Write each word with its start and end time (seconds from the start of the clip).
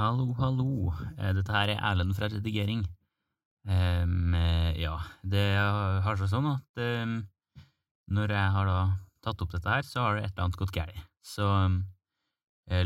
Hallo, 0.00 0.32
hallo. 0.38 0.94
Eh, 1.18 1.34
Dette 1.36 1.52
her 1.52 1.74
er 1.74 1.80
Erlend 1.84 2.14
fra 2.16 2.30
Redigering. 2.32 2.86
Eh, 3.68 4.70
ja, 4.80 4.94
det 5.20 5.42
har 5.60 6.16
seg 6.16 6.30
sånn 6.30 6.48
at 6.48 6.80
um, 6.80 7.18
når 8.08 8.32
jeg 8.32 8.54
har 8.54 8.70
da 8.70 8.78
tatt 9.20 9.44
opp 9.44 9.52
dette 9.52 9.68
her, 9.68 9.84
så 9.84 10.06
har 10.06 10.16
det 10.16 10.22
et 10.22 10.30
eller 10.30 10.46
annet 10.46 10.56
gått 10.62 10.72
galt. 10.72 11.02
Så 11.20 11.44
um, 11.44 11.76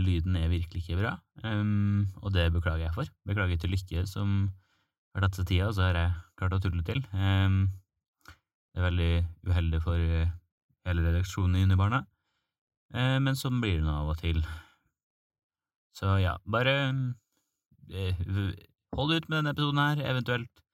lyden 0.02 0.40
er 0.40 0.50
virkelig 0.50 0.82
ikke 0.82 0.98
bra, 1.04 1.14
og 1.44 2.34
det 2.34 2.48
beklager 2.56 2.88
jeg 2.88 2.96
for. 2.96 3.14
Beklager 3.30 3.62
til 3.62 3.76
Lykke 3.76 4.04
som 4.10 4.34
har 5.14 5.28
tatt 5.28 5.38
seg 5.38 5.52
tida, 5.52 5.70
og 5.70 5.78
så 5.78 5.86
har 5.86 6.00
jeg 6.00 6.18
klart 6.40 6.58
å 6.58 6.62
tulle 6.66 6.82
til. 6.88 7.04
Det 7.04 8.80
er 8.80 8.88
veldig 8.88 9.12
uheldig 9.52 9.84
for 9.86 10.02
hele 10.02 11.06
redaksjonen 11.06 11.60
i 11.60 11.66
Unibarna, 11.68 12.02
men 12.96 13.38
sånn 13.38 13.62
blir 13.62 13.78
det 13.78 13.86
nå 13.86 14.00
av 14.02 14.16
og 14.16 14.22
til. 14.24 14.42
Så 15.94 16.16
ja, 16.18 16.36
bare 16.50 16.74
eh, 17.94 18.24
hold 18.96 19.14
ut 19.14 19.28
med 19.28 19.38
denne 19.38 19.54
episoden 19.54 19.82
her, 19.82 20.02
eventuelt 20.10 20.64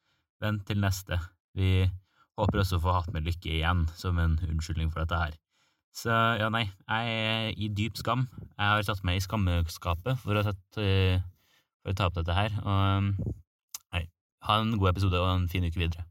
vent 0.41 0.65
til 0.69 0.81
neste. 0.81 1.19
Vi 1.57 1.85
håper 2.41 2.63
også 2.63 2.79
å 2.79 2.85
få 2.85 2.97
hatt 2.97 3.13
med 3.13 3.27
Lykke 3.27 3.53
igjen, 3.59 3.85
som 3.99 4.19
en 4.21 4.39
unnskyldning 4.49 4.93
for 4.93 5.05
dette 5.05 5.21
her. 5.21 5.37
Så 5.97 6.15
ja, 6.41 6.49
nei, 6.53 6.69
jeg 6.87 7.17
er 7.27 7.51
i 7.59 7.69
dyp 7.75 7.99
skam. 7.99 8.29
Jeg 8.55 8.65
har 8.65 8.87
satt 8.87 9.03
meg 9.05 9.19
i 9.19 9.25
skammeskapet 9.25 10.21
for 10.23 10.39
å, 10.39 10.45
eh, 10.81 11.21
for 11.83 11.93
å 11.93 11.97
ta 11.99 12.09
opp 12.09 12.17
dette 12.21 12.37
her, 12.37 12.55
og 12.63 13.11
nei, 13.93 14.05
ha 14.47 14.61
en 14.61 14.77
god 14.79 14.95
episode 14.95 15.21
og 15.21 15.33
en 15.35 15.49
fin 15.51 15.67
uke 15.67 15.83
videre. 15.83 16.07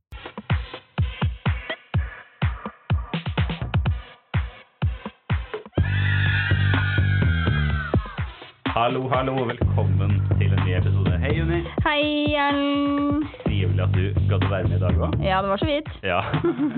Hallo, 8.79 9.09
hallo, 9.11 9.33
og 9.35 9.47
velkommen 9.49 10.11
til 10.39 10.53
en 10.55 10.59
ny 10.63 10.75
episode. 10.77 11.17
Hei, 11.20 11.33
Juni. 11.35 11.57
Hei, 11.83 12.03
Erlend. 12.39 13.25
Trivelig 13.41 13.81
at 13.84 13.91
du 13.98 14.21
gadd 14.29 14.45
å 14.48 14.51
være 14.54 14.70
med 14.70 14.77
i 14.77 14.79
dag 14.85 15.01
òg. 15.04 15.17
Ja, 15.26 15.41
det 15.43 15.51
var 15.51 15.59
så 15.59 15.67
vidt. 15.67 15.90
Ja. 16.07 16.21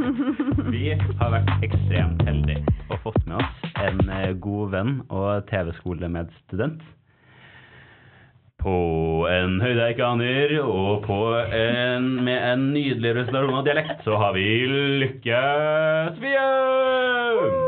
Vi 0.73 0.95
har 1.19 1.29
vært 1.35 1.51
ekstremt 1.67 2.23
heldige 2.25 2.73
og 2.87 3.03
fått 3.03 3.21
med 3.29 3.37
oss 3.37 3.77
en 3.85 4.01
eh, 4.17 4.33
god 4.47 4.73
venn 4.73 4.95
og 5.13 5.45
TV-skolemedstudent. 5.53 6.81
På 8.65 8.75
en 9.29 9.61
høyde 9.61 9.77
jeg 9.77 9.99
ikke 9.99 10.09
aner, 10.09 10.57
og 10.65 11.05
på 11.05 11.21
en, 11.37 12.15
med 12.25 12.39
en 12.49 12.69
nydelig 12.73 13.13
presentasjon 13.19 13.61
av 13.61 13.67
dialekt, 13.69 14.01
så 14.09 14.17
har 14.25 14.33
vi 14.39 14.47
Lykke 15.05 15.45
Svium! 16.17 17.61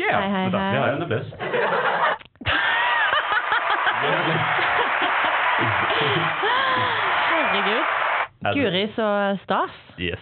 Yeah, 0.00 0.16
Hei, 0.16 0.28
hei, 0.32 0.44
hei. 0.48 0.70
Vi 0.72 0.80
har 0.80 0.94
en 0.96 1.04
applaus. 1.04 2.15
Herregud. 7.26 7.84
Guri, 8.54 8.88
så 8.94 9.36
stas. 9.44 9.70
Yes. 9.98 10.20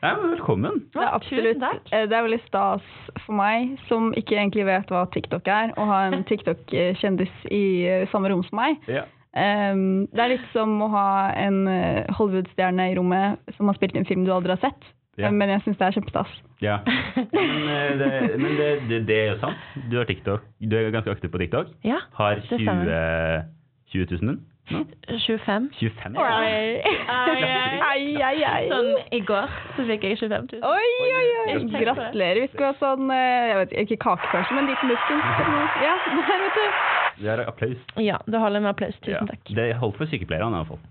Ja, 0.00 0.16
men 0.16 0.30
velkommen. 0.30 0.72
Ja, 0.94 1.08
absolutt. 1.14 1.62
Eh, 1.92 2.04
Det 2.08 2.12
er 2.14 2.22
veldig 2.22 2.40
stas 2.46 2.82
for 3.26 3.34
meg, 3.34 3.74
som 3.88 4.12
ikke 4.16 4.36
egentlig 4.38 4.66
vet 4.68 4.90
hva 4.92 5.04
TikTok 5.10 5.48
er, 5.50 5.72
å 5.76 5.86
ha 5.90 6.04
en 6.06 6.22
TikTok-kjendis 6.30 7.34
i 7.50 7.62
eh, 7.88 8.04
samme 8.12 8.30
rom 8.30 8.44
som 8.46 8.60
meg. 8.62 8.78
Ja. 8.88 9.04
Um, 9.38 10.06
det 10.14 10.22
er 10.24 10.32
litt 10.32 10.46
som 10.54 10.70
å 10.82 10.88
ha 10.92 11.08
en 11.36 11.66
eh, 11.68 12.06
Hollywood-stjerne 12.16 12.88
i 12.92 12.94
rommet 12.96 13.52
som 13.58 13.68
har 13.68 13.76
spilt 13.76 13.98
en 13.98 14.06
film 14.08 14.24
du 14.24 14.32
aldri 14.34 14.54
har 14.54 14.62
sett. 14.62 14.88
Ja. 15.18 15.26
Eh, 15.28 15.32
Men 15.34 15.50
jeg 15.50 15.62
syns 15.66 15.78
det 15.80 15.86
er 15.88 15.96
kjempestas. 15.98 16.34
Ja. 16.62 16.76
Men, 17.34 17.68
eh, 17.68 17.96
det, 17.98 18.10
men 18.38 18.52
det, 18.58 18.68
det, 18.90 19.00
det 19.08 19.16
er 19.18 19.32
jo 19.32 19.38
sant. 19.42 19.64
Du 19.90 19.96
har 19.98 20.06
TikTok. 20.08 20.44
Du 20.62 20.76
er 20.78 20.90
ganske 20.94 21.10
aktiv 21.10 21.30
på 21.34 21.38
TikTok. 21.42 21.72
Ja, 21.86 21.98
Har 22.18 22.38
20, 22.48 22.62
stemmer. 22.62 23.44
20 23.92 24.06
000 24.22 24.30
nå? 24.30 24.36
25. 24.68 25.70
25? 25.80 26.16
Oi, 26.20 26.80
ai, 27.08 28.02
ai, 28.20 28.42
ai. 28.44 28.64
Sånn 28.68 28.90
i 29.16 29.20
går 29.24 29.48
så 29.78 29.86
fikk 29.88 30.04
jeg 30.04 30.18
25 30.20 30.50
000. 30.58 30.66
Oi, 30.68 30.90
oi, 31.06 31.22
oi. 31.54 31.54
Gratulerer. 31.72 32.42
Vi 32.44 32.50
skulle 32.52 32.74
ha 32.74 32.76
sånn 32.76 33.08
eh, 33.14 33.46
jeg 33.48 33.56
vet 33.62 33.72
ikke 33.86 33.98
kake 34.04 34.28
kanskje, 34.34 34.58
men 34.58 34.66
en 34.66 34.70
liten 34.74 34.92
muffins. 34.92 35.80
Ja, 35.86 35.94
nei, 36.18 36.38
vet 36.44 36.60
du. 36.60 36.84
Det 37.18 37.32
er 37.32 37.44
applaus. 37.48 37.80
Ja, 38.04 38.20
det 38.28 38.42
holder 38.44 38.60
med 38.66 38.74
applaus. 38.74 38.98
Tusen 39.00 39.16
Ja. 39.16 39.24
takk. 39.32 39.54
Det 39.56 39.70
holdt 39.80 39.96
for 40.02 40.12
sykepleierne 40.12 40.52
i 40.52 40.60
hvert 40.60 40.74
fall. 40.74 40.84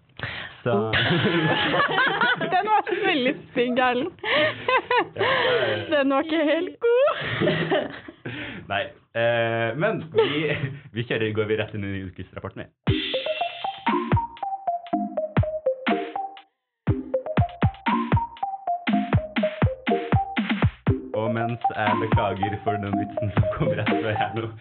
Så 0.68 0.74
Den 2.54 2.66
var 2.68 3.06
veldig 3.06 3.36
stygg, 3.52 3.80
Erlend. 3.80 4.12
Den 5.94 6.10
var 6.10 6.22
ikke 6.22 6.44
helt 6.44 6.76
god. 6.84 7.12
Nei. 8.74 8.84
Eh, 9.16 9.70
men 9.80 10.04
vi, 10.12 10.52
vi 10.92 11.06
kjører, 11.08 11.32
går 11.38 11.48
vi 11.48 11.58
rett 11.62 11.72
inn 11.78 11.88
i 11.88 12.04
ukesrapporten, 12.10 12.66
vi. 12.66 12.68
Og 21.16 21.32
mens 21.34 21.64
jeg 21.80 21.96
beklager 22.04 22.60
for 22.68 22.84
den 22.84 23.00
vitsen 23.00 23.32
som 23.38 23.48
kom 23.56 23.72
rett 23.80 23.96
før 23.96 24.20
her 24.20 24.36
nå, 24.36 24.52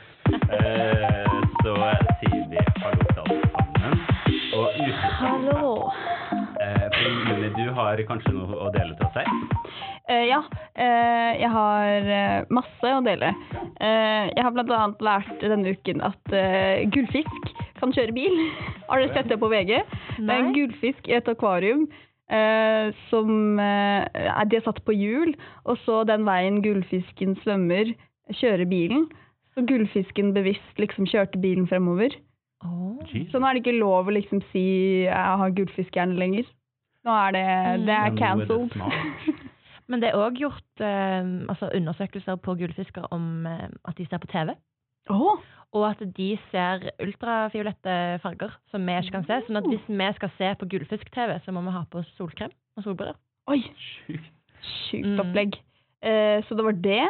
eh, 0.54 1.36
så 1.66 1.74
har 7.76 8.00
kanskje 8.08 8.32
noe 8.34 8.56
å 8.66 8.70
dele 8.74 8.96
til 8.96 9.06
oss 9.06 9.18
her? 9.18 9.28
Eh, 10.06 10.24
ja, 10.30 10.40
eh, 10.78 11.32
jeg 11.40 11.50
har 11.52 12.08
eh, 12.16 12.48
masse 12.54 12.92
å 12.94 13.02
dele. 13.04 13.32
Eh, 13.82 14.32
jeg 14.32 14.42
har 14.44 14.60
annet 14.62 15.04
lært 15.04 15.44
denne 15.44 15.74
uken 15.76 16.02
at 16.06 16.34
eh, 16.34 16.86
gullfisk 16.94 17.52
kan 17.80 17.92
kjøre 17.92 18.14
bil. 18.16 18.36
Har 18.88 19.02
dere 19.02 19.12
sett 19.16 19.30
det 19.32 19.40
på 19.42 19.50
VG? 19.52 19.72
Det 20.16 20.30
er 20.30 20.38
en 20.38 20.54
gullfisk 20.54 21.08
i 21.10 21.16
et 21.18 21.28
akvarium 21.28 21.88
eh, 22.32 22.92
som 23.10 23.58
er 23.60 24.46
de 24.46 24.60
er 24.60 24.64
satt 24.64 24.78
på 24.86 24.94
hjul, 24.94 25.34
og 25.66 25.80
så 25.84 26.04
den 26.08 26.24
veien 26.28 26.62
gullfisken 26.64 27.34
svømmer, 27.42 27.90
kjører 28.32 28.68
bilen. 28.70 29.08
Så 29.56 29.64
gullfisken 29.66 30.32
bevisst 30.36 30.80
liksom 30.80 31.08
kjørte 31.10 31.40
bilen 31.42 31.66
fremover. 31.68 32.14
Oh. 32.64 33.00
Så 33.30 33.40
nå 33.40 33.48
er 33.48 33.56
det 33.56 33.64
ikke 33.64 33.80
lov 33.80 34.08
å 34.08 34.14
liksom 34.16 34.40
si 34.52 35.04
'jeg 35.04 35.40
har 35.42 35.50
gullfiskhjerne' 35.58 36.18
lenger. 36.18 36.46
Nå 37.06 37.14
er 37.14 37.34
det, 37.36 37.44
det 37.86 37.94
er 37.96 38.16
cancelled. 38.18 38.72
Men 39.90 40.00
det 40.02 40.08
er 40.10 40.18
òg 40.18 40.40
gjort 40.40 40.82
eh, 40.82 41.28
altså 41.46 41.68
undersøkelser 41.78 42.40
på 42.42 42.56
gullfisker 42.58 43.06
om 43.14 43.46
eh, 43.46 43.68
at 43.86 43.94
de 44.00 44.06
ser 44.10 44.18
på 44.18 44.26
TV. 44.32 44.50
Oh. 45.14 45.38
Og 45.76 45.84
at 45.90 46.00
de 46.16 46.32
ser 46.50 46.88
ultrafiolette 47.02 47.94
farger 48.24 48.50
som 48.72 48.82
vi 48.86 48.96
ikke 48.98 49.14
kan 49.20 49.26
se. 49.28 49.38
Sånn 49.46 49.60
at 49.60 49.68
hvis 49.70 49.86
vi 49.86 50.08
skal 50.16 50.32
se 50.38 50.50
på 50.58 50.68
gullfisk-TV, 50.72 51.36
så 51.44 51.54
må 51.54 51.62
vi 51.66 51.74
ha 51.76 51.84
på 51.90 52.00
oss 52.02 52.10
solkrem 52.18 52.50
og 52.76 52.86
solbriller. 52.86 53.14
Oi, 53.52 53.60
Sjukt. 53.78 54.26
sjukt 54.88 55.06
Mm. 55.06 55.20
opplegg. 55.22 55.58
Eh, 56.02 56.42
så 56.48 56.54
det 56.58 56.64
var 56.66 56.72
det. 56.82 57.04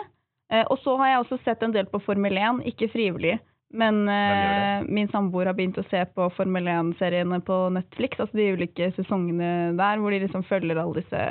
Eh, 0.52 0.64
og 0.70 0.78
så 0.84 0.96
har 1.00 1.08
jeg 1.14 1.22
også 1.24 1.38
sett 1.44 1.62
en 1.64 1.72
del 1.72 1.86
på 1.88 2.02
Formel 2.04 2.36
1, 2.36 2.60
ikke 2.68 2.90
frivillig. 2.92 3.38
Men 3.76 4.08
eh, 4.08 4.86
min 4.88 5.08
samboer 5.12 5.50
har 5.50 5.56
begynt 5.58 5.78
å 5.80 5.86
se 5.90 6.00
på 6.16 6.30
Formel 6.36 6.68
1-seriene 6.72 7.40
på 7.44 7.58
Netflix, 7.76 8.20
altså 8.22 8.38
de 8.38 8.50
ulike 8.56 8.90
sesongene 8.96 9.76
der, 9.76 10.00
hvor 10.00 10.14
de 10.14 10.22
liksom 10.24 10.46
følger 10.48 10.80
alle 10.80 11.02
disse 11.02 11.22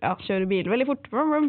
Ja, 0.00 0.14
kjører 0.26 0.48
bil 0.50 0.70
veldig 0.72 0.88
fort. 0.90 1.06
Vrum, 1.12 1.30
vrum, 1.34 1.48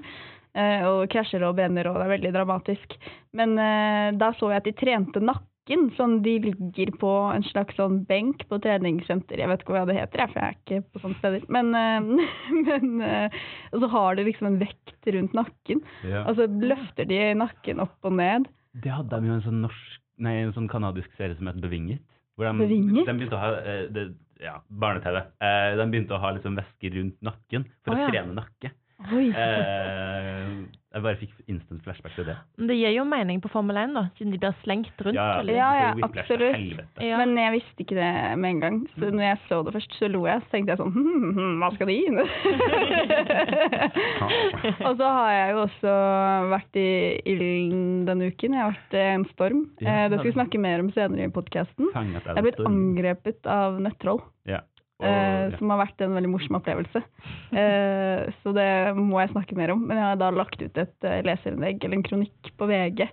eh, 0.54 0.86
og 0.88 1.10
krasjer 1.14 1.46
og 1.48 1.58
brenner, 1.58 1.90
og 1.90 2.00
det 2.00 2.06
er 2.06 2.14
veldig 2.16 2.34
dramatisk. 2.38 2.96
Men 3.38 3.58
eh, 3.62 4.14
da 4.20 4.32
så 4.38 4.54
jeg 4.54 4.64
at 4.64 4.70
de 4.70 4.78
trente 4.86 5.24
nakken. 5.24 5.52
Sånn 5.98 6.20
de 6.22 6.36
ligger 6.44 6.92
på 7.02 7.12
en 7.34 7.44
slags 7.48 7.74
sånn 7.80 8.04
benk 8.06 8.44
på 8.52 8.60
treningssenter. 8.62 9.42
Jeg 9.42 9.50
vet 9.50 9.64
ikke 9.64 9.74
hva 9.74 9.88
det 9.90 9.98
heter, 9.98 10.22
jeg, 10.22 10.30
for 10.30 10.42
jeg 10.44 10.46
er 10.46 10.60
ikke 10.60 10.94
på 10.94 11.02
sånne 11.02 11.22
steder. 11.24 11.48
Men, 11.58 11.74
eh, 11.80 12.30
men 12.68 13.02
eh, 13.02 13.44
Og 13.74 13.82
så 13.82 13.90
har 13.98 14.20
de 14.20 14.30
liksom 14.30 14.52
en 14.52 14.62
vekt 14.62 15.14
rundt 15.18 15.34
nakken. 15.38 15.82
Ja. 16.06 16.28
Og 16.30 16.38
så 16.38 16.46
løfter 16.46 17.10
de 17.10 17.22
nakken 17.42 17.82
opp 17.82 17.98
og 18.06 18.20
ned. 18.22 18.46
Det 18.78 18.92
hadde 18.94 19.18
de 19.18 19.32
jo 19.32 19.38
en 19.40 19.46
sånn 19.46 19.64
norsk 19.66 20.05
Nei, 20.24 20.36
en 20.46 20.54
sånn 20.56 20.70
kanadisk 20.72 21.12
serie 21.18 21.36
som 21.36 21.50
het 21.50 21.58
Bevinget. 21.64 22.04
Hvor 22.36 22.48
de, 22.48 22.54
Bevinget? 22.64 23.08
de 23.08 23.16
begynte 23.18 23.36
å 23.38 23.42
ha 23.42 23.52
eh, 23.62 23.84
det, 23.92 24.06
Ja, 24.44 24.58
barne-TV. 24.70 25.18
Eh, 25.40 25.76
de 25.80 25.86
begynte 25.92 26.16
å 26.16 26.22
ha 26.24 26.32
liksom 26.36 26.58
væsker 26.60 26.96
rundt 26.98 27.22
nakken 27.24 27.68
for 27.86 27.96
Å, 27.96 28.00
å 28.04 28.10
trene 28.12 28.36
nakke. 28.36 28.72
Oi. 29.12 29.28
Eh, 29.28 30.72
jeg 30.96 31.04
bare 31.04 31.18
fikk 31.20 31.34
instant 31.52 31.84
flashback 31.84 32.14
til 32.16 32.24
det. 32.30 32.38
Men 32.56 32.70
det 32.72 32.78
gir 32.80 32.94
jo 32.96 33.04
mening 33.04 33.42
på 33.44 33.50
Formel 33.52 33.76
1, 33.82 33.92
da, 33.98 34.04
siden 34.16 34.32
de 34.32 34.38
blir 34.40 34.54
slengt 34.62 35.02
rundt. 35.04 35.18
Ja. 35.18 35.42
Ja, 35.44 35.72
ja, 35.76 35.90
absolutt. 36.08 36.80
Ja. 37.04 37.18
Men 37.20 37.36
jeg 37.36 37.52
visste 37.58 37.84
ikke 37.84 37.98
det 37.98 38.40
med 38.40 38.48
en 38.54 38.62
gang. 38.64 38.78
Så 38.96 39.10
når 39.12 39.26
jeg 39.26 39.38
så 39.50 39.58
det 39.68 39.74
først, 39.76 39.92
så 40.00 40.08
lo 40.14 40.22
jeg. 40.30 40.40
Så 40.46 40.50
tenkte 40.54 40.72
jeg 40.72 40.80
sånn 40.80 40.96
hm, 40.96 41.36
hm, 41.36 41.56
hva 41.60 41.68
skal 41.76 41.88
de 41.92 41.98
inn? 42.00 42.16
og 44.88 44.94
så 45.02 45.08
har 45.18 45.30
jeg 45.36 45.48
jo 45.52 45.58
også 45.66 45.92
vært 46.54 46.74
i 46.80 46.92
ilden 47.34 47.84
denne 48.08 48.30
uken. 48.32 48.56
Jeg 48.56 48.64
har 48.64 48.72
vært 48.72 48.96
i 48.96 48.98
en 49.18 49.28
storm. 49.34 49.60
Ja. 49.84 49.88
Eh, 49.90 50.08
det 50.14 50.18
skal 50.22 50.32
vi 50.32 50.38
snakke 50.38 50.58
mer 50.64 50.80
om 50.86 50.90
senere 50.96 51.28
i 51.28 51.36
podkasten. 51.36 51.92
Jeg 51.92 52.24
er 52.24 52.48
blitt 52.48 52.64
angrepet 52.64 53.44
av 53.52 53.84
nettroll. 53.84 54.24
Ja. 54.48 54.64
Ja. 55.04 55.50
som 55.60 55.72
har 55.74 55.82
vært 55.82 56.00
en 56.06 56.14
veldig 56.16 56.32
morsom 56.32 56.60
opplevelse. 56.60 57.04
Eh, 57.56 58.26
så 58.42 58.52
det 58.56 58.96
må 58.98 59.20
jeg 59.22 59.32
snakke 59.32 59.56
mer 59.56 59.72
om. 59.72 59.86
Men 59.88 60.00
jeg 60.00 60.08
har 60.10 60.18
da 60.20 60.32
lagt 60.34 60.60
ut 60.60 60.80
et 60.82 61.08
eh, 61.08 61.22
leserinnlegg, 61.24 61.84
eller 61.84 62.00
en 62.00 62.04
kronikk, 62.04 62.50
på 62.60 62.68
VG 62.68 63.06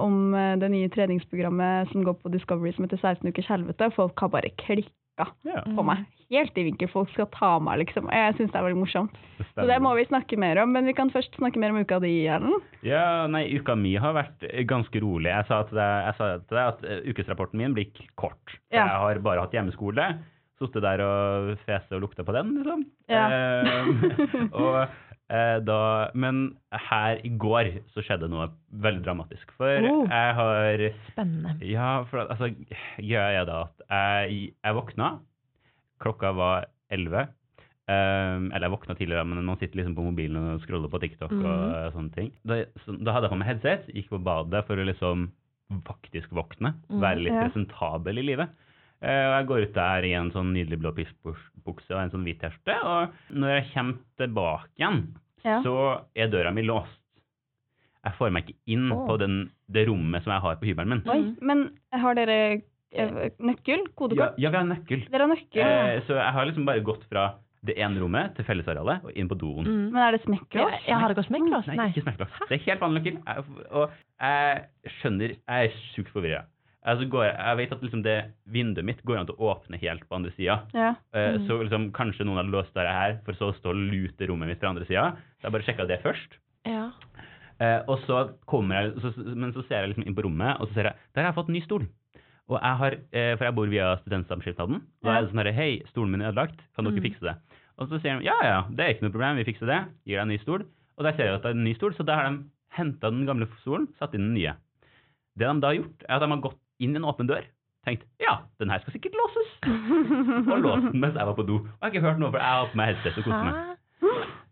om 0.00 0.32
det 0.56 0.70
nye 0.72 0.88
treningsprogrammet 0.88 1.90
som 1.90 2.04
går 2.06 2.14
på 2.22 2.30
Discovery 2.32 2.70
som 2.72 2.86
heter 2.86 3.00
16 3.02 3.28
ukers 3.28 3.50
helvete. 3.50 3.90
Folk 3.92 4.22
har 4.22 4.30
bare 4.32 4.48
klikka 4.62 5.26
yeah. 5.44 5.66
på 5.66 5.84
meg. 5.84 6.06
Helt 6.32 6.56
i 6.56 6.64
vinkel. 6.64 6.88
Folk 6.88 7.10
skal 7.12 7.28
ta 7.34 7.50
meg, 7.60 7.82
liksom. 7.82 8.08
Jeg 8.08 8.38
syns 8.38 8.54
det 8.54 8.60
er 8.60 8.64
veldig 8.64 8.78
morsomt. 8.80 9.18
det 9.36 9.48
Så 9.50 9.66
det 9.68 9.76
må 9.84 9.92
vi 9.98 10.06
snakke 10.08 10.38
mer 10.40 10.62
om. 10.62 10.72
Men 10.72 10.88
vi 10.88 10.94
kan 10.96 11.12
først 11.12 11.36
snakke 11.36 11.60
mer 11.60 11.74
om 11.74 11.82
uka 11.82 11.98
di, 12.02 12.14
Erlend. 12.24 12.64
Ja, 12.86 13.26
nei, 13.28 13.44
uka 13.52 13.76
mi 13.76 13.92
har 14.00 14.16
vært 14.16 14.46
ganske 14.70 15.02
rolig. 15.04 15.28
Jeg 15.34 15.50
sa 15.50 15.60
til 15.68 15.82
deg, 15.82 16.62
at 16.62 16.88
ukesrapporten 17.10 17.60
min 17.60 17.76
blir 17.76 17.92
kort. 18.16 18.56
Ja. 18.70 18.86
Jeg 18.86 19.02
har 19.04 19.22
bare 19.28 19.44
hatt 19.44 19.58
hjemmeskole. 19.58 20.08
Sittet 20.56 20.80
der 20.86 21.02
og 21.04 21.50
fese 21.66 21.92
og 21.98 22.00
lukta 22.06 22.24
på 22.24 22.32
den, 22.32 22.54
liksom. 22.56 22.84
Ja. 23.12 23.26
Eh, 23.28 23.90
og 24.56 24.78
eh, 25.28 25.58
da 25.66 25.78
Men 26.16 26.56
her 26.72 27.20
i 27.26 27.28
går 27.36 27.72
så 27.92 28.00
skjedde 28.06 28.30
noe 28.32 28.48
veldig 28.72 29.04
dramatisk. 29.04 29.52
For 29.58 29.68
Oh. 29.84 30.06
jeg 30.08 30.34
har 30.40 30.84
Spennende. 31.10 31.56
Ja, 31.68 31.90
for 32.08 32.24
altså 32.24 32.48
gjør 33.04 33.34
jeg 33.36 33.46
da 33.50 33.58
at 33.68 33.84
jeg, 33.90 34.54
jeg 34.64 34.78
våkna. 34.80 35.10
Klokka 36.00 36.32
var 36.36 36.66
elleve. 36.92 37.26
Um, 37.86 38.48
eller 38.50 38.64
jeg 38.66 38.72
våkna 38.74 38.94
tidligere, 38.98 39.22
men 39.30 39.44
man 39.46 39.58
sitter 39.60 39.78
liksom 39.78 39.94
på 39.94 40.02
mobilen 40.08 40.36
og 40.56 40.62
scroller 40.64 40.90
på 40.90 40.98
TikTok 41.04 41.30
og 41.30 41.42
Mhm. 41.44 41.92
sånne 41.94 42.14
ting. 42.16 42.32
Da, 42.44 42.64
så, 42.82 42.96
da 42.98 43.12
hadde 43.14 43.28
jeg 43.28 43.34
på 43.36 43.38
meg 43.38 43.48
headset, 43.52 43.86
gikk 43.94 44.08
på 44.10 44.18
badet 44.26 44.64
for 44.66 44.74
å 44.80 44.86
liksom 44.88 45.28
faktisk 45.86 46.30
våkne. 46.34 46.72
Mhm, 46.90 47.00
Være 47.02 47.20
litt 47.22 47.32
ja. 47.36 47.44
presentabel 47.46 48.18
i 48.18 48.22
livet. 48.26 48.48
Eh, 49.02 49.24
og 49.28 49.34
jeg 49.36 49.46
går 49.50 49.62
ut 49.66 49.74
der 49.76 50.06
i 50.08 50.12
en 50.16 50.30
sånn 50.32 50.52
nydelig 50.56 50.78
blå 50.80 50.92
pissbukse 50.96 51.92
og 51.92 52.00
en 52.00 52.12
sånn 52.14 52.24
hvit 52.24 52.38
T-skjorte. 52.40 52.76
Og 52.82 53.36
når 53.36 53.56
jeg 53.58 53.66
kommer 53.74 53.98
tilbake 54.22 54.70
igjen, 54.80 55.02
Ja. 55.44 55.60
så 55.62 55.74
er 56.16 56.28
døra 56.32 56.50
mi 56.52 56.62
låst. 56.62 57.00
Jeg 58.06 58.14
får 58.18 58.30
meg 58.32 58.46
ikke 58.46 58.58
inn 58.72 58.90
oh. 58.94 59.06
på 59.08 59.18
den, 59.18 59.50
det 59.68 59.86
rommet 59.88 60.22
som 60.24 60.32
jeg 60.32 60.40
har 60.44 60.56
på 60.60 60.66
hybelen 60.68 60.88
min. 60.88 61.02
Oi, 61.10 61.18
Mm. 61.20 61.36
men 61.42 61.70
har 61.92 62.14
dere 62.14 62.62
eh, 62.92 63.30
nøkkel? 63.42 63.82
Kodekort? 63.98 64.38
ja, 64.38 64.50
vi 64.50 64.56
har 64.56 64.64
nøkkel. 64.64 65.02
Dere 65.10 65.26
har 65.26 65.32
nøkkel? 65.34 65.60
Eh, 65.66 66.00
så 66.06 66.14
jeg 66.14 66.32
har 66.32 66.46
liksom 66.46 66.64
bare 66.66 66.80
gått 66.86 67.02
fra 67.10 67.34
det 67.66 67.74
ene 67.82 67.98
rommet 67.98 68.36
til 68.36 68.44
fellesarealet 68.46 69.02
og 69.04 69.10
inn 69.18 69.28
på 69.28 69.34
doen. 69.38 69.66
Mm. 69.66 69.90
Men 69.90 70.02
er 70.02 70.12
det 70.14 70.20
Ja, 70.22 70.26
smekklås? 70.26 70.86
ja, 70.86 70.98
har 71.02 71.08
det 71.10 71.16
gått 71.18 71.26
smekklås? 71.26 71.66
Nei, 71.74 71.88
ikke 71.90 72.04
smekklås. 72.06 72.30
Det 72.48 72.60
er 72.60 72.64
helt 72.70 72.80
vanlig 72.80 73.02
nøkkel. 73.02 73.66
Og 73.74 73.90
jeg 74.20 74.64
skjønner 75.00 75.28
Jeg 75.34 75.66
er 75.66 75.74
sjukt 75.94 76.12
forvirra. 76.14 76.44
Altså 76.86 77.08
går, 77.10 77.24
jeg- 77.24 77.38
jeg 77.38 77.56
vet 77.56 77.72
at 77.72 77.80
liksom 77.82 78.02
det 78.04 78.32
vinduet 78.48 78.84
mitt 78.84 79.02
går 79.04 79.18
an 79.18 79.26
til 79.26 79.34
å 79.36 79.48
åpne 79.56 79.78
helt 79.80 80.08
på 80.08 80.14
andre 80.16 80.30
sida. 80.36 80.62
Ja. 80.72 80.94
Eh, 81.12 81.36
Mm. 81.38 81.46
Så 81.48 81.60
liksom, 81.62 81.90
kanskje 81.92 82.24
noen 82.24 82.36
har 82.36 82.44
låst 82.44 82.72
døra 82.74 82.92
her, 82.92 83.18
for 83.24 83.32
så 83.34 83.50
å 83.52 83.56
stå 83.58 83.70
og 83.70 83.76
lute 83.76 84.26
rommet 84.28 84.46
mitt 84.48 84.60
fra 84.60 84.68
andre 84.70 84.84
sida. 84.86 85.16
Så 85.40 85.42
jeg 85.42 85.52
bare 85.52 85.62
sjekka 85.66 85.86
det 85.88 86.02
først. 86.02 86.38
Ja. 86.64 86.90
Eh, 87.58 87.82
og 87.88 87.98
så 88.06 88.34
kommer 88.46 88.74
jeg, 88.82 88.94
så, 89.00 89.16
men 89.36 89.52
så 89.52 89.66
ser 89.66 89.80
jeg 89.82 89.94
liksom 89.94 90.06
inn 90.06 90.14
på 90.14 90.22
rommet, 90.24 90.60
og 90.60 90.68
så 90.68 90.74
ser 90.74 90.82
jeg 90.84 90.94
der 91.14 91.22
har 91.24 91.32
jeg 91.32 91.38
fått 91.44 91.48
ny 91.48 91.60
stol. 91.60 91.86
Og 92.48 92.60
jeg 92.62 92.76
har, 92.78 92.92
eh, 93.12 93.34
For 93.36 93.44
jeg 93.44 93.54
bor 93.56 93.66
via 93.66 93.96
studentsamskipnaden. 94.06 94.82
Da 95.02 95.10
Ja. 95.10 95.18
er 95.18 95.22
det 95.22 95.30
sånn 95.32 95.42
herre 95.42 95.52
Hei, 95.54 95.82
stolen 95.90 96.10
min 96.12 96.20
er 96.22 96.30
ødelagt. 96.32 96.60
Kan 96.76 96.84
dere 96.84 96.94
Mm. 96.94 97.02
fikse 97.02 97.20
det? 97.20 97.36
Og 97.78 97.88
så 97.88 98.00
sier 98.00 98.18
de 98.20 98.24
ja, 98.24 98.34
ja, 98.42 98.62
det 98.70 98.78
er 98.78 98.94
ikke 98.94 99.02
noe 99.02 99.10
problem, 99.10 99.36
vi 99.36 99.44
fikser 99.52 99.66
det. 99.66 99.88
Gir 100.06 100.16
deg 100.16 100.22
en 100.22 100.28
ny 100.28 100.38
stol. 100.38 100.60
Og 100.98 101.02
der 101.04 101.12
ser 101.16 101.24
jeg 101.26 101.34
at 101.34 101.42
det 101.42 101.48
er 101.50 101.58
en 101.58 101.64
ny 101.64 101.74
stol, 101.74 101.92
så 101.92 102.04
da 102.06 102.14
har 102.14 102.30
de 102.30 102.44
henta 102.72 103.10
den 103.10 103.26
gamle 103.26 103.48
stolen, 103.62 103.88
satt 103.98 104.14
inn 104.14 104.32
den 104.32 104.34
nye. 104.34 104.54
Det 105.36 105.46
de 105.48 105.60
da 105.60 105.66
har 105.68 105.74
gjort, 105.76 106.04
er 106.08 106.14
at 106.16 106.20
de 106.20 106.28
har 106.28 106.40
gått 106.40 106.58
inn 106.82 106.96
i 106.96 107.00
en 107.00 107.08
åpen 107.08 107.30
dør. 107.30 107.46
Tenkt 107.86 108.06
ja, 108.18 108.40
den 108.58 108.72
her 108.72 108.82
skal 108.82 108.96
sikkert 108.96 109.14
låses. 109.14 109.50
Og 110.52 110.58
låst 110.58 110.88
den 110.90 111.00
mens 111.02 111.18
jeg 111.18 111.28
var 111.28 111.36
på 111.38 111.46
do. 111.46 111.60
Og 111.62 111.68
jeg 111.70 111.86
har 111.86 111.94
ikke 111.94 112.06
hørt 112.08 112.22
noe, 112.22 112.32
for 112.34 112.42
jeg 112.42 112.58
har 112.58 112.72
på 112.72 112.80
meg 112.80 112.92
headset 112.92 113.20
og 113.20 113.28
koser 113.28 113.46
meg. 113.46 113.76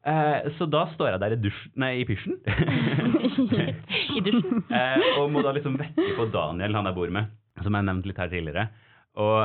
Eh, 0.04 0.50
så 0.58 0.66
da 0.68 0.82
står 0.92 1.14
jeg 1.14 1.20
der 1.22 1.34
i 1.34 1.40
dusjen 1.40 1.76
nei, 1.80 1.90
i 2.02 2.04
pysjen. 2.04 2.36
I 4.18 4.20
dusjen. 4.24 4.64
eh, 4.78 5.06
og 5.16 5.30
må 5.32 5.42
da 5.44 5.54
liksom 5.56 5.78
vekke 5.80 6.10
på 6.18 6.28
Daniel, 6.34 6.76
han 6.76 6.90
jeg 6.90 6.98
bor 6.98 7.14
med, 7.16 7.32
som 7.64 7.78
jeg 7.78 7.88
nevnte 7.88 8.10
litt 8.10 8.20
her 8.20 8.32
tidligere. 8.32 8.66
Og 9.16 9.38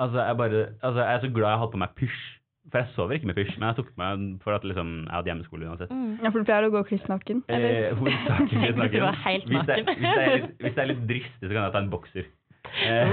altså, 0.00 0.24
jeg 0.24 0.38
bare 0.40 0.62
Altså, 0.80 0.98
jeg 1.02 1.12
er 1.12 1.22
så 1.26 1.30
glad 1.36 1.52
jeg 1.52 1.62
hadde 1.62 1.74
på 1.76 1.82
meg 1.84 1.94
pysj. 2.00 2.24
For 2.72 2.80
jeg 2.80 2.88
sover 2.94 3.12
ikke 3.18 3.28
med 3.28 3.36
pysj, 3.36 3.58
men 3.60 3.68
jeg 3.68 3.76
tok 3.76 3.90
meg 4.00 4.22
for 4.42 4.56
at 4.56 4.64
liksom, 4.64 4.92
jeg 5.04 5.12
hadde 5.14 5.28
hjemmeskole 5.30 5.66
uansett. 5.68 5.90
Mm. 5.92 6.14
ja, 6.24 6.30
for 6.32 6.38
du 6.40 6.46
pleier 6.48 6.64
å 6.64 6.70
gå 6.72 6.80
kliss 6.88 7.04
naken? 7.10 7.42
Eh, 7.52 7.90
hovedsakelig 7.98 8.48
kliss 8.62 8.78
naken. 8.80 9.00
Du 9.00 9.04
Hvis 9.52 9.68
jeg, 9.68 9.84
hvis, 9.84 10.00
jeg 10.00 10.24
er 10.24 10.32
litt, 10.38 10.48
hvis 10.64 10.72
jeg 10.72 10.82
er 10.84 10.90
litt 10.90 11.04
dristig, 11.12 11.44
så 11.44 11.52
kan 11.52 11.62
jeg 11.66 11.74
ta 11.76 11.82
en 11.84 11.92
bokser. 11.92 12.24
Eh, 12.74 13.06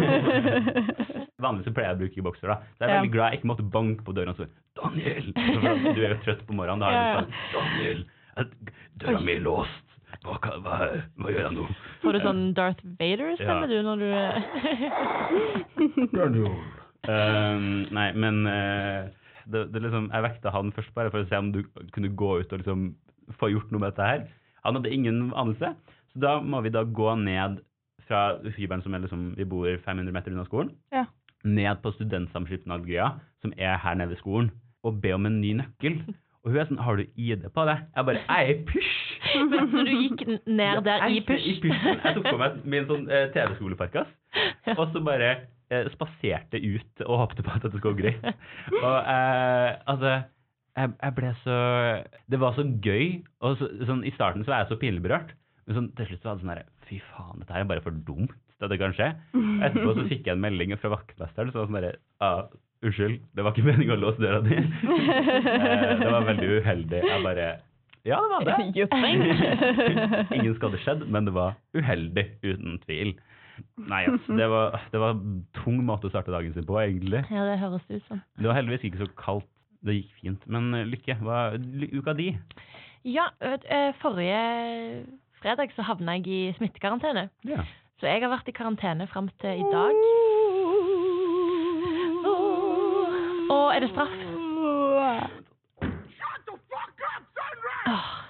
vanligvis 1.43 1.67
så 1.67 1.73
pleier 1.75 1.89
jeg 1.91 1.97
å 1.97 1.99
bruke 1.99 2.23
bokser, 2.25 2.47
da. 2.49 2.55
Så 2.71 2.81
jeg 2.81 2.87
er 2.87 2.93
Ja. 2.95 3.01
veldig 3.01 3.11
glad 3.13 3.25
jeg 3.27 3.37
ikke 3.41 3.49
måtte 3.51 3.65
banke 3.75 4.01
på 4.07 4.13
døra 4.15 4.31
og 4.31 4.37
så 4.39 4.45
Daniel! 4.79 5.27
For 5.35 5.93
Du 5.93 6.01
er 6.01 6.13
jo 6.15 6.19
trøtt 6.23 6.43
på 6.47 6.55
morgenen. 6.55 6.81
Da 6.81 6.85
har 6.87 6.93
du 6.95 6.97
ja. 7.03 7.03
sånn 7.19 7.31
Daniel! 7.51 7.99
Døra 9.03 9.19
mi 9.27 9.35
er 9.35 9.43
låst! 9.45 9.85
Hva, 10.23 10.37
hva, 10.63 10.77
hva 11.19 11.27
gjør 11.35 11.43
jeg 11.43 11.53
nå? 11.59 11.67
Får 12.01 12.11
du 12.17 12.19
sånn 12.23 12.41
Darth 12.57 12.81
Vader-stemme 12.99 13.65
Ja. 13.67 13.69
du 13.69 13.77
når 13.85 13.97
du. 16.39 16.45
Um, 17.11 17.69
nei, 17.91 18.07
men 18.13 18.41
eh, 18.47 19.09
det, 19.47 19.65
det 19.73 19.81
liksom, 19.85 20.09
jeg 20.13 20.23
vekta 20.27 20.51
han 20.53 20.71
først 20.75 20.93
bare 20.97 21.11
for 21.13 21.23
å 21.23 21.27
se 21.29 21.37
om 21.39 21.51
du 21.55 21.61
kunne 21.95 22.11
gå 22.15 22.31
ut 22.41 22.51
og 22.53 22.61
liksom 22.61 22.85
få 23.39 23.49
gjort 23.53 23.71
noe 23.71 23.79
med 23.83 23.91
dette 23.93 24.07
her. 24.07 24.23
Han 24.65 24.75
hadde 24.77 24.91
ingen 24.93 25.31
anelse, 25.33 25.73
så 26.13 26.19
da 26.21 26.35
må 26.43 26.61
vi 26.65 26.69
da 26.73 26.83
gå 26.83 27.15
ned 27.17 27.61
fra 28.07 28.37
hybelen 28.57 28.81
som 28.83 28.93
er 28.97 29.03
liksom, 29.05 29.29
vi 29.37 29.45
bor 29.47 29.67
500 29.85 30.11
meter 30.13 30.33
unna 30.35 30.45
skolen, 30.45 30.73
Ja. 30.91 31.05
ned 31.43 31.79
på 31.81 31.91
studentsamskipnadsgreia, 31.95 33.11
som 33.41 33.53
er 33.57 33.77
her 33.81 33.95
nede 33.95 34.09
ved 34.13 34.17
skolen, 34.21 34.51
og 34.83 34.99
be 35.01 35.13
om 35.15 35.25
en 35.25 35.39
ny 35.41 35.53
nøkkel. 35.61 36.01
Og 36.43 36.51
hun 36.51 36.57
er 36.57 36.65
sånn, 36.65 36.79
har 36.81 36.97
du 36.97 37.03
ID 37.21 37.43
på 37.53 37.63
det? 37.69 37.77
Jeg 37.95 38.05
bare, 38.07 38.21
jeg 38.25 38.45
er 38.45 38.51
i 38.51 38.63
pysj! 38.65 38.93
Men 39.51 39.67
Så 39.71 39.83
du 39.85 39.91
gikk 39.93 40.21
ned 40.49 40.83
der 40.87 41.03
i 41.07 41.19
push 41.21 41.45
I 41.45 41.53
pysj? 41.53 41.61
pysjen. 41.61 41.99
Jeg 42.03 42.15
tok 42.17 42.25
på 42.31 42.37
meg 42.41 42.55
min 42.65 42.87
sånn 42.89 43.03
eh, 43.13 43.27
TV-skoleparkas, 43.35 44.09
og 44.79 44.87
så 44.93 45.01
bare 45.05 45.29
spaserte 45.93 46.59
ut 46.59 47.03
og 47.07 47.23
håpte 47.25 47.45
på 47.45 47.53
at 47.53 47.65
dette 47.65 47.79
skulle 47.79 47.95
gå 47.95 48.03
greit. 48.03 48.45
Og 48.85 48.97
eh, 48.99 49.69
altså 49.91 50.21
jeg, 50.71 50.93
jeg 50.95 51.15
ble 51.17 51.31
så 51.41 51.57
Det 52.31 52.39
var 52.39 52.55
så 52.55 52.63
gøy. 52.63 53.21
Og 53.43 53.57
så, 53.59 53.69
sånn, 53.87 54.05
I 54.07 54.13
starten 54.15 54.45
så 54.45 54.53
var 54.53 54.63
jeg 54.63 54.71
så 54.71 54.79
pinlig. 54.81 55.03
Men 55.05 55.77
sånn, 55.77 55.91
til 55.97 56.11
slutt 56.11 56.23
så 56.23 56.31
var 56.31 56.39
det 56.39 56.45
sånn 56.45 56.53
her 56.55 56.63
Fy 56.89 56.99
faen, 57.13 57.39
dette 57.39 57.55
her 57.55 57.63
er 57.63 57.69
bare 57.69 57.83
for 57.85 57.95
dumt 58.07 58.35
at 58.61 58.69
det 58.69 58.77
kan 58.81 58.93
skje. 58.93 59.07
Og 59.37 59.63
etterpå 59.65 59.95
så 59.97 60.03
fikk 60.09 60.27
jeg 60.27 60.35
en 60.35 60.43
melding 60.43 60.75
fra 60.77 60.91
vaktmesteren 60.93 61.49
som 61.49 61.63
var 61.63 61.69
sånn 61.69 61.79
herre 61.79 61.95
ah, 62.21 62.43
Unnskyld, 62.81 63.19
det 63.37 63.43
var 63.45 63.53
ikke 63.53 63.67
meningen 63.67 63.93
å 63.93 63.99
låse 64.01 64.21
døra 64.21 64.39
di. 64.41 64.55
Eh, 64.57 65.91
det 65.99 66.07
var 66.09 66.23
veldig 66.25 66.47
uheldig. 66.57 67.01
Jeg 67.05 67.25
bare 67.25 67.49
Ja, 68.09 68.17
det 68.17 68.31
var 68.33 68.47
det. 68.47 68.55
Ingen 70.37 70.55
skade 70.57 70.79
skjedd, 70.81 71.03
men 71.13 71.29
det 71.29 71.35
var 71.35 71.59
uheldig, 71.77 72.25
uten 72.41 72.79
tvil. 72.87 73.13
Nei, 73.77 74.03
altså, 74.07 74.35
det 74.37 74.47
var, 74.51 74.77
det 74.93 75.01
var 75.01 75.15
en 75.15 75.41
tung 75.57 75.81
måte 75.85 76.07
å 76.07 76.13
starte 76.13 76.33
dagen 76.33 76.53
sin 76.55 76.67
på, 76.67 76.77
egentlig. 76.81 77.23
Ja, 77.33 77.45
det 77.49 77.57
høres 77.61 77.87
ut 77.89 78.05
som. 78.07 78.21
Det 78.37 78.49
var 78.49 78.57
heldigvis 78.59 78.87
ikke 78.89 79.03
så 79.03 79.09
kaldt. 79.19 79.49
Det 79.81 79.95
gikk 79.97 80.17
fint. 80.21 80.43
Men 80.45 80.69
eh, 80.77 80.85
Lykke, 80.85 81.15
hva 81.25 81.37
er 81.55 81.61
uka 81.97 82.13
di? 82.13 82.27
Ja, 83.09 83.31
forrige 83.97 84.41
fredag 85.41 85.73
så 85.73 85.81
havna 85.87 86.19
jeg 86.19 86.27
i 86.29 86.41
smittekarantene. 86.59 87.29
Ja. 87.49 87.63
Så 87.97 88.05
jeg 88.09 88.21
har 88.21 88.29
vært 88.29 88.49
i 88.49 88.53
karantene 88.53 89.07
fram 89.09 89.29
til 89.41 89.61
i 89.61 89.65
dag. 89.73 89.97
Og 93.51 93.65
er 93.75 93.83
det 93.83 93.89
straff? 93.91 94.13
Shut 95.81 96.45
the 96.45 96.55
fuck 96.71 97.01
up, 97.09 97.23
Det 97.35 98.20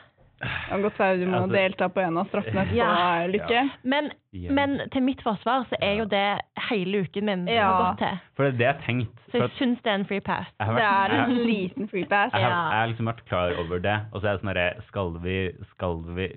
var 0.72 0.82
godt 0.86 1.00
være 1.00 1.20
du 1.20 1.26
må 1.28 1.38
Altså- 1.42 1.56
delta 1.56 1.88
på 1.90 2.00
en 2.02 2.18
av 2.18 2.28
straffene 2.32 2.66
på 2.70 2.76
Ja. 2.76 3.28
Lykke. 3.28 3.62
Men, 3.84 4.12
men 4.34 4.90
til 4.92 5.04
mitt 5.04 5.22
forsvar 5.24 5.66
så 5.70 5.76
er 5.82 5.98
jo 6.00 6.06
det 6.06 6.42
hele 6.70 7.02
uken 7.06 7.26
min 7.26 7.48
Ja. 7.48 7.68
har 7.72 7.84
gått 7.92 8.00
til. 8.00 8.20
For 8.36 8.44
det 8.44 8.54
er 8.54 8.58
det 8.58 8.68
jeg 8.68 8.86
tenkt. 8.86 9.20
Så 9.32 9.38
jeg 9.42 9.52
syns 9.60 9.82
det 9.84 9.92
er 9.92 9.96
en 10.00 10.06
free 10.06 10.20
pass. 10.22 10.48
Vært, 10.60 10.76
Det 10.76 10.84
er 10.84 11.16
en 11.24 11.36
jeg, 11.36 11.46
liten 11.48 11.88
free 11.90 12.06
pass. 12.06 12.32
jeg, 12.34 12.42
har, 12.42 12.72
jeg 12.72 12.80
har 12.80 12.88
liksom 12.88 13.06
vært 13.12 13.26
klar 13.28 13.58
over 13.60 13.80
det, 13.80 13.98
og 14.14 14.22
så 14.22 14.28
er 14.28 14.32
det 14.38 14.42
sånn 14.42 14.54
herre 14.56 14.82
Skal 14.88 15.14
vi 15.20 15.52
Skal 15.76 16.04
vi 16.16 16.28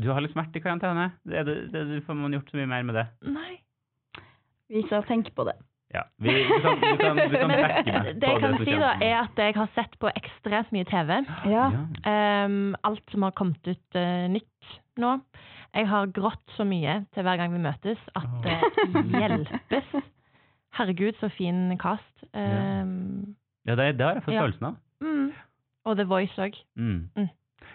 Du 0.00 0.08
har 0.12 0.20
litt 0.20 0.34
vært 0.34 0.56
i 0.56 0.60
karantene. 0.60 1.12
Det, 1.26 1.34
er 1.36 1.44
det, 1.44 1.72
det, 1.72 2.02
får 2.06 2.14
man 2.16 2.32
gjort 2.32 2.48
så 2.50 2.56
mye 2.56 2.66
mer 2.66 2.82
med 2.82 2.94
det. 2.94 3.06
Nei. 3.28 3.60
Vi 4.70 4.82
skal 4.86 5.02
tenke 5.04 5.30
på 5.36 5.44
det. 5.44 5.56
Ja. 5.94 6.02
Vi, 6.18 6.32
vi, 6.34 6.58
kan, 6.58 6.80
trekke 6.80 7.46
meg 7.50 8.08
Det 8.18 8.30
jeg 8.32 8.40
kan 8.42 8.56
si, 8.58 8.72
da, 8.80 8.92
er 8.98 9.16
at 9.20 9.38
jeg 9.38 9.54
har 9.54 9.68
sett 9.76 9.94
på 10.02 10.10
ekstremt 10.10 10.72
mye 10.74 10.88
TV. 10.90 11.12
Ja. 11.52 11.68
Um, 12.02 12.74
alt 12.86 13.14
som 13.14 13.26
har 13.26 13.36
kommet 13.38 13.70
ut 13.70 13.98
uh, 13.98 14.26
nytt 14.32 14.74
nå. 15.00 15.12
Jeg 15.74 15.88
har 15.90 16.10
grått 16.14 16.56
så 16.56 16.66
mye 16.66 17.00
til 17.14 17.26
hver 17.26 17.38
gang 17.38 17.54
vi 17.54 17.62
møtes 17.62 18.02
at 18.18 18.34
det 18.44 18.58
hjelpes. 19.14 19.94
Herregud, 20.74 21.14
så 21.22 21.30
fin 21.34 21.70
cast. 21.78 22.26
Um, 22.34 23.34
Ja, 23.64 23.78
det, 23.78 23.94
det 23.98 24.04
har 24.04 24.18
jeg 24.18 24.26
fått 24.26 24.36
følelsen 24.36 24.70
av. 24.72 24.76
mm. 25.00 25.32
Og 25.84 25.96
The 25.98 26.04
Voice 26.08 26.40
òg. 26.40 26.54
Mm. 26.80 27.08
Mm. 27.16 27.28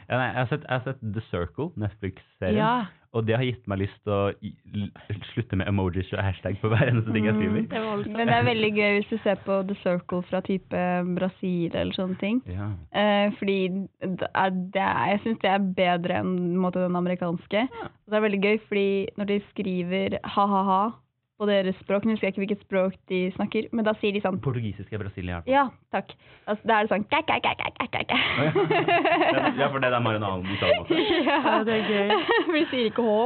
Ja, 0.09 0.17
jeg, 0.17 0.29
jeg 0.33 0.69
har 0.73 0.83
sett 0.85 1.01
The 1.01 1.21
Circle, 1.29 1.69
Netflix-serien. 1.77 2.57
Ja. 3.09 3.17
Og 3.17 3.25
det 3.25 3.35
har 3.35 3.43
gitt 3.43 3.65
meg 3.69 3.81
lyst 3.81 3.97
til 4.05 4.13
å 4.13 5.23
slutte 5.31 5.57
med 5.57 5.69
emojis 5.71 6.11
og 6.13 6.21
hashtag 6.21 6.59
på 6.61 6.69
hver 6.69 6.91
eneste 6.91 7.13
ting 7.15 7.25
jeg 7.25 7.37
skriver. 7.39 7.65
Det 7.71 7.81
var. 7.81 8.03
Men 8.05 8.29
det 8.29 8.35
er 8.35 8.45
veldig 8.45 8.69
gøy 8.75 8.97
hvis 8.99 9.09
du 9.09 9.17
ser 9.23 9.41
på 9.47 9.57
The 9.65 9.77
Circle 9.81 10.21
fra 10.29 10.41
type 10.45 10.83
Brasil 11.17 11.73
eller 11.73 11.97
sånne 11.97 12.19
ting. 12.21 12.39
Ja. 12.45 12.69
Eh, 12.93 13.33
fordi 13.39 13.57
det 14.05 14.29
er, 14.29 14.55
det 14.75 14.85
er, 14.85 15.03
jeg 15.15 15.23
syns 15.25 15.41
det 15.41 15.53
er 15.55 15.69
bedre 15.81 16.21
enn 16.21 16.35
måte, 16.61 16.85
den 16.85 16.99
amerikanske. 16.99 17.65
Og 17.81 18.13
det 18.13 18.19
er 18.19 18.25
veldig 18.27 18.41
gøy, 18.45 18.57
fordi 18.69 18.89
når 19.17 19.31
de 19.33 19.39
skriver 19.49 20.19
ha-ha-ha 20.35 20.81
på 21.39 21.45
deres 21.47 21.75
språk 21.79 22.03
Nå 22.05 22.11
husker 22.13 22.27
jeg 22.27 22.33
ikke 22.33 22.43
hvilket 22.43 22.63
språk 22.65 22.93
de 23.11 23.19
snakker, 23.35 23.63
men 23.75 23.83
da 23.87 23.93
sier 23.99 24.13
de 24.15 24.21
sånn 24.23 24.39
Portugisisk 24.43 24.89
er 24.93 24.99
Brasil, 25.03 25.25
ja. 25.31 25.39
Ja, 25.49 25.63
takk. 25.95 26.07
Altså, 26.45 26.63
da 26.67 26.73
er 26.79 26.83
det 26.87 26.91
sånn 26.91 27.05
kæ, 27.07 27.19
kæ, 27.29 27.35
kæ, 27.45 27.51
kæ, 27.59 27.67
kæ, 27.79 27.85
kæ. 28.09 28.17
Ja, 29.59 29.65
for 29.69 29.77
det 29.79 29.87
er 29.89 29.93
marinaden 30.03 30.19
en 30.19 30.27
annen 30.27 30.49
uttale. 30.53 30.81
Ja, 31.29 31.39
det 31.67 31.73
er 31.79 31.83
gøy. 31.87 32.09
For 32.49 32.55
de 32.57 32.63
sier 32.73 32.85
ikke 32.91 33.03
H. 33.07 33.09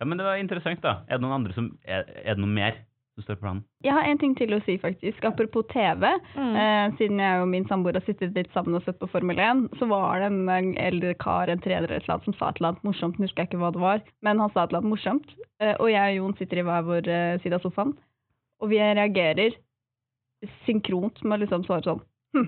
Ja, 0.00 0.04
men 0.08 0.16
det 0.16 0.24
var 0.24 0.40
interessant, 0.40 0.80
da. 0.80 1.04
Er 1.12 1.18
det 1.18 1.24
noen 1.26 1.36
andre 1.42 1.52
som 1.52 1.76
Er, 1.84 2.08
er 2.24 2.32
det 2.32 2.40
noe 2.40 2.48
mer 2.48 2.72
står 3.24 3.38
på 3.38 3.44
planen? 3.46 3.62
Jeg 3.84 3.94
har 3.96 4.06
en 4.08 4.20
ting 4.20 4.34
til 4.38 4.54
å 4.56 4.60
si, 4.66 4.76
faktisk. 4.80 5.24
Apropos 5.28 5.66
TV. 5.72 6.06
Mm. 6.36 6.54
Eh, 6.62 6.96
siden 7.00 7.22
jeg 7.22 7.42
og 7.42 7.48
min 7.52 7.66
samboer 7.70 7.98
har 7.98 8.06
sittet 8.06 8.36
litt 8.36 8.50
sammen 8.54 8.78
og 8.78 8.84
sett 8.86 9.00
på 9.00 9.08
Formel 9.12 9.40
1, 9.40 9.66
så 9.80 9.88
var 9.90 10.22
det 10.22 10.30
en 10.30 10.74
eldre 10.80 11.14
kar, 11.20 11.52
en 11.52 11.62
trener 11.62 11.90
eller 11.90 12.10
noe, 12.10 12.24
som 12.26 12.36
sa 12.36 12.50
et 12.50 12.60
eller 12.60 12.72
annet 12.72 12.86
morsomt. 12.90 13.18
Nå 13.18 13.28
husker 13.28 13.44
jeg 13.44 13.52
ikke 13.52 13.62
hva 13.62 13.72
det 13.76 13.84
var, 13.84 14.04
men 14.26 14.42
han 14.44 14.52
sa 14.52 14.64
et 14.64 14.70
eller 14.72 14.82
annet 14.82 14.94
morsomt. 14.94 15.34
Eh, 15.60 15.74
og 15.76 15.90
jeg 15.92 16.14
og 16.14 16.20
Jon 16.20 16.38
sitter 16.40 16.62
i 16.62 16.66
hver 16.68 16.86
vår 16.88 17.12
eh, 17.16 17.36
side 17.44 17.58
av 17.58 17.66
sofaen, 17.66 17.94
og 18.60 18.72
vi 18.72 18.80
reagerer 18.80 19.56
synkront 20.64 21.20
med 21.24 21.36
å 21.36 21.42
liksom 21.42 21.64
svare 21.66 21.84
sånn 21.84 22.02
hm. 22.36 22.46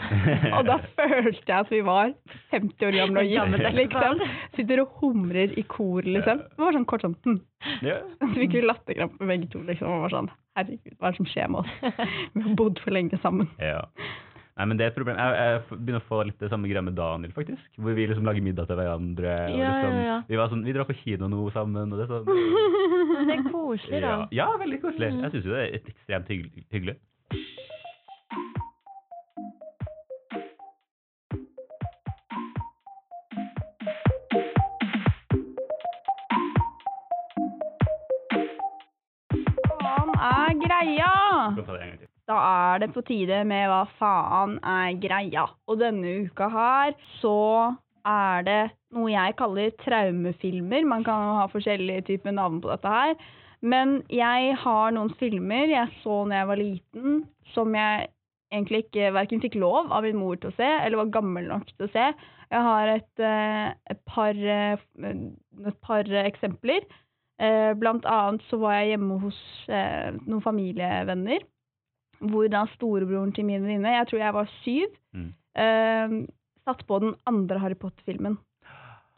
Og 0.56 0.66
da 0.66 0.78
følte 0.96 1.44
jeg 1.46 1.58
at 1.58 1.70
vi 1.70 1.80
var 1.86 2.12
50 2.50 2.86
år 2.88 2.96
gamle 2.96 3.22
og 3.22 3.28
gitt, 3.28 3.68
liksom. 3.76 4.22
Sitter 4.56 4.82
og 4.82 4.96
humrer 5.02 5.52
i 5.58 5.64
kor, 5.68 6.02
liksom. 6.06 6.42
Det 6.48 6.64
var 6.64 6.76
sånn 6.78 6.88
kort 6.88 7.04
sånn 7.04 7.16
hm. 7.26 7.38
Ja. 7.86 8.00
Så 8.18 8.32
fikk 8.34 8.56
vi 8.56 8.64
latterkrampe 8.64 9.28
begge 9.28 9.50
to, 9.52 9.62
liksom. 9.68 9.92
Og 9.92 10.06
var 10.06 10.16
sånn 10.16 10.32
Herregud, 10.58 10.98
hva 11.00 11.08
er 11.08 11.14
det 11.14 11.20
som 11.22 11.28
skjer 11.30 11.48
med 11.48 11.62
oss? 11.62 12.02
Vi 12.34 12.42
har 12.44 12.56
bodd 12.58 12.80
for 12.82 12.96
lenge 12.96 13.20
sammen. 13.22 13.48
ja. 13.62 13.86
Nei, 14.52 14.66
men 14.68 14.76
det 14.76 14.84
er 14.84 14.90
et 14.90 14.96
problem. 14.98 15.16
Jeg, 15.16 15.44
jeg 15.48 15.78
begynner 15.78 16.02
å 16.02 16.08
få 16.10 16.18
litt 16.28 16.42
det 16.42 16.50
samme 16.52 16.68
greia 16.68 16.82
med 16.84 16.92
Daniel, 16.98 17.32
faktisk. 17.32 17.62
Hvor 17.80 17.96
vi 17.96 18.04
liksom 18.04 18.26
lager 18.28 18.44
middag 18.44 18.68
til 18.68 18.76
hverandre. 18.76 19.30
Og 19.48 19.56
Ja, 19.56 19.70
liksom, 19.70 19.94
ja, 19.96 20.02
ja. 20.10 20.18
Vi, 20.28 20.38
var 20.38 20.52
sånn, 20.52 20.64
vi 20.66 20.74
drar 20.76 20.88
på 20.88 20.96
kino 20.98 21.30
nå 21.32 21.46
sammen, 21.56 21.94
og 21.94 22.02
det 22.02 22.08
sånn 22.10 22.28
Men 22.28 23.24
det 23.30 23.38
er 23.38 23.46
koselig, 23.48 24.02
da. 24.04 24.12
Ja, 24.12 24.18
ja 24.42 24.50
veldig 24.60 24.82
koselig. 24.84 25.08
Mm. 25.14 25.24
Jeg 25.24 25.34
syns 25.34 25.48
jo 25.48 25.56
det 25.56 25.62
er 25.64 25.78
ekstremt 25.80 26.34
hyggelig 26.34 26.66
hyggelig. 26.76 26.98
Greia? 40.82 41.12
Da 42.30 42.38
er 42.38 42.82
det 42.82 42.92
på 42.94 43.02
tide 43.06 43.42
med 43.48 43.66
hva 43.70 43.82
faen 43.98 44.58
er 44.62 44.94
greia. 45.02 45.46
Og 45.68 45.80
denne 45.82 46.22
uka 46.26 46.48
her 46.52 46.94
så 47.20 47.36
er 48.08 48.46
det 48.46 48.62
noe 48.94 49.10
jeg 49.12 49.36
kaller 49.38 49.74
traumefilmer. 49.82 50.86
Man 50.88 51.04
kan 51.06 51.26
jo 51.26 51.36
ha 51.40 51.46
forskjellige 51.50 52.06
typer 52.10 52.34
navn 52.34 52.60
på 52.62 52.70
dette 52.72 52.92
her. 52.92 53.14
Men 53.62 54.00
jeg 54.10 54.56
har 54.58 54.94
noen 54.94 55.12
filmer 55.20 55.70
jeg 55.70 56.02
så 56.02 56.24
da 56.26 56.40
jeg 56.40 56.50
var 56.50 56.58
liten, 56.58 57.22
som 57.54 57.74
jeg 57.78 58.08
egentlig 58.52 58.84
ikke 58.84 59.12
verken 59.14 59.42
fikk 59.42 59.56
lov 59.62 59.92
av 59.94 60.04
min 60.04 60.18
mor 60.18 60.36
til 60.40 60.50
å 60.50 60.56
se, 60.56 60.66
eller 60.66 61.04
var 61.04 61.12
gammel 61.14 61.46
nok 61.48 61.70
til 61.70 61.86
å 61.86 61.92
se. 61.94 62.08
Jeg 62.52 62.66
har 62.66 62.90
et, 62.98 63.22
eh, 63.22 63.68
et, 63.94 64.00
par, 64.04 64.34
eh, 64.36 64.76
et 65.70 65.78
par 65.80 66.10
eksempler. 66.26 66.84
Eh, 67.40 67.72
Blant 67.74 68.04
annet 68.06 68.42
så 68.50 68.58
var 68.60 68.74
jeg 68.80 68.92
hjemme 68.96 69.18
hos 69.22 69.38
eh, 69.68 70.12
noen 70.26 70.42
familievenner, 70.44 71.42
hvor 72.20 72.48
da 72.52 72.64
storebroren 72.76 73.32
til 73.34 73.44
min 73.48 73.62
venninne, 73.64 73.96
jeg 73.96 74.06
tror 74.10 74.18
jeg 74.18 74.34
var 74.34 74.50
syv, 74.62 74.98
Mm. 75.14 75.32
eh, 75.56 76.26
satt 76.64 76.86
på 76.86 76.98
den 77.02 77.14
andre 77.26 77.58
Harry 77.58 77.74
Potter-filmen. 77.74 78.38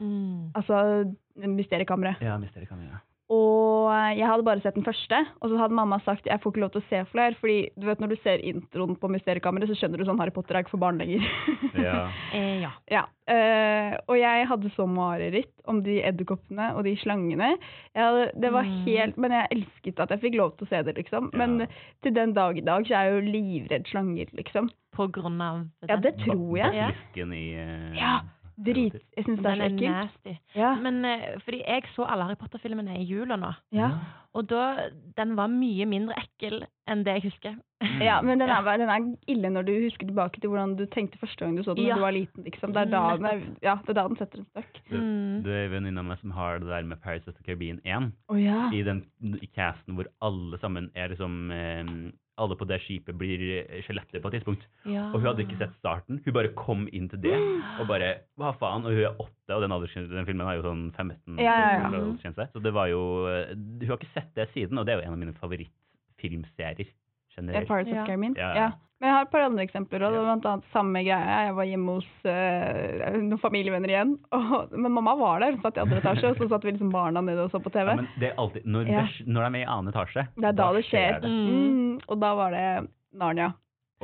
Mm. 0.01 0.51
Altså 0.55 1.05
Mysteriekammeret. 1.37 2.21
Ja, 2.23 2.39
Mysteriekammeret. 2.39 3.03
Ja. 3.25 3.35
Og 3.35 4.19
jeg 4.19 4.27
hadde 4.29 4.45
bare 4.45 4.61
sett 4.61 4.75
den 4.77 4.85
første, 4.85 5.17
og 5.41 5.49
så 5.49 5.57
hadde 5.57 5.73
mamma 5.75 5.97
sagt 6.05 6.27
jeg 6.29 6.41
får 6.43 6.53
ikke 6.53 6.61
lov 6.61 6.71
til 6.75 6.83
å 6.83 6.89
se 6.91 6.99
flere, 7.09 7.35
fordi 7.41 7.71
du 7.81 7.87
vet 7.89 8.01
når 8.03 8.13
du 8.13 8.17
ser 8.23 8.43
introen 8.45 8.97
på 9.01 9.09
Mysteriekammeret, 9.09 9.71
så 9.71 9.77
skjønner 9.79 9.97
du 9.99 10.05
sånn 10.05 10.19
Harry 10.21 10.31
Potter 10.35 10.59
er 10.59 10.65
ikke 10.67 10.75
for 10.77 10.83
barn 10.85 11.01
lenger. 11.01 11.25
Ja. 11.75 12.09
Eh, 12.33 12.61
ja. 12.63 12.71
Ja, 12.93 13.05
Uh, 13.25 13.95
og 14.13 14.19
jeg 14.21 14.45
hadde 14.51 14.69
så 14.75 14.85
mareritt 14.85 15.49
om 15.65 15.79
de 15.81 15.95
edderkoppene 16.05 16.67
og 16.77 16.85
de 16.85 16.93
slangene. 17.01 17.55
Jeg 17.97 18.03
hadde, 18.05 18.27
det 18.37 18.51
var 18.53 18.67
Mm. 18.69 18.75
helt, 18.85 19.17
Men 19.17 19.33
jeg 19.33 19.49
elsket 19.57 20.01
at 20.05 20.11
jeg 20.13 20.21
fikk 20.21 20.37
lov 20.37 20.51
til 20.59 20.67
å 20.67 20.69
se 20.69 20.83
det, 20.85 20.95
liksom. 20.99 21.31
Men 21.33 21.67
til 22.05 22.13
den 22.13 22.35
dag 22.37 22.59
i 22.59 22.61
dag 22.61 22.85
så 22.85 22.93
er 22.99 23.09
jeg 23.09 23.15
jo 23.15 23.33
livredd 23.33 23.89
slanger, 23.89 24.29
liksom. 24.37 24.69
På 24.93 25.09
grunn 25.11 25.41
av 25.41 25.63
Ja, 25.89 25.97
det 25.97 26.19
tror 26.21 26.53
jeg. 26.59 26.75
Ja. 26.77 26.91
I 27.17 27.57
uh... 27.57 27.97
Ja, 27.97 28.21
Drit. 28.57 28.95
Jeg 29.17 29.25
syns 29.25 29.41
det 29.43 29.47
er 29.51 29.57
Den 29.57 29.59
så 29.59 29.65
er 29.65 29.71
ekkelt. 29.71 29.91
nasty. 29.91 30.35
Ja. 30.55 30.75
Men 30.81 31.05
eh, 31.05 31.39
fordi 31.45 31.63
jeg 31.67 31.83
så 31.97 32.05
alle 32.07 32.23
Harry 32.29 32.37
Potter-filmene 32.39 32.99
i 33.01 33.05
jula 33.05 33.37
nå, 33.37 33.55
Ja. 33.73 33.91
og 34.35 34.47
da 34.47 34.89
Den 35.17 35.35
var 35.37 35.49
mye 35.49 35.87
mindre 35.87 36.15
ekkel 36.19 36.65
enn 36.89 37.03
det 37.05 37.15
jeg 37.23 37.33
husker. 37.33 37.57
ja, 38.01 38.21
men 38.23 38.39
den 38.39 38.49
er, 38.51 38.63
den 38.79 38.89
er 38.89 39.17
ille 39.29 39.51
når 39.51 39.65
du 39.67 39.73
husker 39.83 40.07
tilbake 40.07 40.41
til 40.41 40.51
hvordan 40.51 40.77
du 40.77 40.87
tenkte 40.87 41.19
første 41.19 41.39
gang 41.45 41.57
du 41.57 41.63
så 41.63 41.75
den 41.75 41.85
Ja. 41.87 41.95
da 41.95 42.01
du 42.01 42.01
var 42.07 42.13
liten. 42.13 42.45
liksom. 42.45 42.73
Det 42.73 42.83
er 42.83 42.91
da 42.91 43.17
den, 43.17 43.27
er, 43.27 43.41
ja, 43.63 43.75
det 43.83 43.89
er 43.91 43.95
da 43.95 44.09
den 44.09 44.17
setter 44.17 44.39
en 44.39 44.47
støkk. 44.53 44.81
Du, 44.91 44.97
Mm. 45.01 45.43
du 45.43 45.51
er 45.51 45.65
en 45.67 45.71
venninne 45.73 45.99
av 45.99 46.05
meg 46.05 46.19
som 46.21 46.31
har 46.31 46.59
det 46.61 46.69
der 46.69 46.83
med 46.85 47.01
Paris 47.03 47.27
of 47.29 47.35
the 47.35 47.43
Caribbean 47.43 47.81
1. 47.85 48.13
Oh, 48.29 48.37
ja. 48.41 48.71
I 48.73 48.83
den 48.83 49.05
i 49.43 49.47
casten 49.55 49.95
hvor 49.97 50.07
alle 50.23 50.59
sammen 50.59 50.91
er 50.95 51.09
liksom 51.09 51.51
eh, 51.51 52.13
Alle 52.41 52.57
på 52.59 52.67
det 52.67 52.81
skipet 52.83 53.15
blir 53.19 53.43
eh, 53.61 53.83
skjeletter 53.87 54.23
på 54.23 54.31
et 54.31 54.39
tidspunkt. 54.39 54.65
Ja. 54.91 55.07
Og 55.13 55.21
hun 55.21 55.29
hadde 55.29 55.45
ikke 55.45 55.59
sett 55.61 55.77
starten. 55.79 56.19
Hun 56.25 56.35
bare 56.35 56.51
kom 56.59 56.89
inn 56.91 57.07
til 57.13 57.23
det 57.23 57.37
og 57.79 57.87
bare 57.91 58.11
Hva 58.41 58.51
faen? 58.59 58.87
Og 58.87 58.97
hun 58.97 59.05
er 59.05 59.23
åtte, 59.23 59.55
og 59.55 59.63
den, 59.63 59.77
den 60.11 60.29
filmen 60.29 60.49
er 60.49 60.59
jo 60.59 60.67
sånn 60.67 60.85
15 60.97 61.39
Ja, 61.39 61.55
ja. 61.79 62.49
Så 62.51 62.63
det 62.65 62.75
var 62.75 62.91
jo 62.91 63.05
eh, 63.31 63.55
Hun 63.55 63.89
har 63.93 64.01
ikke 64.01 64.15
sett 64.17 64.35
det 64.39 64.51
siden, 64.57 64.81
og 64.81 64.89
det 64.89 64.97
er 64.97 65.03
jo 65.03 65.07
en 65.09 65.17
av 65.17 65.23
mine 65.23 65.37
favorittfilmserier 65.39 66.91
generelt. 67.37 67.69
Ja. 67.69 68.03
of. 68.03 68.37
Ja, 68.37 68.43
Ja, 68.43 68.55
ja. 68.55 68.71
Men 69.01 69.09
jeg 69.11 69.15
har 69.19 69.25
et 69.27 69.31
par 69.35 69.43
andre 69.45 69.65
eksempler. 69.67 70.01
òg. 70.07 70.15
Ja. 70.15 70.21
blant 70.25 70.45
annet 70.47 70.65
samme 70.73 71.01
greia. 71.05 71.41
Jeg 71.45 71.55
var 71.57 71.65
hjemme 71.69 71.97
hos 71.99 72.07
uh, 72.25 73.17
noen 73.21 73.41
familievenner 73.43 73.91
igjen. 73.91 74.13
Og, 74.33 74.71
men 74.73 74.93
mamma 74.95 75.15
var 75.19 75.41
der, 75.43 75.59
satt 75.61 75.77
i 75.77 75.83
andre 75.83 75.99
etasje, 76.01 76.31
og 76.31 76.39
så 76.39 76.49
satt 76.49 76.65
vi 76.65 76.73
liksom 76.73 76.93
barna 76.95 77.21
nede 77.21 77.45
og 77.45 77.51
så 77.53 77.61
på 77.61 77.73
TV. 77.75 77.91
Ja, 77.91 77.97
men 77.99 78.09
det 78.23 78.31
er 78.31 78.39
alltid 78.41 78.65
Når, 78.65 78.87
Ja. 78.89 79.03
det, 79.05 79.27
når 79.27 79.49
de 79.51 79.59
er 79.59 79.65
i 79.67 79.69
annen 79.75 79.93
etasje, 79.93 80.27
det 80.39 80.49
er 80.49 80.57
da 80.63 80.73
det 80.73 80.85
skjer. 80.89 81.21
det. 81.21 81.31
Mm. 81.31 82.01
og 82.09 82.21
da 82.23 82.33
var 82.35 82.51
det 82.57 82.89
Narnia. 83.13 83.53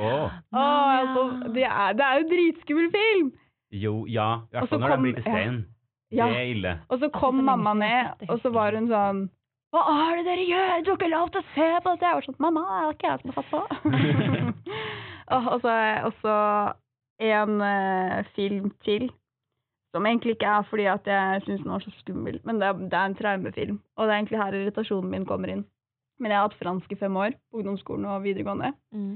Åh, 0.01 0.31
oh 0.53 0.89
altså, 0.99 1.23
det, 1.53 1.63
er, 1.67 1.93
det 1.93 2.05
er 2.05 2.19
jo 2.21 2.29
dritskummel 2.29 2.91
film! 2.91 3.31
jo, 3.71 4.05
ja. 4.07 4.41
I 4.51 4.55
hvert 4.57 4.63
så 4.67 4.69
fall 4.75 4.79
når 4.81 4.87
de 4.89 4.93
kom- 4.95 5.03
blir 5.03 5.13
til 5.15 5.23
stein. 5.23 5.65
Ja. 6.11 6.25
Det 6.27 6.35
er 6.37 6.47
ille. 6.51 6.71
Og 6.89 6.99
så 6.99 7.09
kom 7.15 7.35
mamma 7.47 7.73
ned, 7.73 8.25
og 8.29 8.39
så 8.43 8.51
var 8.51 8.75
hun 8.75 8.87
sånn 8.91 9.29
Hva 9.71 9.81
er 9.87 10.17
det 10.19 10.25
dere 10.27 10.45
gjør? 10.49 10.81
Du 10.83 10.89
har 10.91 10.97
ikke 10.99 11.07
lov 11.13 11.29
til 11.31 11.39
å 11.39 11.49
se 11.53 11.67
på 11.79 11.93
dette! 11.93 12.07
Jeg 12.09 12.17
var 12.17 12.25
sånn 12.25 12.41
Mamma, 12.43 12.63
det 12.67 12.79
er 12.81 12.95
ikke 12.95 13.11
jeg 13.11 13.21
som 13.21 13.31
har 13.31 13.37
satt 13.37 13.51
på. 13.51 13.61
og, 15.37 15.53
så 15.63 15.75
og 16.09 16.17
så 16.19 16.37
en 17.21 17.61
uh, 17.63 18.17
film 18.35 18.71
til, 18.83 19.07
som 19.95 20.07
egentlig 20.09 20.35
ikke 20.35 20.51
er 20.57 20.67
fordi 20.67 20.87
at 20.91 21.07
jeg 21.07 21.43
syns 21.45 21.63
den 21.63 21.71
var 21.71 21.85
så 21.85 21.93
skummel, 22.01 22.41
men 22.47 22.59
det 22.59 22.67
er, 22.67 22.83
det 22.83 22.99
er 22.99 23.11
en 23.11 23.17
traumefilm. 23.19 23.79
Og 23.95 24.07
det 24.07 24.11
er 24.11 24.19
egentlig 24.19 24.41
her 24.43 24.59
irritasjonen 24.59 25.13
min 25.13 25.27
kommer 25.29 25.53
inn. 25.53 25.63
Men 26.19 26.33
jeg 26.33 26.41
har 26.41 26.49
hatt 26.49 26.59
fransk 26.59 26.91
i 26.91 26.99
fem 26.99 27.15
år, 27.17 27.35
ungdomsskolen 27.55 28.09
og 28.11 28.25
videregående. 28.25 28.73
Mm. 28.91 29.15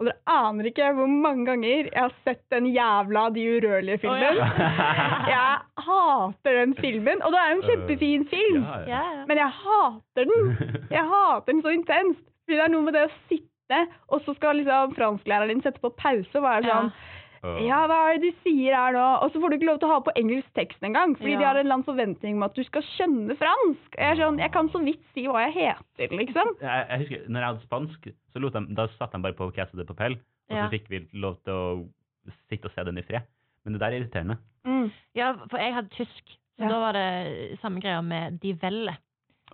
Og 0.00 0.06
dere 0.08 0.32
aner 0.32 0.70
ikke 0.70 0.86
hvor 0.96 1.10
mange 1.12 1.44
ganger 1.44 1.68
jeg 1.90 1.92
har 1.92 2.14
sett 2.24 2.40
den 2.54 2.70
jævla 2.72 3.26
De 3.34 3.42
urørlige-filmen. 3.58 4.40
Å, 4.40 4.48
Jeg 5.34 5.84
hater 5.90 6.56
den 6.62 6.72
filmen, 6.80 7.20
og 7.20 7.34
det 7.34 7.42
er 7.42 7.50
jo 7.52 7.58
en 7.58 7.66
kjempefin 7.68 8.24
film. 8.32 8.64
uh, 8.64 8.78
ja. 8.88 8.88
Ja, 8.94 9.02
ja. 9.18 9.26
Men 9.28 9.42
jeg 9.42 9.52
hater 9.60 10.30
den! 10.32 10.50
Jeg 10.96 11.04
hater 11.12 11.52
den 11.52 11.62
så 11.66 11.74
intenst. 11.76 12.24
Fordi 12.48 12.56
det 12.58 12.64
er 12.64 12.72
noe 12.72 12.86
med 12.88 12.96
det 12.96 13.04
å 13.06 13.12
sitte, 13.28 13.80
og 14.10 14.24
så 14.24 14.32
skal 14.34 14.56
liksom 14.58 14.96
fransklæreren 14.96 15.52
din 15.52 15.60
sette 15.62 15.78
på 15.84 15.92
pause 16.00 16.32
og 16.40 16.42
være 16.48 16.64
sånn. 16.66 16.88
Ja, 17.42 17.86
hva 17.88 17.98
er 18.12 18.18
det 18.18 18.28
de 18.28 18.32
sier 18.44 18.74
her 18.76 18.92
nå? 18.92 19.04
Og 19.24 19.30
så 19.32 19.40
får 19.40 19.48
du 19.50 19.56
ikke 19.56 19.68
lov 19.70 19.78
til 19.80 19.88
å 19.88 19.92
ha 19.94 20.00
på 20.04 20.12
engelsk 20.20 20.50
tekst 20.58 20.82
engang, 20.84 21.14
fordi 21.16 21.32
Ja. 21.32 21.38
de 21.38 21.44
har 21.48 21.54
en 21.56 21.64
eller 21.64 21.74
annen 21.78 21.86
forventning 21.88 22.34
om 22.36 22.42
at 22.42 22.54
du 22.54 22.62
skal 22.64 22.82
skjønne 22.82 23.36
fransk. 23.40 23.96
Jeg 23.96 24.10
er 24.12 24.16
sånn, 24.20 24.38
jeg 24.38 24.52
kan 24.52 24.68
så 24.68 24.82
vidt 24.84 25.00
si 25.14 25.24
hva 25.26 25.46
jeg 25.48 25.54
heter, 25.56 26.16
liksom. 26.18 26.52
jeg, 26.60 26.86
jeg 26.90 26.98
husker, 27.04 27.24
når 27.30 27.40
jeg 27.40 27.48
hadde 27.48 27.64
spansk, 27.64 28.10
så 28.34 28.40
lot 28.44 28.52
de, 28.52 28.74
da 28.74 28.86
satt 28.98 29.12
de 29.12 29.18
bare 29.24 29.32
på 29.40 29.50
Casa 29.56 29.76
de 29.76 29.84
Papel, 29.88 30.12
og 30.50 30.56
Ja. 30.56 30.66
så 30.66 30.70
fikk 30.74 30.88
vi 30.90 31.00
lov 31.14 31.38
til 31.44 31.52
å 31.54 31.88
sitte 32.50 32.66
og 32.66 32.72
se 32.74 32.84
den 32.84 32.98
i 32.98 33.02
fred. 33.02 33.22
Men 33.64 33.72
det 33.72 33.80
der 33.80 33.86
er 33.92 34.00
irriterende. 34.00 34.38
Mm. 34.66 34.90
ja, 35.16 35.32
for 35.48 35.56
jeg 35.58 35.72
hadde 35.74 35.88
tysk, 35.96 36.24
så 36.58 36.64
Ja. 36.64 36.68
da 36.68 36.78
var 36.80 36.92
det 36.92 37.58
samme 37.62 37.80
greia 37.80 38.02
med 38.02 38.38
De 38.40 38.52
Velle. 38.52 38.96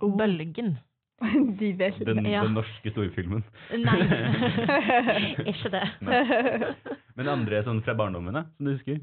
Oh. 0.01 0.11
Bølgen. 0.15 0.77
De 1.57 1.71
Velle, 1.73 2.03
Den, 2.05 2.25
Ja. 2.25 2.43
den 2.43 2.53
norske 2.53 2.91
storfilmen. 2.91 3.43
Nei, 3.71 3.99
ikke 5.51 5.71
det. 5.71 6.87
Men 7.17 7.31
andre 7.33 7.63
sånn 7.65 7.81
fra 7.85 7.95
barndommen, 7.97 8.35
da, 8.37 8.45
som 8.57 8.69
du 8.69 8.75
husker? 8.75 9.01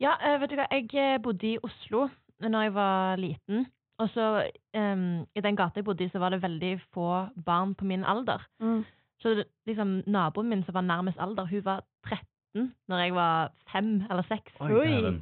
Ja, 0.00 0.16
eh, 0.24 0.38
vet 0.40 0.52
du 0.52 0.58
hva, 0.58 0.68
jeg 0.72 0.88
eh, 0.96 1.20
bodde 1.22 1.50
i 1.50 1.58
Oslo 1.62 2.08
når 2.42 2.66
jeg 2.66 2.74
var 2.74 3.20
liten. 3.20 3.66
Og 4.02 4.08
så 4.10 4.28
um, 4.74 5.22
I 5.36 5.42
den 5.44 5.58
gata 5.58 5.78
jeg 5.78 5.86
bodde 5.86 6.06
i, 6.06 6.10
så 6.10 6.18
var 6.18 6.34
det 6.34 6.42
veldig 6.42 6.72
få 6.94 7.08
barn 7.46 7.76
på 7.78 7.86
min 7.86 8.06
alder. 8.08 8.42
Mm. 8.62 8.80
Så 9.22 9.36
liksom, 9.68 10.00
naboen 10.10 10.48
min 10.50 10.64
som 10.66 10.74
var 10.74 10.86
nærmest 10.86 11.20
alder, 11.22 11.46
hun 11.46 11.64
var 11.64 11.84
13 12.08 12.72
når 12.90 13.04
jeg 13.04 13.14
var 13.14 13.52
5 13.72 13.92
eller 14.10 14.26
6. 14.28 14.56
Oi, 14.60 14.72
Oi. 14.72 15.12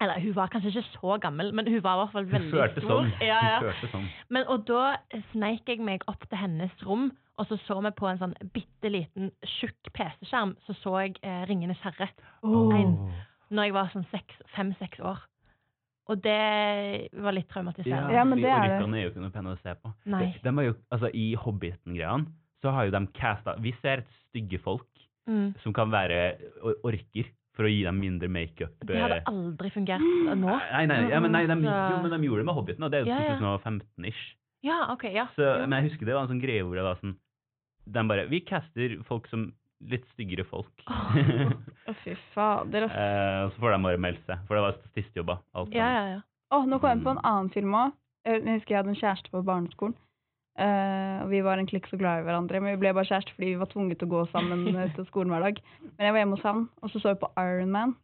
Eller 0.00 0.20
hun 0.20 0.34
var 0.34 0.48
kanskje 0.48 0.72
ikke 0.72 0.88
så 0.94 1.18
gammel, 1.20 1.52
men 1.54 1.68
hun 1.68 1.82
var 1.84 1.98
i 1.98 2.00
hvert 2.00 2.14
fall 2.14 2.30
veldig 2.30 2.50
stor. 2.80 2.86
sånn. 2.88 3.10
Ja, 3.20 3.40
ja. 3.52 3.58
Hun 3.60 3.90
sånn. 3.92 4.06
Men, 4.32 4.46
og 4.48 4.64
da 4.70 4.96
sneik 5.34 5.68
jeg 5.68 5.84
meg 5.84 6.06
opp 6.08 6.24
til 6.30 6.40
hennes 6.40 6.86
rom, 6.86 7.10
og 7.40 7.48
så 7.48 7.56
så 7.64 7.78
vi 7.80 7.90
på 7.96 8.08
en 8.10 8.20
sånn 8.20 8.36
bitte 8.52 8.90
liten, 8.92 9.32
tjukk 9.58 9.90
PC-skjerm. 9.96 10.54
Så 10.66 10.76
så 10.82 10.94
jeg 11.06 11.16
eh, 11.24 11.42
'Ringenes 11.48 11.80
herre'. 11.84 12.10
Ein. 12.44 12.94
når 13.50 13.64
jeg 13.66 13.74
var 13.74 13.88
sånn 13.90 14.06
fem-seks 14.54 15.00
år. 15.00 15.18
Og 16.10 16.20
det 16.22 17.08
var 17.22 17.34
litt 17.34 17.48
traumatiserende. 17.50 18.14
Ja, 18.14 18.24
men 18.24 18.38
det 18.38 18.50
er 18.50 18.62
det. 18.66 18.78
er 18.82 19.02
jo 19.04 19.10
ikke 19.10 19.24
noe 19.24 19.34
pene 19.34 19.54
å 19.54 19.58
se 19.62 19.74
på. 19.74 19.92
Nei. 20.06 20.34
De, 20.42 20.50
de 20.50 20.64
jo, 20.66 20.74
altså 20.90 21.10
I 21.14 21.34
Hobbiten-greiene 21.34 22.26
så 22.62 22.70
har 22.76 22.86
jo 22.86 22.92
de 22.92 23.06
casta 23.16 23.54
Vi 23.62 23.72
ser 23.80 24.04
stygge 24.28 24.58
folk 24.62 24.86
Mm. 25.28 25.52
som 25.62 25.72
kan 25.76 25.90
være 25.92 26.16
orker, 26.82 27.28
for 27.54 27.66
å 27.66 27.70
gi 27.70 27.82
dem 27.84 27.98
mindre 28.00 28.28
makeup. 28.32 28.72
Det 28.86 28.96
hadde 28.98 29.20
eh. 29.20 29.30
aldri 29.30 29.70
fungert 29.74 30.02
nå. 30.02 30.54
Nei, 30.72 30.84
nei, 30.88 30.98
ja, 31.10 31.18
men, 31.22 31.34
nei 31.34 31.42
de, 31.46 31.56
jo, 31.66 31.96
men 32.02 32.14
de 32.14 32.20
gjorde 32.24 32.42
det 32.42 32.48
med 32.48 32.56
Hobbiten, 32.56 32.86
og 32.86 32.92
det 32.92 33.00
er 33.00 33.04
jo 33.04 33.10
Ja, 33.10 33.18
ja. 33.26 33.34
2015-ish. 33.42 34.22
Ja, 34.66 34.78
OK. 34.92 35.04
Ja. 35.12 35.26
Så, 35.36 35.44
Men 35.66 35.78
jeg 35.80 35.90
husker 35.90 36.08
det 36.08 36.16
var 36.16 36.26
en 36.26 36.32
sånn 36.34 36.42
greie 36.42 36.64
hvor 36.64 36.76
det 36.78 36.84
var 36.84 36.98
sånn 37.00 37.14
De 37.90 38.04
bare 38.08 38.26
Vi 38.30 38.42
caster 38.46 38.98
folk 39.08 39.28
som 39.30 39.50
litt 39.90 40.04
styggere 40.12 40.44
folk. 40.44 40.84
Å, 40.86 41.94
fy 42.02 42.14
fader. 42.34 42.86
ass. 42.86 42.92
eh, 42.92 43.46
så 43.54 43.62
får 43.62 43.74
de 43.74 43.80
bare 43.86 44.02
melde 44.02 44.20
seg, 44.26 44.42
for 44.46 44.58
det 44.58 44.66
var 44.66 44.76
statistjobber. 44.76 45.40
Alt 45.56 45.74
ja, 45.76 45.88
ja, 45.96 46.04
ja. 46.16 46.20
Oh, 46.52 46.66
nå 46.66 46.80
kom 46.82 46.92
jeg 46.92 47.04
på 47.06 47.14
en 47.14 47.24
annen 47.24 47.50
film 47.54 47.74
òg. 47.78 47.96
Jeg 48.26 48.42
husker 48.44 48.74
jeg 48.74 48.80
hadde 48.82 48.92
en 48.92 49.00
kjæreste 49.00 49.32
på 49.32 49.42
barneskolen. 49.46 49.96
Uh, 50.60 51.22
og 51.22 51.30
vi 51.30 51.40
var 51.46 51.60
en 51.60 51.68
klikk 51.70 51.86
så 51.88 51.96
glad 51.96 52.20
i 52.20 52.24
hverandre, 52.26 52.60
men 52.60 52.74
vi 52.74 52.82
ble 52.82 52.90
bare 52.92 53.08
kjærester 53.08 53.32
fordi 53.36 53.52
vi 53.54 53.60
var 53.60 53.70
tvunget 53.70 54.00
til 54.00 54.10
å 54.10 54.12
gå 54.12 54.22
sammen 54.32 54.66
eh, 54.74 54.90
til 54.96 55.06
skolen 55.08 55.32
hver 55.32 55.46
dag. 55.46 55.60
Men 55.94 56.04
jeg 56.04 56.12
var 56.12 56.20
hjemme 56.20 56.36
hos 56.36 56.44
han, 56.44 56.64
og 56.82 56.92
så 56.92 57.00
så 57.00 57.14
vi 57.14 57.20
på 57.22 57.30
Iron 57.40 57.72
Man. 57.72 57.94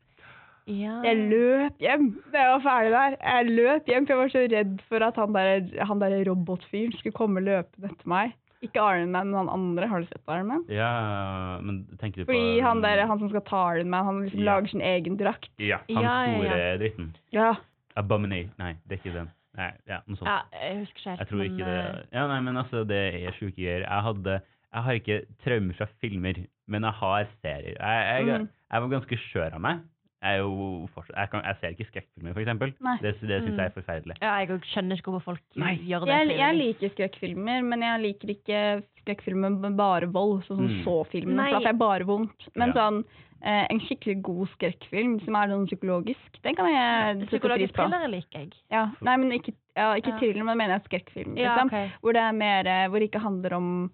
ja. 0.70 0.94
Jeg 1.04 1.26
løp 1.34 1.82
hjem 1.82 2.08
da 2.32 2.46
jeg 2.46 2.54
var 2.54 2.64
ferdig 2.64 2.94
der. 2.94 3.18
Jeg 3.20 3.50
løp 3.50 3.92
hjem, 3.92 4.06
for 4.06 4.14
jeg 4.14 4.22
var 4.22 4.32
så 4.32 4.44
redd 4.54 4.80
for 4.88 5.08
at 5.10 5.20
han 5.20 5.36
der, 5.36 5.68
han 5.90 6.00
der 6.06 6.16
robotfyren 6.30 6.96
skulle 6.96 7.18
komme 7.18 7.44
løpende 7.44 7.92
etter 7.92 8.12
meg. 8.14 8.32
Ikke 8.66 8.82
Iron 8.96 9.12
Man, 9.14 9.30
men 9.30 9.38
han 9.40 9.48
andre. 9.54 9.86
Har 9.88 10.00
du 10.02 10.06
sett 10.10 10.22
Iron 10.28 10.46
Man? 10.50 10.64
Ja, 10.72 10.90
men 11.62 11.84
tenker 12.00 12.22
du 12.22 12.24
på 12.26 12.32
Fordi 12.34 12.60
han 12.64 12.82
der, 12.84 13.04
han 13.06 13.18
som 13.22 13.30
skal 13.32 13.44
ta 13.46 13.62
Iron 13.76 13.90
Man, 13.90 14.04
han 14.04 14.20
liksom 14.26 14.40
Ja. 14.42 14.44
lager 14.50 14.68
sin 14.74 14.80
egen 14.82 15.16
drakt. 15.20 15.48
Ja, 15.62 15.78
han 15.88 16.02
Ja, 16.02 16.14
store 16.26 16.58
ja. 16.58 16.76
dritten. 16.82 17.16
Ja. 17.32 17.54
Abominate 17.96 18.50
Nei, 18.58 18.74
det 18.88 18.98
er 18.98 19.00
ikke 19.02 19.14
den. 19.18 19.30
Nei, 19.56 19.70
ja, 19.88 19.98
noe 20.06 20.16
sånt. 20.18 20.28
ja, 20.28 20.40
jeg 20.52 20.78
husker 20.82 20.98
ikke 21.00 21.08
helt. 21.10 21.18
Jeg 21.20 21.28
tror 21.30 21.42
ikke 21.46 21.64
men, 21.64 21.66
det 21.66 21.78
eh, 21.96 22.04
Ja, 22.12 22.26
nei, 22.28 22.40
men 22.44 22.56
altså, 22.60 22.82
det 22.84 23.00
er 23.24 23.32
sjuke 23.38 23.56
greier. 23.56 23.86
Jeg 23.88 24.02
hadde 24.10 24.40
Jeg 24.74 24.82
har 24.84 24.92
ikke 24.92 25.20
traumer 25.44 25.74
fra 25.78 25.86
filmer, 26.02 26.34
men 26.68 26.82
jeg 26.84 26.92
har 26.92 27.26
serier. 27.40 27.76
Jeg, 27.80 28.26
jeg, 28.26 28.40
Mm. 28.40 28.48
jeg 28.72 28.82
var 28.82 28.88
ganske 28.88 29.16
skjør 29.16 29.54
av 29.54 29.60
meg. 29.60 29.78
Er 30.26 30.38
jo 30.40 30.88
fortsatt 30.94 31.16
Jeg, 31.20 31.30
kan, 31.30 31.42
jeg 31.46 31.56
ser 31.60 31.74
ikke 31.76 31.86
skrekkfilmer, 31.90 32.38
eksempel. 32.42 32.72
Det, 33.02 33.02
det 33.02 33.14
syns 33.20 33.46
Mm. 33.52 33.58
jeg 33.60 33.66
er 33.66 33.74
forferdelig. 33.76 34.16
Ja, 34.22 34.32
jeg 34.42 34.60
skjønner 34.72 34.96
ikke 35.00 35.12
hvorfor 35.14 35.36
folk 35.36 35.42
Nei. 35.62 35.76
gjør 35.86 36.06
det. 36.06 36.16
Jeg, 36.16 36.38
jeg 36.38 36.54
liker 36.60 36.94
skrekkfilmer, 36.96 37.62
men 37.64 37.80
jeg 37.86 38.00
liker 38.02 38.28
ikke 38.34 38.62
skrekkfilmer 39.04 39.54
med 39.60 39.76
bare 39.78 40.08
vold, 40.10 40.42
sånn 40.48 40.56
som 40.58 40.66
Mm. 40.66 40.82
så-filmene. 40.84 41.50
For 41.52 41.60
det 41.60 41.68
er 41.74 41.78
bare 41.78 42.04
vondt. 42.08 42.48
Men 42.56 42.68
Ja. 42.68 42.74
sånn 42.74 43.04
eh, 43.44 43.66
en 43.70 43.78
skikkelig 43.80 44.22
god 44.22 44.48
skrekkfilm 44.56 45.20
som 45.24 45.36
er 45.36 45.46
sånn 45.52 45.66
psykologisk, 45.68 46.40
den 46.42 46.54
kan 46.56 46.66
jeg 46.72 47.16
sette 47.16 47.28
pris 47.28 47.28
Psykologisk 47.38 47.74
på. 47.74 47.84
thriller 47.84 48.08
liker 48.08 48.38
jeg. 48.40 48.52
Ja. 48.72 48.86
Nei, 49.02 49.16
men 49.16 49.30
ikke, 49.32 49.52
ja, 49.76 49.92
ikke 49.94 50.08
Ja. 50.14 50.18
thriller, 50.18 50.44
men 50.44 50.56
mener 50.58 50.80
jeg 50.80 50.84
skrekkfilm. 50.88 51.36
Ja, 51.36 51.54
Liksom. 51.54 51.66
ok. 51.68 51.90
Hvor 52.02 52.12
det 52.14 52.22
er 52.22 52.32
mer 52.32 52.66
eh, 52.66 52.88
Hvor 52.88 52.98
det 52.98 53.10
ikke 53.12 53.20
handler 53.22 53.52
om 53.54 53.90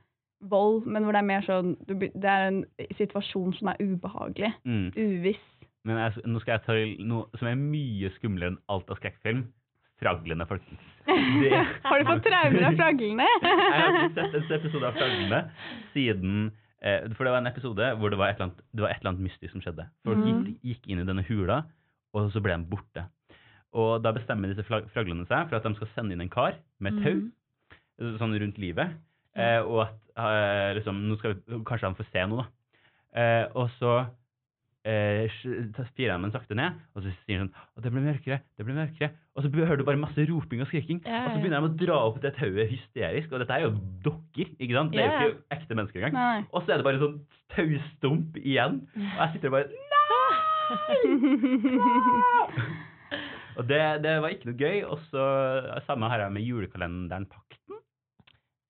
vold, 0.49 0.87
men 0.87 1.03
hvor 1.05 1.13
det 1.13 1.19
er 1.19 1.23
mer 1.27 1.43
sånn 1.43 1.77
Det 1.87 2.25
er 2.25 2.47
en 2.49 2.65
situasjon 2.97 3.53
som 3.59 3.69
er 3.69 3.77
ubehagelig. 3.81 4.55
Mm. 4.65 4.93
Uviss. 4.97 5.39
Men 5.85 5.99
jeg, 5.99 6.23
nå 6.31 6.41
skal 6.43 6.55
jeg 6.59 6.65
ta 6.67 6.75
noe 7.09 7.39
som 7.41 7.49
er 7.51 7.57
mye 7.59 8.11
skumlere 8.19 8.53
enn 8.53 8.59
alt 8.71 8.91
av 8.93 9.01
skrekkfilm. 9.01 9.45
Fraglene, 10.03 10.47
folkens. 10.51 10.83
Det- 11.07 11.63
Har 11.89 11.99
du 12.03 12.09
fått 12.09 12.25
traumer 12.29 12.65
av 12.69 12.77
fraglene? 12.79 13.27
Jeg 13.43 13.79
har 13.79 13.99
ikke 14.01 14.15
sett 14.19 14.37
en 14.41 14.57
episode 14.59 14.89
av 14.89 14.97
Fraglene 14.99 15.41
siden 15.93 16.35
eh, 16.83 17.07
For 17.15 17.27
det 17.27 17.33
var 17.35 17.39
en 17.43 17.51
episode 17.51 17.89
hvor 17.99 18.11
det 18.15 18.19
var 18.19 18.31
et 18.33 18.39
eller 18.39 18.49
annet, 18.51 18.63
det 18.75 18.83
var 18.85 18.91
et 18.95 19.03
eller 19.03 19.13
annet 19.13 19.27
mystisk 19.29 19.53
som 19.55 19.63
skjedde. 19.65 19.87
Folk 20.07 20.19
Mhm. 20.23 20.31
gikk, 20.31 20.57
gikk 20.73 20.89
inn 20.91 21.03
i 21.03 21.07
denne 21.07 21.23
hula, 21.29 21.61
og 22.15 22.31
så 22.35 22.43
ble 22.43 22.57
de 22.59 22.67
borte. 22.71 23.05
Og 23.79 24.03
da 24.05 24.11
bestemmer 24.13 24.51
disse 24.53 24.67
fraglene 24.69 25.25
seg 25.31 25.47
for 25.49 25.57
at 25.59 25.65
de 25.65 25.75
skal 25.79 25.89
sende 25.95 26.13
inn 26.17 26.21
en 26.27 26.29
kar 26.33 26.59
med 26.83 26.99
tau 27.03 27.15
mm. 27.23 28.19
sånn 28.21 28.35
rundt 28.43 28.59
livet. 28.61 28.91
Eh, 29.39 29.63
og 29.65 29.87
at 29.87 29.95
eh, 30.19 30.75
liksom, 30.77 30.99
nå 31.09 31.17
skal 31.23 31.39
vi, 31.39 31.63
kanskje 31.65 31.89
han 31.89 31.97
får 31.97 32.11
se 32.13 32.27
noe, 32.29 32.43
da. 32.43 32.51
Eh, 33.23 33.47
og 33.57 33.71
så 33.79 33.95
eh, 34.85 35.29
firer 35.97 36.13
han 36.17 36.23
den 36.27 36.33
sakte 36.35 36.55
ned, 36.59 36.73
og 36.97 37.03
så 37.05 37.13
sier 37.25 37.39
han 37.43 37.49
sånn 37.53 37.79
Å, 37.79 37.83
det 37.85 37.93
blir 37.95 38.03
mørkere, 38.07 38.39
det 38.59 38.65
blir 38.67 38.75
mørkere. 38.79 39.11
Og 39.37 39.43
så 39.45 39.51
hører 39.55 39.77
du 39.81 39.85
bare 39.89 40.01
masse 40.03 40.27
roping 40.29 40.61
og 40.61 40.69
skriking. 40.69 40.99
Ja, 41.07 41.23
Og 41.27 41.33
så 41.37 41.41
begynner 41.43 41.63
de 41.63 41.69
å 41.71 41.77
dra 41.87 41.99
opp 42.09 42.19
det 42.21 42.35
tauet 42.37 42.69
hysterisk. 42.73 43.31
Og 43.33 43.39
dette 43.41 43.55
er 43.57 43.63
jo 43.69 43.73
dokker, 44.05 44.51
ikke 44.59 44.75
sant? 44.77 44.93
Det 44.93 45.01
er 45.01 45.07
Ja, 45.07 45.13
ja. 45.13 45.23
jo 45.23 45.31
ikke 45.37 45.57
ekte 45.57 45.75
mennesker 45.79 45.99
engang. 46.03 46.15
Nei. 46.19 46.45
Og 46.53 46.63
så 46.67 46.73
er 46.75 46.77
det 46.83 46.85
bare 46.91 47.01
sånn 47.01 47.19
taustump 47.55 48.37
igjen. 48.43 48.83
Og 48.97 49.19
jeg 49.23 49.33
sitter 49.37 49.49
og 49.49 49.57
bare 49.57 49.69
Og 53.57 53.67
det, 53.69 53.81
det 54.05 54.13
var 54.25 54.33
ikke 54.33 54.49
noe 54.49 54.57
gøy. 54.61 54.79
Og 54.89 54.99
så 55.11 55.25
samme 55.87 56.09
har 56.13 56.25
jeg 56.25 56.33
med 56.37 56.47
julekalenderen 56.49 57.27
Pakten. 57.29 57.81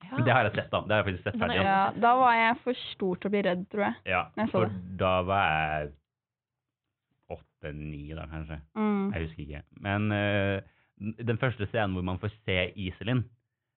Ja. 0.03 0.19
Det 0.27 0.33
har 0.35 0.45
jeg 0.49 0.55
sett, 0.59 0.71
da. 0.73 0.81
Det 0.85 0.93
har 0.93 0.99
jeg 1.03 1.07
faktisk 1.09 1.25
sett 1.25 1.35
er- 1.37 1.41
ferdig. 1.41 1.59
ja, 1.65 1.83
da 2.05 2.11
var 2.21 2.35
jeg 2.37 2.57
for 2.65 2.81
stor 2.93 3.17
til 3.23 3.31
å 3.31 3.33
bli 3.33 3.43
redd, 3.47 3.63
tror 3.73 3.85
jeg. 3.87 3.95
Ja, 4.13 4.23
Jeg 4.37 4.51
for 4.53 4.71
da 5.01 5.13
var 5.25 5.47
jeg 5.53 5.93
åtte-ni, 7.63 8.09
da 8.15 8.27
kanskje. 8.31 8.59
Mm. 8.77 9.13
Jeg 9.13 9.27
husker 9.27 9.43
ikke. 9.47 9.63
Men 9.81 10.11
uh, 10.13 10.61
den 11.23 11.39
første 11.39 11.67
scenen 11.71 11.95
hvor 11.97 12.03
man 12.07 12.19
får 12.23 12.35
se 12.45 12.59
Iselin, 12.77 13.25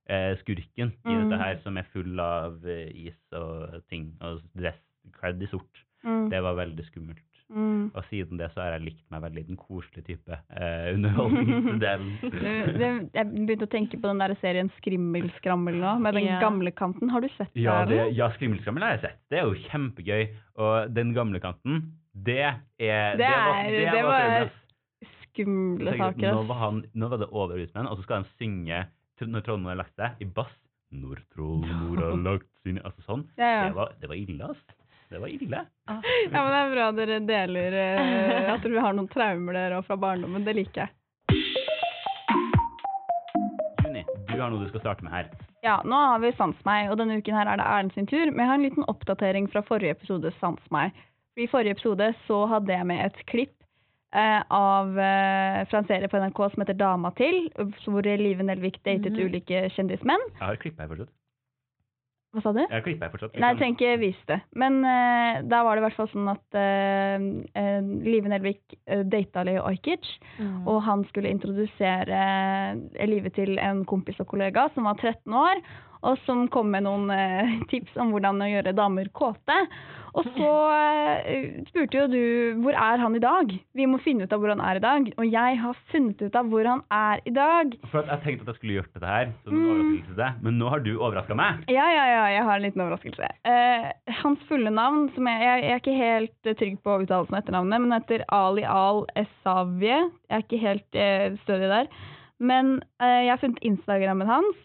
uh, 0.09 0.33
skurken 0.41 0.91
i 1.05 1.13
Mm. 1.13 1.29
dette 1.29 1.37
her, 1.43 1.59
som 1.63 1.77
er 1.77 1.85
full 1.93 2.19
av 2.19 2.65
eh, 2.65 2.89
is 3.07 3.17
og 3.33 3.81
ting, 3.89 4.13
og 4.21 4.41
dress 4.57 4.81
kledd 5.19 5.41
i 5.41 5.47
sort, 5.47 5.85
Mm. 6.05 6.29
det 6.29 6.41
var 6.43 6.53
veldig 6.53 6.83
skummelt. 6.85 7.21
Mm. 7.49 7.91
Og 7.93 8.03
siden 8.09 8.37
det 8.37 8.51
så 8.53 8.61
har 8.61 8.71
jeg 8.73 8.81
likt 8.85 9.03
meg 9.11 9.21
veldig 9.21 9.47
den 9.47 9.57
koselige 9.57 10.05
type 10.05 10.37
eh, 10.53 10.93
underholdningsdelen. 10.93 12.11
Jeg 13.15 13.25
begynte 13.31 13.65
å 13.65 13.69
tenke 13.71 13.97
på 13.97 14.07
den 14.07 14.21
der 14.21 14.33
serien 14.41 14.71
Skrimmelskrammel 14.79 15.77
nå, 15.77 15.95
med 16.01 16.13
den 16.17 16.25
yeah. 16.25 16.41
gamle 16.41 16.71
kanten. 16.71 17.09
Har 17.09 17.21
du 17.21 17.29
sett 17.37 17.49
Ja, 17.53 17.83
det, 17.85 17.99
ja 18.17 18.31
Skrimmelskrammel 18.33 18.83
har 18.83 18.95
jeg 18.95 19.01
sett. 19.05 19.19
Det 19.29 19.39
er 19.39 19.45
jo 19.45 19.61
kjempegøy. 19.69 20.23
Og 20.57 20.93
den 20.95 21.13
gamle 21.13 21.39
kanten, 21.43 21.93
det 22.15 22.39
er 22.45 23.17
Det 23.19 23.27
var, 23.27 23.55
er- 23.59 23.71
det 23.71 23.85
det 23.91 24.03
var, 24.03 24.29
var. 24.39 24.51
Skumle 25.25 25.97
saker. 25.99 26.31
Nå 26.31 26.43
var, 26.47 26.55
han, 26.61 26.77
nå 26.95 27.07
var 27.11 27.19
det 27.19 27.27
overhusmenn, 27.31 27.87
og 27.91 27.97
så 27.99 28.03
skal 28.07 28.21
han 28.23 28.29
synge 28.39 28.85
når 29.19 29.43
Trondheim 29.45 29.67
har 29.73 29.77
lagt 29.83 29.95
seg, 29.99 30.15
i 30.23 30.25
bass. 30.25 30.51
Når 30.95 31.19
Trondheim 31.35 31.97
har 31.99 32.15
lagt 32.31 32.47
sine 32.63 32.81
Altså 32.87 33.03
sånn. 33.03 33.25
Ja, 33.39 33.49
ja. 33.51 33.63
Det, 33.67 33.75
var, 33.75 33.91
det 33.99 34.09
var 34.11 34.15
ille, 34.19 34.49
ass. 34.53 34.63
Det 35.11 35.19
var 35.21 35.27
ille. 35.29 35.59
Ah. 35.91 35.99
ja, 36.01 36.39
men 36.39 36.49
det 36.51 36.59
er 36.61 36.71
bra 36.73 36.85
dere 36.97 37.19
deler 37.29 37.75
eh, 37.77 38.53
at 38.55 38.63
dere 38.65 38.81
har 38.87 38.95
noen 38.97 39.07
traumer 39.11 39.53
der 39.53 39.75
og 39.77 39.85
fra 39.85 39.95
barndommen. 40.01 40.43
Det 40.47 40.55
liker 40.57 40.85
jeg. 40.85 40.91
Juni, 43.85 44.03
du 44.31 44.39
har 44.41 44.49
noe 44.51 44.63
du 44.63 44.69
skal 44.71 44.81
starte 44.83 45.05
med 45.05 45.13
her. 45.13 45.29
Ja, 45.65 45.79
nå 45.87 45.97
har 45.97 46.19
vi 46.21 46.31
Sans 46.37 46.57
meg, 46.67 46.89
og 46.93 46.99
denne 47.01 47.17
uken 47.21 47.37
her 47.37 47.49
er 47.49 47.57
det 47.61 47.65
Erlend 47.69 47.93
sin 47.95 48.07
tur. 48.09 48.29
Men 48.31 48.43
jeg 48.43 48.49
har 48.51 48.59
en 48.59 48.65
liten 48.67 48.87
oppdatering 48.91 49.47
fra 49.53 49.63
forrige 49.65 49.95
episode 49.97 50.31
Sans 50.39 50.61
meg. 50.73 50.93
For 51.35 51.43
I 51.43 51.47
forrige 51.51 51.75
episode 51.75 52.13
så 52.29 52.45
hadde 52.47 52.71
jeg 52.71 52.87
med 52.87 53.01
et 53.09 53.17
klipp 53.27 53.51
eh, 54.15 54.41
av, 54.55 54.93
eh, 54.95 55.65
fra 55.67 55.81
en 55.81 55.87
serie 55.89 56.07
på 56.07 56.21
NRK 56.21 56.37
som 56.53 56.61
heter 56.63 56.77
Dama 56.79 57.11
til, 57.17 57.49
hvor 57.83 58.07
Live 58.07 58.43
Nelvik 58.47 58.77
datet 58.85 59.11
Mhm. 59.11 59.25
ulike 59.27 59.65
kjendismenn. 59.75 60.23
Jeg 60.39 60.47
har 60.47 60.55
klippet 60.55 60.79
her 60.79 60.87
fortsatt. 60.93 61.11
Hva 62.35 62.41
sa 62.43 62.51
du? 62.53 62.59
Jeg 62.59 62.71
har 62.71 62.81
klippet 62.83 63.03
her 63.03 63.09
fortsatt. 63.11 63.35
Nei, 63.39 63.49
jeg 63.51 63.57
trenger 63.59 63.75
ikke 63.75 63.99
vise 63.99 64.25
det. 64.27 64.41
Men 64.55 64.79
eh, 64.85 65.41
da 65.43 65.63
var 65.63 65.75
det 65.75 65.83
i 65.83 65.85
hvert 65.89 65.97
fall 65.99 66.07
sånn 66.13 66.31
at 66.31 66.55
eh, 66.55 67.27
eh, 67.59 67.81
Live 68.07 68.27
Nelvik 68.31 68.77
eh, 68.87 69.03
data 69.03 69.43
Leo 69.43 69.63
Ajkic, 69.67 70.07
Mm. 70.39 70.67
og 70.67 70.81
han 70.83 71.03
skulle 71.11 71.29
introdusere 71.31 72.21
eh, 72.95 73.05
livet 73.07 73.33
til 73.35 73.57
en 73.59 73.83
kompis 73.85 74.19
og 74.19 74.27
kollega 74.27 74.69
som 74.73 74.83
var 74.87 74.95
13 74.95 75.33
år, 75.33 75.59
og 76.05 76.17
som 76.25 76.45
kom 76.53 76.69
med 76.73 76.85
noen 76.87 77.09
eh, 77.13 77.55
tips 77.73 77.97
om 78.01 78.13
hvordan 78.15 78.41
å 78.45 78.49
gjøre 78.53 78.75
damer 78.77 79.09
kåte. 79.17 79.59
Og 80.15 80.23
så 80.37 80.49
eh, 80.71 81.55
spurte 81.67 81.97
jo 81.97 82.03
du 82.07 82.61
hvor 82.63 82.71
er 82.79 83.01
han 83.03 83.17
i 83.17 83.19
dag? 83.19 83.49
Vi 83.75 83.87
må 83.91 83.97
finne 83.99 84.23
ut 84.23 84.31
av 84.31 84.39
hvor 84.39 84.53
han 84.53 84.61
er 84.63 84.77
i 84.79 84.83
dag. 84.85 85.09
Og 85.19 85.25
jeg 85.27 85.57
har 85.59 85.81
funnet 85.91 86.21
ut 86.23 86.37
av 86.39 86.47
hvor 86.53 86.69
han 86.69 86.83
er 86.95 87.19
i 87.27 87.33
dag. 87.35 87.73
For 87.91 88.07
jeg 88.07 88.21
tenkte 88.23 88.45
at 88.45 88.53
jeg 88.53 88.59
skulle 88.61 88.77
gjort 88.77 88.93
dette 88.95 89.11
her 89.11 89.33
som 89.43 89.51
en 89.51 89.59
Mm. 89.65 89.73
overraskelse 89.73 90.29
men 90.45 90.57
nå 90.61 90.69
har 90.71 90.79
du 90.85 90.91
overraska 90.95 91.35
meg. 91.35 91.65
Ja, 91.73 91.85
ja, 91.91 92.05
ja, 92.13 92.23
jeg 92.31 92.45
har 92.47 92.55
en 92.55 92.63
liten 92.63 92.83
overraskelse. 92.85 93.27
Eh, 93.51 93.87
hans 94.21 94.45
fulle 94.47 94.71
navn, 94.71 95.09
som 95.15 95.27
jeg, 95.27 95.41
jeg, 95.43 95.63
jeg 95.65 95.73
er 95.75 95.81
ikke 95.83 95.97
helt 95.99 96.47
eh, 96.51 96.55
trygg 96.61 96.77
på 96.85 96.95
uttalelsen 97.03 97.35
av 97.35 97.41
etternavnet, 97.43 97.83
men 97.83 97.95
heter 97.97 98.23
Ali 98.31 98.63
Al 98.69 99.03
Esavie. 99.19 99.99
Jeg 100.29 100.37
er 100.39 100.45
ikke 100.47 100.61
helt 100.63 100.99
eh, 101.01 101.35
stødig 101.43 101.71
der. 101.73 101.91
Men 102.39 102.77
eh, 103.03 103.25
jeg 103.27 103.33
har 103.35 103.41
funnet 103.43 103.67
Instagrammen 103.67 104.31
hans. 104.31 104.63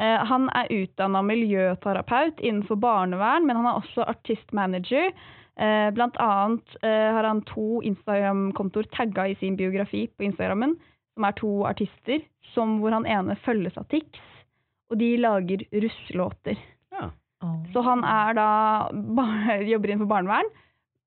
Eh, 0.00 0.24
han 0.28 0.48
er 0.56 0.72
utdanna 0.72 1.22
miljøterapeut 1.26 2.40
innenfor 2.40 2.78
barnevern, 2.80 3.46
men 3.46 3.58
han 3.60 3.68
er 3.68 3.80
også 3.80 4.06
artistmanager. 4.08 5.12
Eh, 5.60 5.88
blant 5.92 6.16
annet 6.22 6.76
eh, 6.80 7.10
har 7.12 7.28
han 7.28 7.42
to 7.50 7.82
Instagram-kontoer 7.84 8.88
tagga 8.94 9.28
i 9.28 9.36
sin 9.40 9.58
biografi 9.60 10.06
på 10.16 10.28
Instagrammen, 10.30 10.78
som 11.12 11.28
er 11.28 11.36
to 11.36 11.52
artister, 11.68 12.24
som 12.54 12.78
hvor 12.80 12.96
han 12.96 13.08
ene 13.08 13.36
følges 13.44 13.76
av 13.80 13.88
Tix, 13.92 14.22
og 14.90 14.98
de 15.00 15.12
lager 15.20 15.64
russelåter. 15.72 16.56
Ja. 16.92 17.10
Så 17.74 17.84
han 17.84 18.04
er 18.06 18.36
da 18.38 18.48
jobber 19.72 19.92
innenfor 19.92 20.10
barnevern 20.16 20.52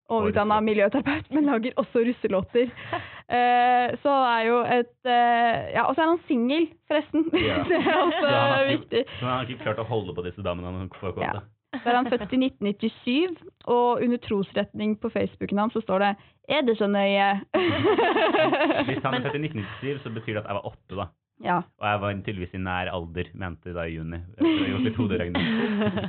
og 0.05 0.19
Og 0.21 0.27
utdanna 0.29 0.59
miljøterapeut, 0.61 1.31
men 1.33 1.47
lager 1.49 1.73
også 1.81 2.03
russelåter. 2.05 2.69
Eh, 3.25 3.95
så 4.03 4.11
det 4.21 4.33
er 4.35 4.43
jo 4.45 4.57
et 4.69 4.91
uh, 5.09 5.73
Ja, 5.73 5.83
og 5.89 5.95
så 5.97 6.03
er 6.03 6.11
han 6.11 6.19
singel, 6.27 6.67
forresten. 6.87 7.25
Ja. 7.33 7.63
det 7.71 7.79
er 7.81 7.97
også 7.97 8.21
Så 8.21 8.29
han 8.29 8.51
har 8.53 8.63
ikke- 8.63 8.77
viktig. 8.77 9.03
Så 9.19 9.25
han 9.25 9.33
har 9.37 9.49
ikke 9.49 9.63
klart 9.63 9.81
å 9.81 9.87
holde 9.89 10.13
på 10.17 10.25
disse 10.27 10.45
damene 10.45 10.71
han 10.77 10.89
får 10.99 11.15
kåte. 11.17 11.25
Ja. 11.25 11.41
Så 11.83 11.89
er 11.91 11.97
han 11.97 12.07
født 12.07 12.31
i 12.31 12.37
1997, 12.39 13.41
og 13.67 13.99
under 14.05 14.17
trosretning 14.23 14.93
på 15.01 15.09
Facebooken 15.11 15.57
hans 15.59 15.73
så 15.75 15.81
står 15.83 15.99
det 16.05 16.11
'Er 16.47 16.61
det 16.61 16.77
så 16.77 16.87
nøye?' 16.87 17.41
Hvis 18.87 19.03
han 19.03 19.13
er 19.17 19.25
født 19.25 19.35
i 19.35 19.43
1997, 19.49 20.03
så 20.03 20.09
betyr 20.13 20.33
det 20.37 20.43
at 20.45 20.47
jeg 20.47 20.55
var 20.55 20.67
åtte, 20.69 20.95
da. 20.95 21.05
ja. 21.43 21.57
Og 21.81 21.85
jeg 21.89 22.01
var 22.01 22.13
tydeligvis 22.13 22.53
i 22.53 22.61
nær 22.63 22.87
alder, 22.93 23.25
mente 23.33 23.73
da 23.75 23.83
i 23.89 23.95
juni. 23.97 24.21
Etter 24.37 24.47
å 24.47 24.63
ha 24.63 24.69
gjort 24.71 24.87
litt 24.87 24.99
hoderegning. 25.01 25.45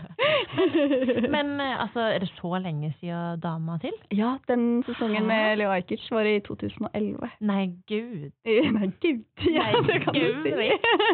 Men 1.34 1.60
eh, 1.60 1.74
altså, 1.82 2.00
er 2.14 2.22
det 2.22 2.28
så 2.36 2.50
lenge 2.62 2.92
siden 3.00 3.40
dama 3.42 3.78
til? 3.82 3.94
ja, 4.14 4.36
den 4.48 4.82
sesongen 4.86 5.26
med 5.28 5.58
Leo 5.60 5.70
Ajkic 5.74 6.04
var 6.14 6.28
i 6.28 6.36
2011. 6.46 7.30
Nei, 7.48 7.64
gud. 7.90 8.30
Nei, 8.46 8.90
gud. 9.02 9.24
Ja, 9.50 9.66
Nei, 9.72 9.82
det 9.88 9.98
kan 10.04 10.14
du 10.14 10.46
si. 10.46 10.68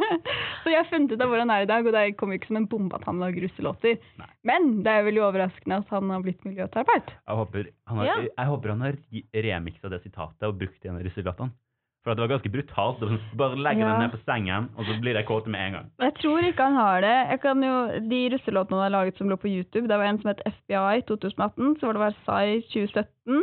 så 0.63 0.73
jeg 0.75 0.79
har 0.81 0.91
funnet 0.91 1.15
ut 1.17 1.25
av 1.25 1.33
hvor 1.33 1.43
han 1.43 1.53
er 1.55 1.65
i 1.67 1.71
dag, 1.71 1.87
og 1.89 1.97
det 1.97 2.05
kom 2.21 2.33
jo 2.35 2.39
ikke 2.41 2.51
som 2.53 2.61
en 2.63 2.69
bombe 2.71 2.99
at 2.99 3.07
han 3.09 3.23
lager 3.23 3.47
russelåter. 3.47 3.99
Nei. 4.21 4.31
Men 4.49 4.71
det 4.85 4.93
er 4.99 5.07
veldig 5.09 5.25
overraskende 5.29 5.81
at 5.83 5.93
han 5.95 6.11
har 6.13 6.23
blitt 6.25 6.45
miljøterapeut. 6.49 7.13
Jeg 7.29 7.41
håper 7.43 7.69
han 7.91 8.03
har, 8.03 8.07
Ja. 8.13 8.17
jeg 8.29 8.51
håper 8.53 8.75
han 8.75 8.87
har 8.89 8.99
remiksa 9.49 9.91
det 9.93 10.03
sitatet 10.05 10.49
og 10.49 10.59
brukt 10.61 10.79
det 10.83 10.89
i 10.91 10.93
en 10.93 10.99
av 11.01 11.07
russelåtene. 11.07 11.55
For 12.03 12.11
at 12.11 12.19
det 12.19 12.25
var 12.25 12.33
ganske 12.35 12.51
brutalt. 12.51 12.97
Det 12.99 13.07
var 13.07 13.13
sånn, 13.17 13.37
bare 13.39 13.57
legger 13.63 13.85
Ja. 13.87 13.91
den 13.93 14.01
ned 14.03 14.13
på 14.13 14.19
sengen, 14.27 14.69
og 14.77 14.85
så 14.89 14.97
blir 15.01 15.15
de 15.15 15.23
kåte 15.23 15.47
med 15.47 15.61
en 15.69 15.73
gang. 15.77 15.91
Jeg 16.03 16.15
tror 16.19 16.43
ikke 16.49 16.65
han 16.67 16.75
har 16.75 17.01
det. 17.01 17.13
Jeg 17.31 17.41
kan 17.45 17.63
jo, 17.63 17.75
de 18.11 18.21
russelåtene 18.35 18.79
han 18.81 18.87
har 18.93 18.97
laget 18.97 19.17
som 19.19 19.29
lå 19.31 19.37
på 19.39 19.47
YouTube, 19.53 19.87
det 19.87 19.99
var 19.99 20.05
en 20.11 20.19
som 20.21 20.33
het 20.33 20.43
FBI 20.45 21.03
2018, 21.07 21.77
så 21.79 21.87
var 21.87 21.93
det 21.95 22.03
Versailles 22.03 22.67
2017, 22.75 23.43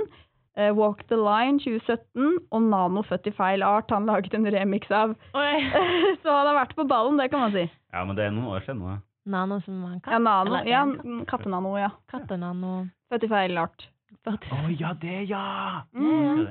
eh, 0.57 0.71
Walk 0.75 1.07
the 1.07 1.15
Line 1.15 1.59
2017 1.63 2.37
og 2.51 2.61
Nano 2.61 3.01
født 3.07 3.27
i 3.27 3.31
feil 3.31 3.63
art 3.63 3.89
han 3.95 4.05
laget 4.05 4.33
en 4.35 4.43
remix 4.51 4.91
av. 4.91 5.15
Oi. 5.33 5.55
så 6.21 6.27
han 6.27 6.47
har 6.51 6.65
vært 6.65 6.75
på 6.75 6.83
ballen, 6.87 7.17
det 7.17 7.31
kan 7.31 7.39
man 7.39 7.51
si. 7.55 7.63
Ja, 7.93 8.03
men 8.03 8.15
det 8.17 8.25
er 8.27 8.31
noen 8.35 8.51
år 8.57 8.65
siden 8.67 8.83
nå. 8.83 8.97
Nano 9.29 9.61
som 9.61 9.83
var 9.83 9.91
en 9.93 10.01
katt? 10.01 10.11
Ja, 10.11 10.19
Nano. 10.19 10.55
Eller 10.55 10.67
Ja, 10.67 10.81
en 10.83 10.95
katt? 11.23 11.27
Kattenano, 11.31 11.77
ja. 11.77 11.89
Kattenano. 12.11 12.87
Født 13.09 13.23
i 13.23 13.27
feil 13.31 13.57
art. 13.57 13.87
Å 14.27 14.35
ja, 14.79 14.91
det, 14.99 15.29
ja! 15.29 15.81
Mm. 15.95 16.47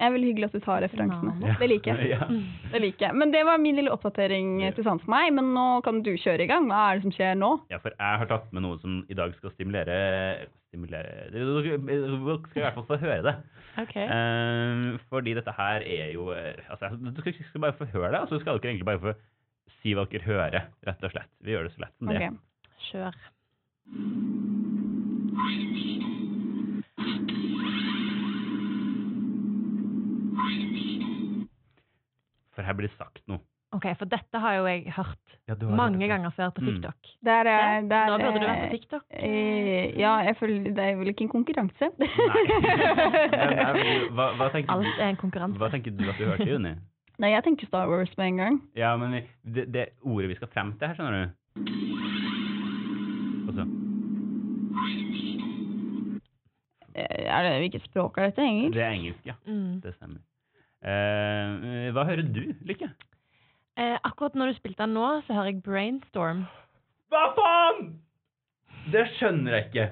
Det. 0.00 0.06
Det 0.06 0.08
er 0.08 0.14
veldig 0.14 0.28
hyggelig 0.30 0.46
at 0.48 0.54
du 0.56 0.62
tar 0.64 0.80
referansene. 0.80 1.32
Ja. 1.44 1.54
Det 1.60 1.66
liker 1.68 1.92
jeg. 1.92 2.08
Ja. 2.14 2.24
Det 2.72 2.80
liker 2.80 3.06
jeg. 3.06 3.16
Men 3.20 3.32
det 3.34 3.42
var 3.44 3.60
min 3.60 3.76
lille 3.76 3.92
oppdatering 3.92 4.54
til 4.74 4.86
sans 4.86 5.02
for 5.04 5.12
meg. 5.12 5.28
Men 5.36 5.52
nå 5.52 5.66
kan 5.84 6.00
du 6.06 6.14
kjøre 6.16 6.46
i 6.46 6.48
gang. 6.48 6.64
Hva 6.70 6.78
er 6.88 6.96
det 6.96 7.04
som 7.04 7.12
skjer 7.14 7.36
nå? 7.36 7.50
ja, 7.70 7.78
for 7.82 7.92
jeg 7.92 8.22
har 8.22 8.30
tatt 8.30 8.48
med 8.56 8.64
noe 8.64 8.80
som 8.80 9.02
i 9.12 9.18
dag 9.18 9.36
skal 9.36 9.52
stimulere 9.58 10.48
Stimulere 10.70 11.26
Dere 11.34 11.44
dere 11.66 11.78
skal 12.46 12.60
i 12.60 12.62
hvert 12.62 12.76
fall 12.78 12.86
få 12.86 12.96
høre 13.02 13.22
det. 13.26 13.34
Ok. 13.82 13.96
Um, 13.98 14.98
fordi 15.10 15.34
dette 15.34 15.52
her 15.56 15.82
er 15.82 16.12
jo 16.14 16.30
eh, 16.30 16.54
altså, 16.70 16.92
Du 16.94 17.20
skal, 17.20 17.34
ikke 17.34 17.64
bare 17.66 17.74
få 17.78 17.90
høre 17.90 18.12
det, 18.14 18.20
og 18.22 18.28
så 18.30 18.38
skal 18.38 18.60
dere 18.60 18.70
egentlig 18.70 18.86
bare 18.86 19.02
få 19.02 19.12
si 19.80 19.90
hva 19.98 20.04
dere 20.10 20.26
hører, 20.28 20.70
rett 20.86 21.02
og 21.06 21.10
slett. 21.14 21.30
Vi 21.42 21.50
gjør 21.56 21.66
det 21.66 21.74
så 21.74 21.80
lett 21.84 21.96
som 21.98 22.06
det. 22.06 22.14
Ok. 22.22 22.24
Kjør. 22.90 23.14
For 32.54 32.62
her 32.66 32.74
blir 32.76 32.88
det 32.90 32.96
sagt 32.98 33.22
noe. 33.30 33.40
Ok, 33.72 33.84
for 34.00 34.04
dette 34.10 34.34
har 34.42 34.54
jo 34.58 34.64
jeg 34.66 34.90
hørt 34.96 35.26
Ja, 35.46 35.54
mange 35.70 36.00
hørt 36.02 36.10
ganger 36.10 36.30
før 36.34 36.48
på 36.50 36.60
Mm. 36.64 36.68
TikTok. 36.72 36.96
Der 37.24 37.44
er, 37.46 37.80
der, 37.86 38.06
Nå 38.10 38.16
burde 38.18 38.40
du 38.40 38.46
vært 38.46 38.64
på 38.66 38.70
TikTok. 38.74 39.04
eh, 39.10 39.94
ja, 39.98 40.16
jeg 40.26 40.36
føler 40.40 40.64
det 40.74 40.78
er 40.78 40.96
vel 40.98 41.08
ikke 41.12 41.22
en 41.22 41.28
konkurranse. 41.30 41.90
Nei. 41.98 42.08
Hva, 44.10 44.26
hva, 44.34 44.48
tenker 44.50 44.72
Alt 44.74 44.98
er 44.98 45.08
en 45.12 45.16
konkurranse. 45.16 45.58
hva 45.58 45.70
tenker 45.70 45.90
du 45.94 46.08
at 46.10 46.18
du 46.18 46.24
hørte, 46.26 46.48
Juni? 46.50 46.74
Nei, 47.20 47.30
jeg 47.30 47.42
tenker 47.44 47.66
Star 47.70 47.86
Wars 47.88 48.10
med 48.18 48.26
en 48.26 48.36
gang. 48.42 48.60
Ja, 48.74 48.96
men 48.96 49.10
vi- 49.12 49.26
det, 49.44 49.70
det 49.72 49.88
ordet 50.02 50.28
vi 50.30 50.34
skal 50.40 50.48
frem 50.48 50.72
til 50.78 50.88
her, 50.88 50.94
skjønner 50.94 51.12
du 51.20 51.26
Og 53.46 53.52
så 53.54 53.64
Eh, 56.94 57.26
Er 57.30 57.42
det, 57.46 57.52
hvilket 57.62 57.82
språk 57.86 58.18
er 58.18 58.22
dette? 58.30 58.42
Engelsk? 58.42 58.74
Det 58.74 58.82
er 58.82 58.90
engelsk, 58.96 59.26
ja. 59.26 59.34
Mm. 59.46 59.80
Det 59.80 59.94
stemmer. 59.94 60.18
Eh, 60.82 61.90
hva 61.92 62.04
hører 62.08 62.24
du, 62.32 62.54
Lykke? 62.64 62.88
Eh, 63.80 63.96
akkurat 64.04 64.34
når 64.36 64.52
du 64.52 64.58
spilte 64.58 64.82
den 64.86 64.94
nå, 64.96 65.06
så 65.26 65.34
hører 65.36 65.50
jeg 65.52 65.62
Brainstorm. 65.64 66.46
Hva 67.12 67.24
faen?! 67.36 67.90
Det 68.92 69.04
skjønner 69.18 69.52
jeg 69.58 69.66
ikke. 69.70 69.84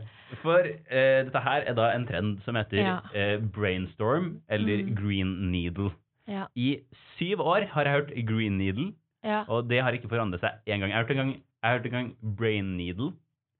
For 0.42 0.58
eh, 0.64 1.24
dette 1.24 1.40
her 1.44 1.64
er 1.68 1.76
da 1.76 1.90
en 1.94 2.06
trend 2.08 2.38
som 2.44 2.56
heter 2.56 2.80
Ja. 2.82 2.96
eh, 3.14 3.36
brainstorm, 3.40 4.40
eller 4.48 4.82
Mm. 4.84 4.94
green 4.96 5.50
needle. 5.52 5.90
Ja. 6.28 6.46
I 6.56 6.80
syv 7.18 7.40
år 7.40 7.66
har 7.72 7.84
jeg 7.84 7.92
hørt 7.92 8.26
green 8.28 8.58
needle, 8.58 8.92
ja. 9.24 9.44
og 9.48 9.68
det 9.68 9.80
har 9.82 9.92
ikke 9.92 10.08
forandret 10.08 10.40
seg 10.40 10.52
én 10.66 10.80
gang. 10.80 10.90
Jeg 10.90 10.96
har 10.96 11.04
hørt 11.04 11.10
en 11.10 11.16
gang, 11.16 11.32
jeg 11.32 11.70
har 11.70 11.78
hørt 11.78 11.86
en 11.86 11.92
gang 11.92 12.16
brain 12.36 12.76
needle, 12.76 13.12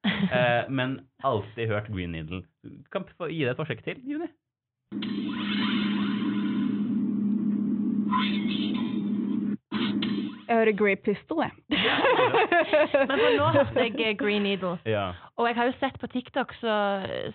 eh, 0.32 0.68
men 0.68 1.00
alltid 1.24 1.68
hørt 1.68 1.88
green 1.92 2.12
needle. 2.12 2.42
Kan 2.92 3.04
gi 3.28 3.44
det 3.44 3.50
et 3.50 3.56
forsøk 3.56 3.82
til, 3.84 3.96
Juni? 4.04 4.28
Jeg 10.48 10.56
hører 10.56 10.72
Grey 10.78 10.96
Pistol, 10.96 11.42
jeg. 11.44 11.52
Men 11.68 13.18
for 13.20 13.34
nå 13.36 13.48
hørte 13.52 13.82
jeg 13.84 13.94
eh, 14.00 14.14
Green 14.16 14.42
Needle. 14.46 14.78
Ja. 14.88 15.10
Og 15.36 15.46
jeg 15.50 15.58
har 15.58 15.68
jo 15.68 15.74
sett 15.80 15.98
på 16.00 16.08
TikTok, 16.10 16.54
så, 16.56 16.72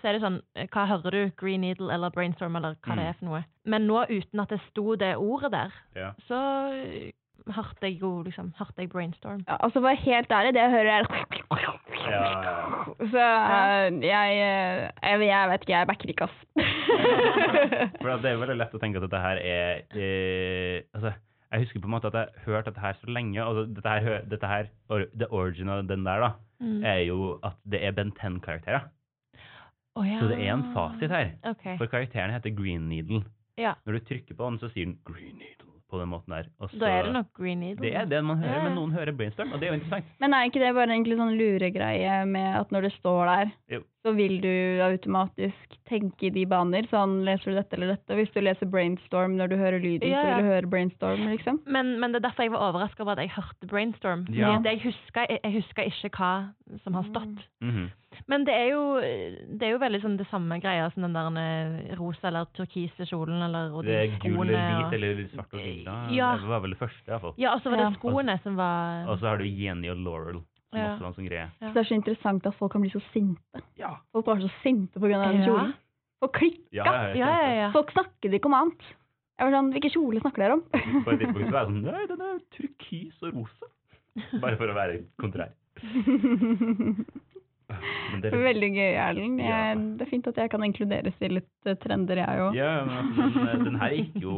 så 0.00 0.08
er 0.10 0.16
det 0.16 0.22
sånn 0.24 0.40
eh, 0.58 0.66
Hva 0.74 0.86
hører 0.90 1.14
du? 1.14 1.20
Green 1.40 1.62
Needle 1.62 1.92
eller 1.94 2.10
Brainstorm 2.14 2.58
eller 2.58 2.74
hva 2.82 2.96
det 2.98 3.04
Mm. 3.04 3.08
er 3.12 3.18
for 3.20 3.28
noe. 3.30 3.42
Men 3.70 3.86
nå 3.88 4.02
uten 4.10 4.42
at 4.42 4.50
det 4.52 4.58
sto 4.70 4.96
det 5.00 5.12
ordet 5.16 5.52
der, 5.54 5.76
ja. 5.96 6.10
så 6.28 6.40
eh, 6.74 7.12
hørte 7.54 7.86
jeg 7.86 8.00
jo 8.02 8.10
liksom 8.26 8.50
Hørte 8.58 8.82
jeg 8.82 8.90
Brainstorm. 8.92 9.44
Ja, 9.46 9.60
altså, 9.60 9.78
for 9.78 9.84
å 9.86 9.88
være 9.92 10.02
helt 10.04 10.34
ærlig, 10.34 10.54
det 10.58 10.64
jeg 10.64 10.74
hører 10.74 10.92
er 10.98 11.04
Ja, 12.04 12.18
ja. 12.18 12.56
Så 12.98 13.22
uh, 13.22 14.02
jeg, 14.02 14.36
jeg, 14.42 15.28
jeg 15.30 15.48
vet 15.54 15.62
ikke, 15.64 15.72
jeg 15.78 15.88
backer 15.88 16.12
ikke, 16.12 16.26
ass. 16.28 16.38
For 18.00 18.16
det 18.22 18.30
er 18.32 18.40
veldig 18.40 18.56
lett 18.60 18.74
å 18.76 18.80
tenke 18.82 19.00
at 19.00 19.06
dette 19.06 19.20
her 19.22 19.40
er 19.40 19.82
eh, 19.96 20.82
Altså, 20.94 21.12
jeg 21.54 21.64
husker 21.64 21.82
på 21.84 21.88
en 21.88 21.94
måte 21.94 22.10
at 22.10 22.16
jeg 22.18 22.32
har 22.34 22.48
hørt 22.56 22.68
dette 22.70 22.82
her 22.82 22.96
så 23.00 23.10
lenge. 23.14 23.38
Altså, 23.44 23.62
dette 23.76 23.92
her, 23.94 24.24
dette 24.32 24.48
her 24.50 24.70
or, 24.90 25.04
The 25.14 25.28
origin 25.30 25.68
av 25.70 25.84
den 25.90 26.04
der, 26.08 26.20
da, 26.28 26.32
Mm. 26.64 26.84
er 26.86 27.00
jo 27.04 27.38
at 27.44 27.56
det 27.68 27.80
er 27.84 27.90
Ben 27.92 28.12
10-karakterer. 28.14 28.84
Oh, 29.98 30.04
ja. 30.06 30.16
Så 30.22 30.28
det 30.30 30.38
er 30.40 30.52
en 30.54 30.62
fasit 30.72 31.10
her. 31.12 31.32
Okay. 31.50 31.74
For 31.76 31.90
karakteren 31.90 32.32
heter 32.32 32.54
Green 32.56 32.86
Needle. 32.88 33.24
Ja. 33.60 33.74
Når 33.84 33.98
du 33.98 34.04
trykker 34.08 34.38
på 34.38 34.46
den, 34.48 34.58
så 34.62 34.70
sier 34.72 34.86
den 34.88 34.94
Green 35.04 35.34
Needle 35.42 35.74
på 35.90 35.98
den 36.00 36.08
måten 36.14 36.32
der. 36.32 36.48
Og 36.62 36.70
så, 36.70 36.78
Da 36.80 36.88
er 36.94 37.02
det 37.08 37.12
nok 37.18 37.28
Green 37.36 37.60
Needle. 37.60 37.82
Det 37.84 37.92
er 38.00 38.06
det 38.08 38.22
man 38.24 38.38
hører, 38.40 38.54
Ja, 38.54 38.62
ja. 38.62 38.68
men 38.68 38.74
noen 38.78 38.94
hører 38.96 39.12
Brainstorm, 39.18 39.52
og 39.52 39.60
det 39.60 39.68
er 39.68 39.74
jo 39.74 39.80
interessant. 39.82 40.04
Men 40.22 40.34
er 40.34 40.48
ikke 40.48 40.62
det 40.64 40.72
bare 40.78 40.94
egentlig 40.94 41.18
sånn 41.20 41.36
luregreie 41.38 42.16
med 42.26 42.56
at 42.62 42.72
når 42.72 42.88
det 42.88 42.92
står 43.00 43.22
der, 43.34 43.52
Jo. 43.76 43.82
Så 44.04 44.12
vil 44.12 44.34
du 44.42 44.50
automatisk 44.84 45.76
tenke 45.88 46.26
i 46.28 46.32
de 46.34 46.44
baner? 46.48 46.84
Sånn, 46.90 47.22
leser 47.24 47.52
du 47.54 47.56
dette 47.58 47.76
eller 47.78 47.94
dette? 47.94 48.16
Hvis 48.18 48.32
du 48.34 48.40
leser 48.44 48.68
brainstorm 48.68 49.36
når 49.38 49.48
du 49.52 49.56
hører 49.56 49.80
lyden, 49.80 50.10
Ja, 50.12 50.20
så 50.20 50.28
vil 50.34 50.44
du 50.44 50.50
høre 50.52 50.70
brainstorm, 50.74 51.24
liksom? 51.32 51.60
Men, 51.66 51.94
men 52.02 52.12
det 52.12 52.20
er 52.20 52.26
derfor 52.28 52.44
jeg 52.46 52.52
var 52.52 52.66
overraska 52.68 53.02
over 53.04 53.16
at 53.16 53.24
jeg 53.24 53.32
hørte 53.36 53.68
Brainstorm. 53.70 54.26
Ja. 54.36 54.54
Det 54.64 54.76
jeg 54.76 54.82
huska 54.90 55.24
jeg, 55.28 55.40
jeg 55.44 55.56
husker 55.58 55.88
ikke 55.88 56.12
hva 56.18 56.32
som 56.84 56.94
har 57.00 57.08
stått. 57.08 57.44
Mhm. 57.64 57.90
Men 58.30 58.44
det 58.46 58.54
er 58.54 58.68
jo 58.70 58.82
det 59.58 59.66
er 59.66 59.72
jo 59.72 59.78
veldig 59.82 59.98
sånn 60.04 60.16
det 60.20 60.28
samme 60.30 60.60
greia 60.62 60.84
som 60.94 61.02
den 61.02 61.16
der 61.16 61.34
eh, 61.40 61.96
rosa 61.98 62.28
eller 62.30 62.46
turkise 62.54 63.08
kjolen 63.10 63.42
eller 63.42 63.72
og 63.74 63.82
Det 63.88 63.90
de 63.90 64.12
er 64.12 64.20
gul 64.22 64.44
eller 64.46 64.84
hvit 64.84 64.94
eller 65.00 65.22
svart 65.32 65.56
og 65.56 65.58
lilla. 65.64 65.96
Ja. 66.14 66.28
Det 66.38 66.46
var 66.52 66.62
vel 66.62 66.76
det 66.76 66.78
første, 66.78 67.02
iallfall. 67.10 67.34
Ja, 67.42 67.56
og 67.56 67.64
så 67.64 67.72
var 67.72 67.80
det 67.82 67.88
Ja. 67.88 67.94
skoene 67.98 68.36
som 68.44 68.54
var 68.60 69.08
Og 69.10 69.18
så 69.18 69.26
har 69.32 69.38
du 69.42 69.44
Jenny 69.48 69.90
og 69.90 69.98
Laurel, 69.98 70.38
som 70.74 70.82
Ja. 70.82 70.90
også 70.96 71.06
var 71.06 71.14
sånn 71.16 71.28
greie. 71.30 71.46
Ja. 71.60 71.68
Så 71.68 71.72
det 71.74 71.80
er 71.84 71.88
så 71.88 71.94
interessant 71.98 72.46
at 72.50 72.54
folk 72.58 72.72
kan 72.74 72.82
bli 72.84 72.90
så 72.90 73.00
sinte. 73.12 73.62
Ja. 73.78 73.94
Folk 74.12 74.26
var 74.26 74.42
så 74.42 74.50
sinte 74.62 74.96
av 74.98 75.02
den 75.08 75.10
Ja. 75.40 75.46
kjolen. 75.46 75.72
Folk 76.20 76.32
klikka! 76.36 76.72
Ja, 76.72 76.84
ja, 76.84 77.14
Ja, 77.14 77.32
ja, 77.42 77.54
ja. 77.62 77.70
Folk 77.72 77.90
snakket 77.92 78.32
ikke 78.38 78.46
om 78.50 78.54
annet. 78.54 78.82
Jeg 79.38 79.50
var 79.50 79.52
sånn, 79.58 79.72
Hvilken 79.74 79.90
kjole 79.94 80.20
snakker 80.22 80.42
dere 80.44 80.52
om? 80.54 80.62
På 81.04 81.10
et 81.12 81.18
tidspunkt 81.20 81.48
så 81.48 81.52
var 81.52 81.64
jeg 81.64 81.70
sånn 81.70 81.82
Nei, 81.90 82.06
den 82.06 82.20
er 82.22 82.38
turkis 82.54 83.22
og 83.22 83.34
rosa. 83.34 83.66
Bare 84.40 84.56
for 84.56 84.66
å 84.70 84.74
være 84.76 85.00
kontrær. 85.18 85.50
Men 87.66 88.20
det 88.20 88.28
er 88.30 88.36
litt- 88.36 88.44
Veldig 88.46 88.70
gøy, 88.76 88.92
Erlend. 89.00 89.40
Ja. 89.40 89.74
Det 89.74 90.02
er 90.06 90.10
fint 90.10 90.26
at 90.28 90.36
jeg 90.36 90.50
kan 90.52 90.62
inkluderes 90.62 91.14
i 91.20 91.28
litt 91.32 91.48
eh, 91.66 91.74
trender, 91.80 92.16
jeg 92.20 92.42
òg. 92.44 92.54
Ja, 92.54 92.84
men 92.84 93.46
den, 93.46 93.64
den 93.64 93.80
her 93.80 93.90
gikk 93.96 94.20
jo 94.22 94.34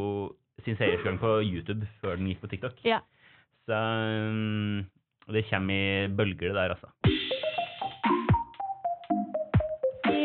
sin 0.65 0.75
seiersgang 0.79 1.19
på 1.21 1.35
YouTube 1.45 1.85
før 2.01 2.17
den 2.17 2.27
gikk 2.31 2.41
på 2.41 2.49
TikTok. 2.49 2.79
Ja. 2.87 3.01
Så 3.67 3.75
um, 3.77 4.85
det 5.35 5.45
kommer 5.49 5.73
i 5.73 6.07
bølger, 6.07 6.53
det 6.53 6.55
der, 6.55 6.75
altså. 6.75 6.87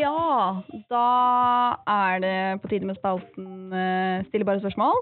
Ja, 0.02 0.62
da 0.90 1.02
er 1.90 2.22
det 2.22 2.36
på 2.62 2.68
tide 2.70 2.86
med 2.88 2.96
spalten 2.98 3.72
eh, 3.74 4.24
Stille 4.28 4.46
bare 4.46 4.60
spørsmål. 4.62 4.96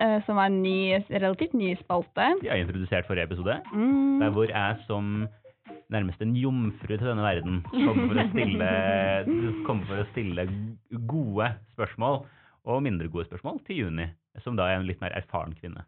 eh, 0.00 0.18
som 0.26 0.38
er 0.40 0.48
en 0.48 0.62
ny, 0.62 0.78
relativt 1.12 1.52
ny 1.54 1.74
spalte. 1.82 2.24
Har 2.48 2.56
introdusert 2.62 3.06
forrige 3.06 3.26
episode, 3.28 3.58
Mm. 3.74 4.18
der 4.20 4.30
hvor 4.30 4.48
jeg 4.48 4.76
som 4.86 5.26
nærmest 5.90 6.22
en 6.22 6.34
jomfru 6.36 6.86
til 6.96 6.98
denne 7.06 7.22
verden 7.22 7.62
kommer 7.72 8.08
for 8.08 8.20
å 8.22 8.28
stille, 8.30 8.70
kommer 9.66 9.86
for 9.86 10.00
å 10.00 10.06
stille 10.12 10.46
gode 11.06 11.50
spørsmål, 11.74 12.24
og 12.64 12.82
mindre 12.82 13.08
gode 13.08 13.26
spørsmål, 13.28 13.60
til 13.66 13.76
Juni, 13.76 14.06
som 14.44 14.56
da 14.56 14.62
er 14.70 14.78
en 14.80 14.86
litt 14.86 15.00
mer 15.00 15.12
erfaren 15.18 15.54
kvinne. 15.58 15.84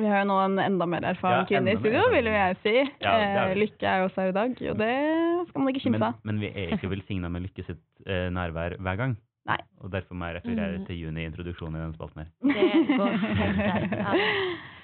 Vi 0.00 0.06
har 0.08 0.22
jo 0.22 0.28
nå 0.30 0.36
en 0.44 0.58
enda 0.64 0.86
mer 0.88 1.04
erfaren 1.12 1.42
Ja, 1.42 1.48
kvinne 1.50 1.74
i 1.74 1.78
studio, 1.80 2.02
vil 2.14 2.24
jo 2.30 2.32
jeg 2.32 2.56
si. 2.64 2.74
Ja, 3.04 3.14
er 3.18 3.50
Eh. 3.50 3.56
Lykke 3.60 3.86
er 3.86 3.98
jo 4.00 4.08
også 4.08 4.20
her 4.24 4.28
i 4.32 4.36
dag, 4.38 4.50
og 4.70 4.78
det 4.80 4.94
skal 5.48 5.60
man 5.60 5.68
ikke 5.74 5.82
kimse 5.84 5.98
Men, 5.98 6.02
av. 6.08 6.14
men 6.24 6.40
vi 6.40 6.48
er 6.54 6.74
ikke 6.76 6.90
velsigna 6.90 7.28
med 7.28 7.42
Lykke 7.46 7.66
sitt 7.66 7.82
eh, 8.06 8.28
nærvær 8.32 8.76
hver 8.80 8.96
gang. 8.96 9.16
Nei. 9.48 9.56
Og 9.80 9.90
derfor 9.92 10.14
må 10.14 10.26
jeg 10.30 10.40
referere 10.42 10.78
Mm. 10.78 10.86
til 10.86 10.96
juni-introduksjonen 11.04 11.76
i 11.76 11.80
denne 11.84 11.94
spalten 11.96 12.18
her. 12.22 12.28
Det 12.42 12.98
går 12.98 13.12
helt 13.40 13.56
greit. 13.56 14.58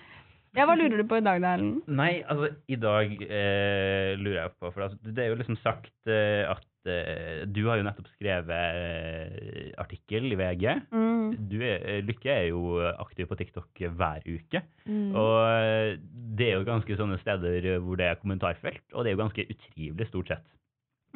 Ja. 0.57 0.65
Hva 0.65 0.75
lurer 0.79 0.97
du 1.03 1.05
på 1.09 1.19
i 1.21 1.25
dag, 1.25 1.43
da, 1.45 1.51
Erlend? 1.57 1.83
Nei, 1.93 2.23
altså, 2.25 2.49
i 2.73 2.79
dag 2.81 3.13
eh, 3.27 4.15
lurer 4.17 4.39
jeg 4.41 4.55
på 4.57 4.71
For 4.73 4.87
altså, 4.87 4.97
det 5.05 5.25
er 5.25 5.29
jo 5.31 5.37
liksom 5.41 5.59
sagt 5.61 5.93
eh, 6.09 6.49
at 6.49 6.89
eh, 6.89 7.43
du 7.53 7.61
har 7.69 7.77
jo 7.81 7.85
nettopp 7.87 8.09
skrevet 8.15 8.53
eh, 8.81 9.71
artikkel 9.83 10.31
i 10.33 10.39
VG. 10.41 10.67
Mm. 10.97 11.37
Du 11.51 11.57
er, 11.61 11.85
eh, 11.85 12.01
Lykke 12.09 12.33
er 12.33 12.49
jo 12.49 12.79
aktiv 12.89 13.29
på 13.29 13.39
TikTok 13.43 13.85
hver 14.01 14.25
uke. 14.25 14.63
Mm. 14.89 15.11
Og 15.13 15.37
eh, 15.45 15.97
det 16.41 16.51
er 16.51 16.57
jo 16.61 16.69
ganske 16.69 16.99
sånne 17.01 17.21
steder 17.21 17.69
hvor 17.85 18.01
det 18.01 18.09
er 18.11 18.21
kommentarfelt, 18.23 18.85
og 18.95 19.05
det 19.05 19.13
er 19.13 19.19
jo 19.19 19.25
ganske 19.27 19.49
utrivelig 19.53 20.09
stort 20.09 20.33
sett. 20.33 20.47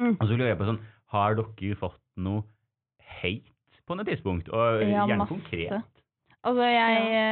Mm. 0.01 0.15
Og 0.19 0.27
så 0.27 0.35
lurer 0.37 0.53
jeg 0.53 0.61
på 0.61 0.69
sånn, 0.69 0.83
har 1.15 1.35
dere 1.37 1.75
fått 1.81 1.99
noe 2.21 2.45
hate 3.19 3.49
på 3.89 3.97
noe 3.97 4.07
tidspunkt? 4.07 4.47
Og 4.53 4.83
Ja, 4.85 5.03
gjerne 5.09 5.23
masse. 5.25 5.33
konkret. 5.33 5.89
Altså, 6.41 6.65
jeg 6.65 7.01
ja. 7.13 7.25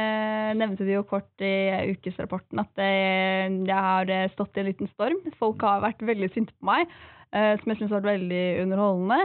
nevnte 0.54 0.86
det 0.86 0.94
jo 0.94 1.06
kort 1.08 1.42
i 1.42 1.54
ukesrapporten 1.90 2.60
at 2.62 2.82
eh, 2.82 3.48
jeg 3.50 3.74
har 3.74 4.10
eh, 4.14 4.28
stått 4.36 4.54
i 4.54 4.62
en 4.62 4.68
liten 4.70 4.90
storm. 4.92 5.18
Folk 5.40 5.64
har 5.66 5.82
vært 5.82 6.04
veldig 6.06 6.28
sinte 6.30 6.54
på 6.54 6.68
meg, 6.68 6.92
eh, 7.34 7.56
som 7.58 7.72
jeg 7.72 7.80
syns 7.80 7.90
har 7.90 8.04
vært 8.04 8.12
veldig 8.12 8.44
underholdende. 8.62 9.18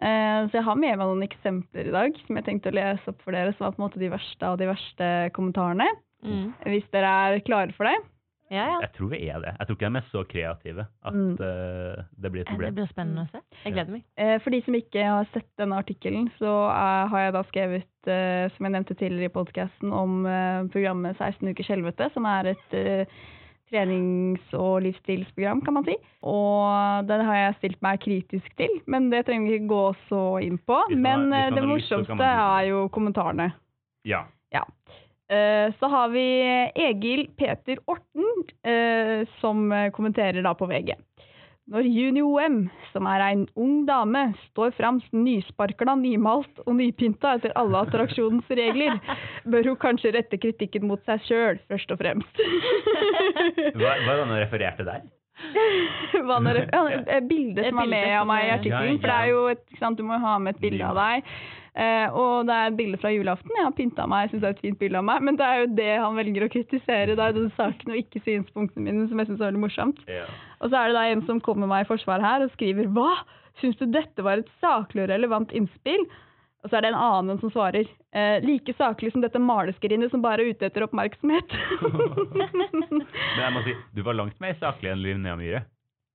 Eh, 0.00 0.40
så 0.48 0.58
jeg 0.58 0.66
har 0.66 0.80
med 0.80 0.96
meg 0.96 1.04
noen 1.04 1.26
eksempler 1.28 1.90
i 1.90 1.94
dag 1.94 2.18
som 2.24 2.40
jeg 2.40 2.48
tenkte 2.48 2.72
å 2.72 2.78
lese 2.80 3.12
opp 3.12 3.22
for 3.22 3.36
dere, 3.36 3.54
som 3.54 3.68
var 3.68 3.76
på 3.76 3.82
en 3.82 3.86
måte 3.86 4.02
de 4.02 4.10
verste 4.10 4.50
av 4.50 4.58
de 4.58 4.70
verste 4.70 5.10
kommentarene. 5.36 5.86
Mm. 6.26 6.46
Hvis 6.66 6.90
dere 6.94 7.14
er 7.28 7.44
klare 7.46 7.76
for 7.76 7.86
det. 7.86 7.98
Ja, 8.50 8.64
ja. 8.66 8.78
Jeg 8.82 8.92
tror 8.96 9.08
vi 9.12 9.18
er 9.30 9.38
det. 9.44 9.52
Jeg 9.60 9.66
tror 9.68 9.76
ikke 9.76 9.90
de 9.92 9.98
er 10.00 10.06
så 10.10 10.22
kreative 10.26 10.86
at 11.06 11.14
Mm. 11.14 11.32
uh, 11.38 12.04
det 12.20 12.32
blir 12.32 12.40
et 12.42 12.48
problem. 12.50 12.74
Det 12.74 12.74
blir 12.80 12.88
spennende 12.90 13.22
å 13.22 13.30
se. 13.30 13.40
Jeg 13.64 13.72
gleder 13.76 13.92
meg. 13.94 14.02
Eh, 14.18 14.38
For 14.42 14.50
de 14.50 14.60
som 14.66 14.74
ikke 14.74 15.04
har 15.06 15.28
sett 15.32 15.46
denne 15.56 15.78
artikkelen, 15.78 16.30
så 16.38 16.54
eh, 16.70 17.08
har 17.12 17.20
jeg 17.20 17.32
da 17.36 17.42
skrevet, 17.44 17.86
som 18.56 18.64
jeg 18.66 18.72
nevnte 18.72 18.94
tidligere 18.96 19.28
i 19.28 19.34
podkasten, 19.34 19.92
om 19.92 20.24
programmet 20.72 21.16
16 21.20 21.48
ukers 21.52 21.68
helvete, 21.68 22.10
som 22.14 22.24
er 22.24 22.46
et 22.56 23.06
trenings- 23.70 24.54
og 24.56 24.82
livsstilsprogram, 24.82 25.60
kan 25.64 25.74
man 25.74 25.84
si. 25.84 25.94
Og 26.26 27.06
den 27.06 27.20
har 27.26 27.36
jeg 27.36 27.54
stilt 27.58 27.82
meg 27.82 28.00
kritisk 28.00 28.56
til, 28.56 28.72
men 28.90 29.10
det 29.12 29.26
trenger 29.28 29.50
vi 29.50 29.58
ikke 29.60 29.68
gå 29.70 29.84
så 30.08 30.22
inn 30.42 30.58
på. 30.58 30.80
Men 30.96 31.28
det 31.30 31.62
morsomste 31.62 32.24
er 32.24 32.70
jo 32.70 32.88
kommentarene. 32.88 33.52
Ja. 34.04 34.24
Eh, 34.50 34.64
Så 35.78 35.86
har 35.92 36.08
vi 36.10 36.24
Egil 36.74 37.28
Peter 37.38 37.78
Orten, 37.86 38.26
eh, 38.66 39.22
som 39.40 39.70
eh, 39.72 39.90
kommenterer 39.94 40.42
da 40.42 40.54
på 40.58 40.66
VG. 40.66 40.96
Når 41.70 41.86
Juni-OM, 41.86 42.56
som 42.90 43.06
er 43.06 43.22
en 43.28 43.44
ung 43.54 43.84
dame, 43.86 44.24
står 44.48 44.72
fram 44.74 44.96
nysparkla, 45.14 45.94
nymalt 46.00 46.58
og 46.64 46.74
nypynta 46.80 47.36
etter 47.38 47.54
alle 47.60 47.84
attraksjonens 47.84 48.48
regler, 48.58 48.96
bør 49.46 49.68
hun 49.70 49.78
kanskje 49.78 50.10
rette 50.16 50.40
kritikken 50.42 50.88
mot 50.90 51.04
seg 51.06 51.22
sjøl, 51.28 51.60
først 51.70 51.94
og 51.94 52.00
fremst. 52.02 52.42
Hva, 52.42 53.86
hva 53.86 53.92
er 53.94 54.02
det 54.02 54.24
han 54.24 54.34
refererte 54.40 54.88
der? 54.88 55.06
Hva 56.26 56.36
når, 56.42 56.58
ja, 56.68 56.82
eh, 57.06 57.22
bildet 57.24 57.70
som 57.70 57.78
er 57.84 57.92
med 57.94 58.10
av 58.18 58.26
meg 58.28 58.42
i 58.42 58.50
er- 58.50 58.58
artikkelen, 58.58 58.98
for 59.00 59.12
det 59.12 59.20
er 59.20 59.30
jo 59.30 59.46
et, 59.54 59.62
sant, 59.78 59.96
du 59.96 60.04
må 60.04 60.18
jo 60.18 60.24
ha 60.26 60.34
med 60.42 60.58
et 60.58 60.64
bilde 60.66 60.90
av 60.90 60.98
deg. 60.98 61.30
Eh, 61.78 62.06
og 62.16 62.48
det 62.48 62.54
er 62.54 62.70
et 62.70 62.78
bilde 62.78 62.98
fra 63.00 63.12
julaften. 63.14 63.52
Jeg 63.54 63.66
har 63.66 63.74
pynta 63.76 64.06
meg, 64.10 64.24
jeg 64.24 64.32
syns 64.32 64.42
det 64.42 64.48
er 64.48 64.56
et 64.56 64.62
fint 64.64 64.80
bilde 64.80 65.00
av 65.00 65.06
meg. 65.06 65.26
Men 65.26 65.38
det 65.38 65.46
er 65.46 65.60
jo 65.60 65.68
det 65.78 65.90
han 66.02 66.18
velger 66.18 66.46
å 66.46 66.52
kritisere, 66.52 67.18
det 67.18 67.26
er 67.26 67.36
den 67.36 67.52
saken 67.58 67.92
og 67.94 68.00
ikke 68.00 68.24
synspunktene 68.26 68.86
mine, 68.86 69.06
som 69.10 69.22
jeg 69.22 69.30
syns 69.30 69.42
er 69.42 69.50
veldig 69.50 69.62
morsomt. 69.66 70.00
Yeah. 70.10 70.32
Og 70.60 70.72
så 70.72 70.80
er 70.80 70.90
det 70.90 70.98
da 70.98 71.04
en 71.10 71.22
som 71.28 71.44
kommer 71.44 71.70
meg 71.70 71.86
i 71.86 71.90
forsvar 71.90 72.24
her 72.24 72.46
og 72.46 72.56
skriver 72.56 72.90
Hva? 72.96 73.12
Syns 73.60 73.78
du 73.80 73.86
dette 73.92 74.24
var 74.24 74.40
et 74.40 74.50
saklig 74.62 75.04
og 75.04 75.12
relevant 75.12 75.54
innspill? 75.56 76.04
Og 76.60 76.68
så 76.68 76.76
er 76.76 76.84
det 76.84 76.90
en 76.92 77.00
annen 77.00 77.38
som 77.40 77.52
svarer 77.52 77.86
eh, 77.88 78.42
like 78.44 78.74
saklig 78.76 79.14
som 79.14 79.22
dette 79.24 79.40
maleskrinet 79.40 80.12
som 80.12 80.20
bare 80.24 80.44
er 80.44 80.52
ute 80.52 80.68
etter 80.68 80.84
oppmerksomhet. 80.84 81.54
Men 82.36 83.04
jeg 83.06 83.52
må 83.54 83.62
si, 83.64 83.76
du 83.96 84.02
var 84.04 84.18
langt 84.18 84.36
mer 84.42 84.58
saklig 84.60 84.92
enn 84.92 85.00
Linnea 85.04 85.38
Myhre. 85.40 85.64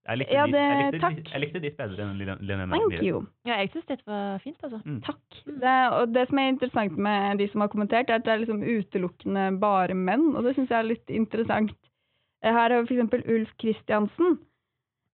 Jeg 0.06 0.20
likte, 0.22 0.34
Ja, 0.38 0.44
ditt, 0.46 0.56
jeg, 0.56 0.82
likte, 0.94 1.00
takk. 1.02 1.30
jeg 1.34 1.42
likte 1.42 1.62
ditt 1.64 1.78
bedre 1.80 2.04
enn 2.06 2.18
Lin- 2.20 2.42
Linnea 2.46 2.68
Thank 2.78 3.00
you. 3.02 3.24
Ja, 3.48 3.56
jeg 3.64 3.72
syns 3.74 3.88
dette 3.90 4.06
var 4.06 4.38
fint, 4.44 4.60
altså. 4.62 4.82
Mm. 4.86 5.00
Takk. 5.02 5.40
Det, 5.48 5.76
og 5.98 6.12
det 6.14 6.28
som 6.30 6.38
er 6.44 6.52
interessant 6.54 6.98
med 7.08 7.38
de 7.42 7.48
som 7.50 7.62
har 7.66 7.72
kommentert, 7.74 8.10
er 8.14 8.20
at 8.20 8.26
det 8.28 8.34
er 8.36 8.44
liksom 8.44 8.62
utelukkende 8.62 9.48
bare 9.60 9.98
menn, 9.98 10.28
og 10.36 10.44
det 10.46 10.54
syns 10.60 10.70
jeg 10.70 10.78
er 10.78 10.92
litt 10.92 11.10
interessant. 11.10 11.74
Eh, 12.44 12.52
Her 12.54 12.70
har 12.76 12.84
vi 12.86 13.00
f.eks. 13.02 13.26
Ulf 13.26 13.56
Kristiansen. 13.58 14.38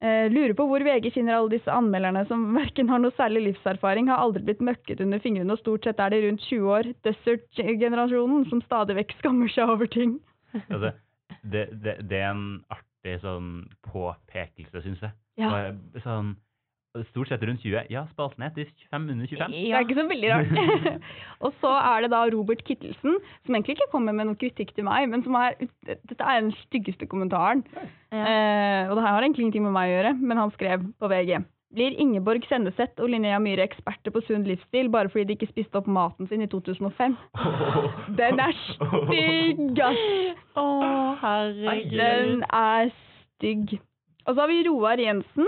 Eh, 0.02 0.28
lurer 0.34 0.56
på 0.58 0.66
hvor 0.66 0.82
VG 0.84 1.12
finner 1.14 1.38
alle 1.38 1.54
disse 1.56 1.72
anmelderne 1.72 2.26
som 2.28 2.48
verken 2.60 2.90
har 2.92 3.00
noe 3.00 3.16
særlig 3.16 3.46
livserfaring, 3.48 4.10
har 4.12 4.20
aldri 4.20 4.44
blitt 4.50 4.60
møkket 4.66 5.00
under 5.06 5.20
fingrene, 5.24 5.54
og 5.56 5.60
stort 5.64 5.86
sett 5.88 6.00
er 6.04 6.10
de 6.12 6.24
rundt 6.28 6.44
20 6.50 6.68
år. 6.68 6.92
Desert-generasjonen 7.08 8.44
som 8.50 8.60
stadig 8.68 8.98
vekk 9.00 9.16
skammer 9.22 9.48
seg 9.56 9.70
over 9.72 9.88
ting. 9.88 10.18
Altså, 10.68 10.92
det, 11.48 11.70
det, 11.84 12.00
det 12.12 12.18
er 12.26 12.32
en 12.34 12.48
artig 13.02 13.20
sånn 13.24 13.68
påpekelse, 13.90 14.82
syns 14.86 15.02
jeg. 15.02 15.14
Ja. 15.42 15.74
Sånn, 16.04 16.36
stort 17.10 17.30
sett 17.32 17.44
rundt 17.44 17.64
20. 17.64 17.88
Ja, 17.90 18.06
spalten 18.12 18.44
heter 18.44 18.68
25 18.92 19.10
under 19.14 19.28
25. 19.32 19.52
Det 19.52 19.72
er 19.72 19.86
ikke 19.86 19.98
så 19.98 20.08
veldig 20.10 20.32
rart. 20.32 21.00
og 21.46 21.56
så 21.62 21.72
er 21.80 22.04
det 22.04 22.12
da 22.12 22.22
Robert 22.34 22.64
Kittelsen, 22.68 23.18
som 23.46 23.56
egentlig 23.56 23.78
ikke 23.78 23.92
kommer 23.94 24.14
med 24.14 24.30
noe 24.30 24.40
kritikk 24.40 24.76
til 24.76 24.86
meg, 24.88 25.08
men 25.10 25.24
som 25.26 25.38
er 25.40 25.58
Dette 25.88 26.20
er 26.20 26.44
den 26.44 26.54
styggeste 26.66 27.08
kommentaren. 27.10 27.64
Ja. 27.74 27.88
Eh, 28.12 28.92
og 28.92 28.98
det 28.98 29.06
her 29.06 29.16
har 29.16 29.24
egentlig 29.24 29.48
ingenting 29.48 29.66
med 29.66 29.76
meg 29.78 29.90
å 29.90 29.96
gjøre, 29.96 30.14
men 30.20 30.44
han 30.44 30.54
skrev 30.58 30.86
på 31.00 31.12
VG. 31.12 31.40
Blir 31.72 31.96
Ingeborg 32.04 32.44
Senneset 32.50 33.00
og 33.00 33.14
Linnea 33.14 33.38
Myhre 33.40 33.64
eksperter 33.64 34.12
på 34.12 34.20
sunn 34.28 34.44
livsstil 34.44 34.90
bare 34.92 35.08
fordi 35.12 35.30
de 35.30 35.38
ikke 35.38 35.48
spiste 35.54 35.80
opp 35.80 35.88
maten 35.88 36.28
sin 36.28 36.44
i 36.44 36.50
2005? 36.52 37.16
Den 38.20 38.42
er 38.44 38.58
stygg, 38.66 39.80
ass! 39.88 40.02
Å, 40.60 40.66
herregud. 41.22 41.96
Den 41.96 42.44
er 42.44 42.92
stygg. 42.98 43.78
Og 44.28 44.34
så 44.36 44.42
har 44.44 44.52
vi 44.52 44.64
Roar 44.68 45.00
Jensen, 45.00 45.48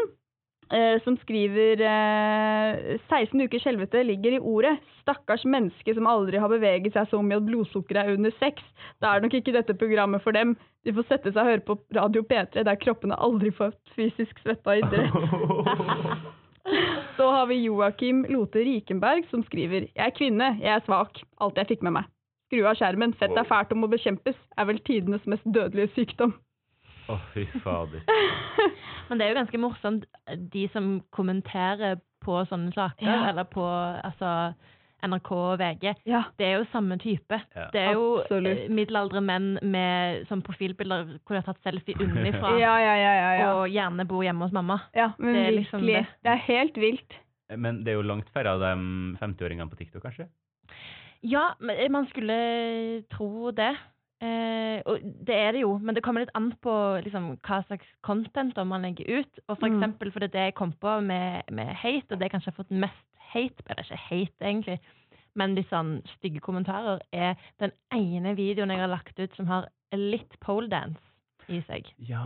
som 1.04 1.18
skriver 1.22 1.82
eh, 1.86 3.00
16 3.10 3.42
ukers 3.46 3.66
helvete 3.68 4.04
ligger 4.04 4.38
i 4.38 4.40
ordet. 4.40 4.76
Stakkars 5.04 5.44
menneske 5.46 5.94
som 5.94 6.08
aldri 6.10 6.40
har 6.42 6.50
beveget 6.50 6.96
seg 6.96 7.10
så 7.12 7.22
mye 7.22 7.38
at 7.42 7.48
blodsukkeret 7.48 8.08
er 8.08 8.18
under 8.18 8.34
seks. 8.40 8.64
Da 9.04 9.12
er 9.14 9.26
nok 9.26 9.36
ikke 9.38 9.54
dette 9.56 9.76
programmet 9.78 10.24
for 10.26 10.36
dem. 10.36 10.56
De 10.84 10.94
får 10.96 11.08
sette 11.10 11.34
seg 11.34 11.42
og 11.44 11.52
høre 11.52 11.66
på 11.68 11.78
Radio 11.96 12.24
P3, 12.28 12.64
der 12.66 12.80
kroppene 12.82 13.20
aldri 13.22 13.52
får 13.56 13.76
fysisk 13.98 14.42
svette 14.44 14.74
av 14.74 14.82
idrett. 14.82 16.32
Så 17.18 17.28
har 17.30 17.46
vi 17.50 17.60
Joakim 17.66 18.24
Lote 18.32 18.64
Rikenberg, 18.64 19.28
som 19.30 19.44
skriver 19.44 19.90
Jeg 19.90 20.06
er 20.06 20.16
kvinne, 20.16 20.56
jeg 20.62 20.72
er 20.78 20.86
svak. 20.88 21.20
Alt 21.44 21.60
jeg 21.60 21.74
fikk 21.74 21.84
med 21.86 22.00
meg. 22.00 22.10
Skru 22.48 22.64
av 22.70 22.80
skjermen. 22.80 23.14
Fett 23.20 23.36
er 23.38 23.48
fælt 23.50 23.74
og 23.76 23.84
må 23.84 23.92
bekjempes. 23.92 24.40
Er 24.58 24.70
vel 24.70 24.80
tidenes 24.88 25.28
mest 25.30 25.46
dødelige 25.46 25.92
sykdom. 25.98 26.34
Å, 27.12 27.18
fy 27.34 27.46
fader. 27.64 28.04
Men 29.10 29.20
det 29.20 29.26
er 29.26 29.34
jo 29.34 29.40
ganske 29.42 29.60
morsomt, 29.60 30.06
de 30.54 30.68
som 30.72 31.02
kommenterer 31.12 31.98
på 32.24 32.38
sånne 32.48 32.72
saker, 32.76 33.04
Ja. 33.10 33.26
eller 33.32 33.44
på 33.52 33.64
altså, 33.66 34.54
NRK 35.04 35.32
og 35.36 35.58
VG. 35.60 35.90
Ja. 36.08 36.22
Det 36.40 36.46
er 36.48 36.54
jo 36.62 36.68
samme 36.72 36.96
type. 37.04 37.40
Ja. 37.56 37.66
Det 37.74 37.82
er 37.82 37.98
jo 37.98 38.06
Absolutt. 38.22 38.62
eh, 38.64 38.70
middelaldre 38.72 39.20
menn 39.22 39.58
med 39.68 40.24
sånn 40.30 40.42
profilbilder 40.48 41.04
hvor 41.26 41.36
de 41.36 41.42
har 41.42 41.50
tatt 41.50 41.60
selfie 41.68 41.98
unnifra, 42.00 42.54
Ja, 42.64 42.78
ja, 42.80 42.96
ja, 42.96 43.14
ja, 43.20 43.34
ja. 43.42 43.50
og 43.60 43.68
gjerne 43.74 44.06
bor 44.08 44.24
hjemme 44.24 44.48
hos 44.48 44.56
mamma. 44.56 44.80
ja 44.96 45.10
men 45.20 45.36
det 45.36 45.44
er 45.50 45.58
liksom 45.60 45.84
virkelig. 45.84 46.06
det. 46.08 46.24
Det 46.24 46.32
er 46.38 46.46
helt 46.48 46.80
vilt. 46.86 47.20
Men 47.60 47.84
det 47.84 47.92
er 47.92 48.00
jo 48.00 48.08
langt 48.08 48.32
færre 48.34 48.56
av 48.56 48.64
de 48.64 48.72
50-åringene 49.20 49.70
på 49.70 49.82
TikTok, 49.84 50.02
kanskje? 50.08 50.30
Ja, 51.24 51.50
eh, 51.68 51.90
man 51.92 52.08
skulle 52.10 53.04
tro 53.12 53.52
det. 53.52 53.74
Eh, 54.24 54.80
og 54.88 55.02
det 55.28 55.36
er 55.36 55.52
det 55.58 55.62
jo, 55.66 55.74
men 55.84 55.96
det 55.98 56.04
kommer 56.06 56.24
litt 56.24 56.32
an 56.38 56.52
på 56.64 56.74
liksom, 57.04 57.34
hva 57.44 57.58
slags 57.68 57.88
content 58.08 58.56
man 58.70 58.86
legger 58.88 59.20
ut. 59.20 59.40
Og 59.50 59.58
for 59.58 59.68
Mm. 59.68 59.76
eksempel, 59.76 60.12
for 60.14 60.20
det 60.24 60.30
er 60.32 60.38
det 60.38 60.46
jeg 60.48 60.56
kom 60.56 60.72
på 60.80 61.02
med, 61.04 61.44
med 61.52 61.74
hate, 61.76 62.12
og 62.14 62.20
det 62.20 62.30
jeg 62.30 62.32
kanskje 62.38 62.52
har 62.54 62.64
fått 62.64 62.72
mest 62.72 63.06
hate, 63.34 63.64
eller 63.70 63.84
ikke 63.84 64.04
hate 64.10 64.46
egentlig, 64.48 64.80
Men 65.36 65.56
litt 65.56 65.66
sånn 65.72 66.04
stygge 66.20 66.40
kommentarer 66.46 67.00
er 67.12 67.34
den 67.60 67.72
ene 67.92 68.36
videoen 68.38 68.70
jeg 68.70 68.78
har 68.78 68.88
lagt 68.88 69.18
ut 69.18 69.34
som 69.36 69.48
har 69.48 69.66
litt 69.92 70.30
poledance 70.40 71.02
i 71.50 71.60
seg. 71.66 71.88
Ja. 71.98 72.22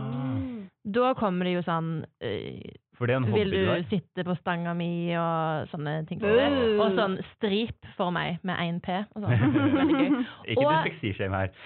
Da 0.84 1.14
kommer 1.14 1.44
det 1.48 1.54
jo 1.54 1.62
sånn 1.62 2.04
eh, 2.20 2.60
For 2.98 3.06
det 3.06 3.14
er 3.14 3.20
en 3.20 3.28
Vil 3.30 3.46
hobby 3.46 3.54
du 3.54 3.58
du 3.62 3.66
der. 3.70 3.84
sitte 3.92 4.20
på 4.26 4.34
stanga 4.40 4.72
mi 4.74 4.90
og 5.14 5.68
sånne 5.70 5.92
ting. 6.08 6.18
Uh. 6.22 6.26
Og 6.82 6.88
sånn 6.98 7.14
strip 7.36 7.78
for 7.96 8.10
meg 8.14 8.30
med 8.42 8.56
én 8.58 8.80
P. 8.82 8.86
Og 9.14 9.18
sånn. 9.22 9.38
Veldig 9.78 9.96
gøy. 10.00 10.10
Ikke 10.50 10.64
Og- 10.64 10.72
dysleksi-shame 10.74 11.34
her. 11.38 11.48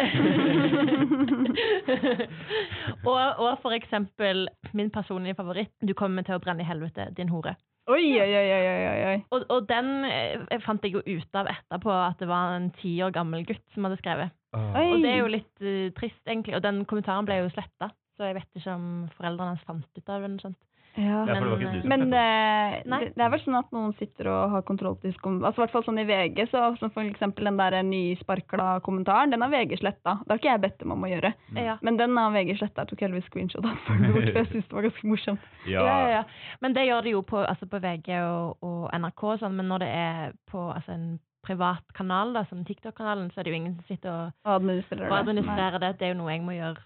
og, 3.09 3.21
og 3.41 3.53
for 3.63 3.73
eksempel 3.77 4.47
min 4.77 4.91
personlige 4.93 5.35
favoritt 5.39 5.73
'Du 5.81 5.95
kommer 5.95 6.23
til 6.23 6.35
å 6.37 6.41
brenne 6.43 6.63
i 6.63 6.69
helvete, 6.69 7.09
din 7.17 7.29
hore'. 7.33 7.55
Oi, 7.91 8.05
oi, 8.21 8.33
oi, 8.39 8.49
oi, 8.55 9.05
oi. 9.11 9.17
Og, 9.35 9.43
og 9.51 9.65
den 9.69 10.05
jeg 10.07 10.61
fant 10.63 10.85
jeg 10.87 10.93
jo 10.95 11.01
ut 11.03 11.35
av 11.35 11.47
etterpå 11.51 11.91
at 11.91 12.19
det 12.21 12.29
var 12.31 12.55
en 12.57 12.69
ti 12.79 12.93
år 13.03 13.11
gammel 13.11 13.43
gutt 13.49 13.65
som 13.75 13.83
hadde 13.89 13.99
skrevet. 13.99 14.31
Oi. 14.55 14.87
Og 14.93 15.03
det 15.03 15.11
er 15.11 15.19
jo 15.19 15.27
litt 15.33 15.57
uh, 15.65 15.89
trist, 15.97 16.21
egentlig. 16.29 16.55
Og 16.55 16.63
den 16.63 16.85
kommentaren 16.85 17.27
ble 17.27 17.41
jo 17.41 17.49
sletta, 17.51 17.89
så 18.17 18.25
jeg 18.29 18.35
vet 18.39 18.51
ikke 18.61 18.75
om 18.77 18.87
foreldrene 19.17 19.49
hans 19.57 19.65
fant 19.67 19.89
ut 19.99 20.09
av 20.15 20.23
den. 20.23 20.39
Skjønt. 20.39 20.55
sånt. 20.61 20.69
Ja. 20.97 21.23
Ja, 21.25 21.35
det 21.41 21.85
Men, 21.89 21.89
Men 21.89 22.03
eh, 22.13 22.75
det, 22.85 23.13
det 23.17 23.25
er 23.25 23.31
vel 23.33 23.41
sånn 23.41 23.57
at 23.57 23.71
noen 23.73 23.95
sitter 23.97 24.29
og 24.29 24.51
har 24.53 24.65
kontroll 24.69 24.97
på 25.01 25.09
disse 25.09 25.21
altså, 25.25 25.55
i 25.57 25.63
hvert 25.63 25.73
fall 25.73 25.85
sånn 25.87 26.01
i 26.03 26.05
VG, 26.09 26.43
så 26.51 26.65
som 26.81 26.93
for 26.93 27.03
eksempel 27.09 27.49
den 27.49 27.57
der 27.57 27.79
nysparkla 27.87 28.81
kommentaren, 28.85 29.33
den 29.33 29.41
har 29.45 29.53
VG 29.53 29.79
sletta. 29.81 30.19
Det 30.25 30.35
har 30.35 30.43
ikke 30.43 30.51
jeg 30.53 30.65
bedt 30.67 30.79
dem 30.85 30.93
om 30.93 31.07
å 31.07 31.11
gjøre. 31.11 31.33
Ja. 31.57 31.79
Men 31.83 31.97
den 32.01 32.17
har 32.21 32.35
VG 32.37 32.59
sletta. 32.61 32.85
Jeg 32.85 32.93
tok 32.93 33.05
heldigvis 33.07 33.29
screenshot 33.31 33.65
av 33.65 33.73
den, 33.73 34.13
for 34.13 34.29
jeg 34.29 34.47
syntes 34.51 34.69
det 34.69 34.79
var 34.79 34.89
ganske 34.91 35.11
morsomt. 35.15 35.51
Ja. 35.73 35.83
Ja, 35.87 35.99
ja, 36.03 36.09
ja. 36.19 36.23
Men 36.61 36.75
det 36.75 36.83
gjør 36.89 37.05
det 37.07 37.13
jo 37.15 37.21
på, 37.23 37.39
altså 37.47 37.69
på 37.71 37.79
VG 37.81 38.09
og, 38.27 38.57
og 38.67 38.89
NRK, 38.99 39.23
og 39.33 39.43
sånn, 39.45 39.55
men 39.57 39.69
når 39.71 39.85
det 39.85 39.91
er 39.95 40.33
på 40.51 40.65
altså 40.75 40.93
en 40.97 41.05
privat 41.47 41.83
kanal, 41.97 42.33
da, 42.37 42.45
som 42.51 42.65
TikTok-kanalen, 42.67 43.31
så 43.33 43.41
er 43.41 43.47
det 43.47 43.53
jo 43.55 43.59
ingen 43.59 43.77
som 43.79 43.87
sitter 43.89 44.11
og 44.13 44.47
Og 44.47 44.57
administrerer 44.61 45.07
og 45.07 45.11
det. 45.15 45.21
administrerer 45.25 45.83
det. 45.83 45.93
Det 45.99 46.07
er 46.07 46.13
jo 46.13 46.19
noe 46.21 46.35
jeg 46.35 46.43
må 46.47 46.55
gjøre 46.59 46.83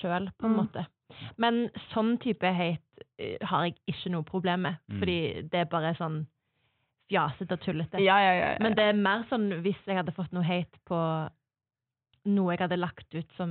sjøl, 0.00 0.30
på 0.38 0.46
en 0.46 0.52
Mm. 0.52 0.56
måte. 0.62 0.86
Men 1.38 1.68
sånn 1.92 2.18
type 2.20 2.52
hate 2.54 2.80
eh, 3.18 3.36
har 3.42 3.64
jeg 3.66 3.74
ikke 3.88 4.10
noe 4.10 4.22
problem 4.24 4.60
med, 4.62 4.74
Mm. 4.90 4.98
fordi 4.98 5.32
det 5.50 5.54
er 5.60 5.64
bare 5.70 5.94
sånn 5.94 6.26
fjasete 7.10 7.52
og 7.52 7.60
tullete. 7.60 7.98
Ja, 8.00 8.16
ja, 8.18 8.32
ja. 8.32 8.48
ja. 8.52 8.56
Men 8.60 8.74
det 8.74 8.84
er 8.88 8.92
mer 8.96 9.24
sånn 9.28 9.62
hvis 9.62 9.76
jeg 9.86 9.96
hadde 9.96 10.12
fått 10.16 10.32
noe 10.32 10.42
hate 10.44 10.78
på 10.88 11.28
noe 12.24 12.52
jeg 12.54 12.60
hadde 12.60 12.76
lagt 12.78 13.14
ut 13.14 13.26
som 13.36 13.50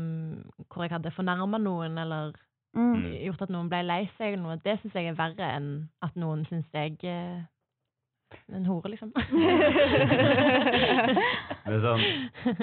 hvor 0.71 0.83
jeg 0.83 0.91
hadde 0.91 1.11
fornærma 1.11 1.57
noen, 1.61 1.97
eller 1.99 2.31
mm. 2.73 2.95
Mm. 2.95 3.13
gjort 3.25 3.41
at 3.41 3.49
noen 3.49 3.69
ble 3.69 3.83
lei 3.83 4.09
seg, 4.17 4.33
eller 4.33 4.43
noe, 4.43 4.55
det 4.63 4.79
syns 4.81 4.93
jeg 4.95 5.07
er 5.11 5.15
verre 5.19 5.51
enn 5.57 5.89
at 6.01 6.15
noen 6.15 6.45
syns 6.47 6.65
jeg 6.73 6.97
er 7.03 7.47
en 8.55 8.65
hore, 8.65 8.87
liksom. 8.89 9.11
Men 9.11 9.25
sånn, 11.85 12.01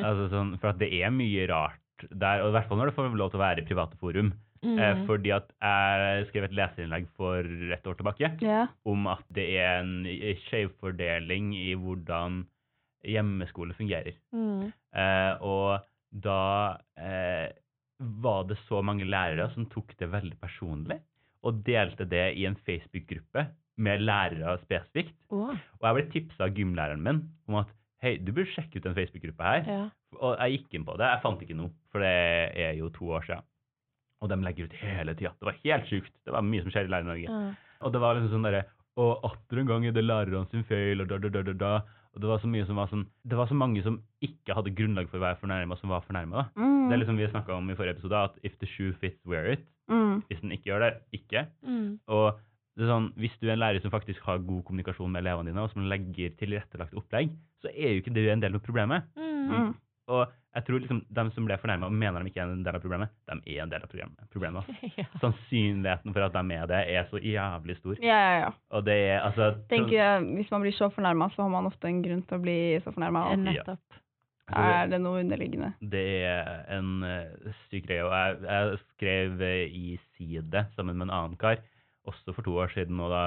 altså 0.00 0.24
sånn, 0.32 0.54
for 0.60 0.72
at 0.72 0.80
det 0.80 0.90
er 1.02 1.10
mye 1.14 1.44
rart 1.50 1.80
der, 2.10 2.44
og 2.44 2.50
i 2.50 2.56
hvert 2.56 2.68
fall 2.68 2.80
når 2.80 2.90
det 2.90 2.96
får 2.98 3.16
lov 3.18 3.32
til 3.32 3.40
å 3.40 3.46
være 3.46 3.64
i 3.64 3.68
private 3.68 3.98
forum. 4.00 4.32
Eh, 4.58 4.74
Mm. 4.74 5.06
fordi 5.06 5.30
at 5.30 5.52
jeg 5.62 6.26
skrev 6.28 6.44
et 6.48 6.54
leserinnlegg 6.58 7.04
for 7.14 7.46
et 7.46 7.84
år 7.86 7.94
tilbake 7.94 8.30
yeah. 8.42 8.66
om 8.84 9.06
at 9.06 9.22
det 9.30 9.44
er 9.54 9.84
en 9.84 10.02
skjevfordeling 10.48 11.52
i 11.54 11.76
hvordan 11.78 12.40
hjemmeskole 13.06 13.76
fungerer. 13.78 14.16
Mm. 14.34 14.72
Eh, 14.98 15.34
og 15.46 15.86
da 16.10 16.78
eh, 16.98 17.54
var 17.98 18.48
det 18.50 18.58
så 18.66 18.82
mange 18.82 19.06
lærere 19.06 19.46
som 19.54 19.68
tok 19.70 19.94
det 19.98 20.10
veldig 20.10 20.40
personlig, 20.42 20.98
og 21.46 21.62
delte 21.62 22.08
det 22.08 22.32
i 22.34 22.46
en 22.48 22.58
Facebook-gruppe 22.66 23.46
med 23.78 24.02
lærere 24.02 24.58
spesifikt. 24.64 25.14
Oh. 25.30 25.54
Og 25.54 25.86
jeg 25.86 25.96
ble 25.96 26.06
tipsa 26.10 26.48
av 26.48 26.56
gymlæreren 26.56 27.04
min 27.04 27.22
om 27.46 27.60
at 27.62 27.70
hei, 28.02 28.16
du 28.22 28.32
burde 28.32 28.50
sjekke 28.52 28.78
ut 28.78 28.86
den 28.86 28.96
Facebook-gruppa 28.96 29.52
her. 29.52 29.68
ja. 29.68 29.84
Og 30.18 30.38
jeg 30.40 30.54
gikk 30.56 30.74
inn 30.78 30.84
på 30.88 30.94
det. 30.96 31.04
Jeg 31.12 31.20
fant 31.20 31.42
ikke 31.44 31.56
noe, 31.58 31.68
for 31.92 32.00
det 32.00 32.12
er 32.56 32.72
jo 32.78 32.88
to 32.94 33.10
år 33.12 33.26
siden. 33.26 33.44
Og 34.24 34.30
de 34.32 34.38
legger 34.42 34.66
ut 34.66 34.76
hele 34.80 35.14
tida. 35.14 35.34
Det 35.38 35.46
var 35.46 35.58
helt 35.62 35.90
sjukt. 35.90 36.14
Det 36.24 36.32
var 36.34 36.42
mye 36.42 36.62
som 36.64 36.72
skjer 36.74 36.88
i 36.88 36.90
Lærer 36.90 37.06
Norge. 37.06 37.28
Ja. 37.28 37.76
Og 37.86 37.92
det 37.94 38.00
var 38.02 38.16
liksom 38.16 38.32
sånn 38.32 38.46
derre 38.48 38.64
Og 38.98 39.20
atter 39.28 39.60
en 39.60 39.68
gang 39.68 39.84
er 39.86 39.92
det 39.94 40.02
lærerne 40.02 40.48
sin 40.50 40.64
feil, 40.66 41.04
og 41.04 41.06
da, 41.10 41.20
da, 41.22 41.28
da, 41.30 41.42
da, 41.46 41.52
da. 41.60 41.74
Og 42.16 42.22
det 42.24 42.30
var 42.32 42.40
så 42.42 42.48
mye 42.50 42.66
som 42.66 42.80
var 42.80 42.88
sånn 42.90 43.04
Det 43.22 43.36
var 43.38 43.46
så 43.46 43.54
mange 43.54 43.82
som 43.84 44.00
ikke 44.24 44.56
hadde 44.56 44.72
grunnlag 44.74 45.06
for 45.10 45.20
å 45.20 45.22
være 45.22 45.38
fornærma, 45.38 45.76
som 45.78 45.92
var 45.92 46.02
fornærma. 46.08 46.48
Mm. 46.58 46.88
Det 46.88 46.96
er 46.96 47.02
liksom 47.04 47.20
vi 47.20 47.28
snakka 47.30 47.54
om 47.54 47.70
i 47.70 47.76
forrige 47.78 47.94
episode, 47.98 48.24
at 48.30 48.40
if 48.42 48.56
the 48.58 48.66
shoe 48.66 48.96
fits, 48.98 49.20
wear 49.28 49.52
it. 49.52 49.62
mm. 49.92 50.24
Hvis 50.26 50.40
den 50.42 50.56
ikke 50.56 50.72
gjør 50.72 50.82
det, 50.86 50.90
ikke. 51.14 51.44
Mm. 51.62 52.00
Og 52.08 52.40
det 52.74 52.86
er 52.86 52.90
sånn, 52.90 53.12
hvis 53.20 53.36
du 53.38 53.46
er 53.46 53.54
en 53.54 53.62
lærer 53.62 53.84
som 53.84 53.92
faktisk 53.94 54.24
har 54.26 54.42
god 54.42 54.64
kommunikasjon 54.66 55.12
med 55.12 55.22
elevene 55.22 55.52
dine, 55.52 55.62
og 55.62 55.70
som 55.70 55.86
legger 55.86 56.34
tilrettelagt 56.40 56.96
opplegg, 56.98 57.30
så 57.62 57.70
er 57.74 57.94
jo 57.94 58.02
ikke 58.02 58.14
det 58.14 58.28
en 58.32 58.42
del 58.42 58.58
av 58.58 58.64
problemet. 58.64 59.08
Mm. 59.18 59.48
Mm. 59.48 59.70
Og 60.08 60.22
jeg 60.56 60.64
tror 60.64 60.80
liksom 60.82 61.00
de 61.14 61.22
som 61.34 61.46
ble 61.46 61.56
fornærma 61.60 61.86
og 61.86 61.94
mener 61.94 62.24
de 62.24 62.30
ikke 62.30 62.40
er 62.42 62.50
en 62.50 62.64
del 62.66 62.76
av 62.78 62.82
problemet, 62.82 63.12
de 63.28 63.36
er 63.54 63.62
en 63.62 63.70
del 63.70 63.84
av 63.84 63.90
problemet. 63.92 64.70
Ja. 64.98 65.04
Sannsynligheten 65.20 66.14
for 66.14 66.24
at 66.24 66.34
de 66.34 66.56
er 66.56 66.66
det, 66.70 66.80
er 66.96 67.06
så 67.10 67.20
jævlig 67.22 67.76
stor. 67.78 68.00
Ja, 68.02 68.16
ja, 68.18 68.34
ja. 68.46 68.50
Og 68.74 68.84
det 68.88 68.96
er 69.12 69.20
altså 69.20 69.52
Tenker 69.70 69.94
jeg, 69.94 70.24
Hvis 70.38 70.50
man 70.50 70.64
blir 70.64 70.74
så 70.74 70.88
fornærma, 70.90 71.28
så 71.34 71.44
har 71.44 71.52
man 71.52 71.68
ofte 71.70 71.90
en 71.90 72.02
grunn 72.02 72.24
til 72.26 72.38
å 72.38 72.42
bli 72.42 72.58
så 72.82 72.94
fornærma. 72.94 73.28
Nettopp. 73.44 73.98
Er 74.48 74.88
det 74.88 74.98
noe 75.04 75.20
underliggende? 75.20 75.74
Det 75.92 76.04
er 76.24 76.62
en 76.78 77.02
uh, 77.04 77.54
syk 77.68 77.84
greie. 77.86 78.04
Og 78.06 78.14
jeg, 78.16 78.38
jeg 78.48 78.78
skrev 78.94 79.42
uh, 79.44 79.64
i 79.68 79.98
Side 80.16 80.64
sammen 80.74 80.96
med 80.96 81.10
en 81.10 81.14
annen 81.18 81.36
kar, 81.40 81.60
også 82.08 82.32
for 82.32 82.46
to 82.46 82.56
år 82.56 82.72
siden, 82.72 82.98
og 83.04 83.12
da, 83.12 83.22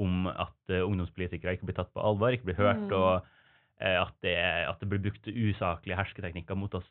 om 0.00 0.28
at 0.30 0.54
uh, 0.70 0.84
ungdomspolitikere 0.86 1.56
ikke 1.58 1.72
blir 1.72 1.80
tatt 1.80 1.90
på 1.92 2.04
alvor, 2.06 2.30
ikke 2.32 2.52
blir 2.52 2.62
hørt, 2.62 2.86
Mm. 2.86 2.92
og 2.94 3.26
at, 3.80 4.12
det, 4.22 4.36
at 4.68 4.78
det 4.80 4.88
blir 4.88 5.02
brukt 5.02 5.26
usaklige 5.26 5.96
hersketeknikker 5.96 6.56
mot 6.56 6.74
oss. 6.74 6.86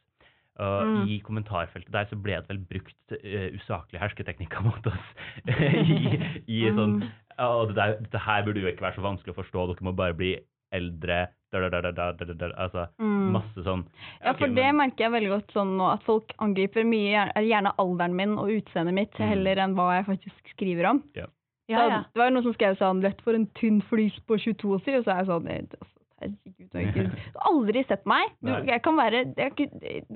Og 0.60 0.86
Mm. 0.86 1.08
I 1.10 1.20
kommentarfeltet 1.26 1.92
der 1.92 2.06
så 2.06 2.16
ble 2.22 2.36
det 2.38 2.48
vel 2.50 2.60
brukt 2.60 3.12
uh, 3.12 3.50
usaklige 3.58 4.00
hersketeknikker 4.04 4.62
mot 4.62 4.86
oss. 4.86 5.06
I, 5.48 6.20
i 6.48 6.70
Mm. 6.70 6.76
sånn 6.78 7.12
og 7.40 7.68
det 7.72 7.76
der, 7.76 7.96
Dette 8.04 8.20
her 8.22 8.44
burde 8.46 8.62
jo 8.62 8.68
ikke 8.70 8.82
være 8.86 8.96
så 9.00 9.02
vanskelig 9.02 9.34
å 9.34 9.40
forstå, 9.42 9.64
dere 9.72 9.82
må 9.88 9.96
bare 9.98 10.14
bli 10.14 10.36
eldre 10.74 11.28
da, 11.54 11.60
da, 11.60 11.70
da, 11.70 11.82
da, 11.82 11.92
da, 11.92 12.12
da, 12.14 12.26
da, 12.26 12.34
da. 12.34 12.48
Altså 12.62 12.88
Mm. 13.02 13.32
masse 13.34 13.64
sånn 13.66 13.84
Ja, 14.22 14.32
okay, 14.32 14.40
for 14.40 14.48
det 14.54 14.66
men- 14.66 14.78
merker 14.78 15.06
jeg 15.06 15.12
veldig 15.12 15.30
godt 15.30 15.52
sånn 15.54 15.78
nå, 15.78 15.92
at 15.94 16.04
folk 16.04 16.34
angriper 16.40 16.84
mye 16.86 17.32
er 17.36 17.44
gjerne 17.44 17.74
alderen 17.78 18.16
min 18.16 18.38
og 18.38 18.50
utseendet 18.50 18.94
mitt 18.94 19.14
Mm. 19.20 19.28
heller 19.30 19.56
enn 19.58 19.74
hva 19.76 19.96
jeg 19.98 20.06
faktisk 20.06 20.54
skriver 20.54 20.90
om. 20.90 21.04
Ja, 21.16 21.26
Da- 21.70 21.88
ja. 21.90 22.00
Det 22.14 22.20
var 22.20 22.30
jo 22.30 22.36
noen 22.36 22.44
som 22.44 22.54
skrev 22.54 22.78
sånn 22.78 23.02
'lett 23.02 23.22
for 23.22 23.34
en 23.34 23.48
tynn 23.56 23.82
flis 23.82 24.14
på 24.28 24.38
22', 24.38 24.84
sier, 24.84 24.98
og 25.00 25.06
så 25.06 25.12
er 25.14 25.18
jeg 25.24 25.28
sånn 25.28 25.48
eh, 25.50 25.62
altså, 25.62 25.88
Herregud, 26.24 26.70
du 26.72 26.78
har 26.80 26.88
ikke 26.90 27.46
aldri 27.52 27.84
sett 27.90 28.06
meg. 28.10 28.32
Du, 28.42 28.52
jeg, 28.68 28.82
kan 28.86 28.98
være, 28.98 29.24
jeg, 29.38 29.70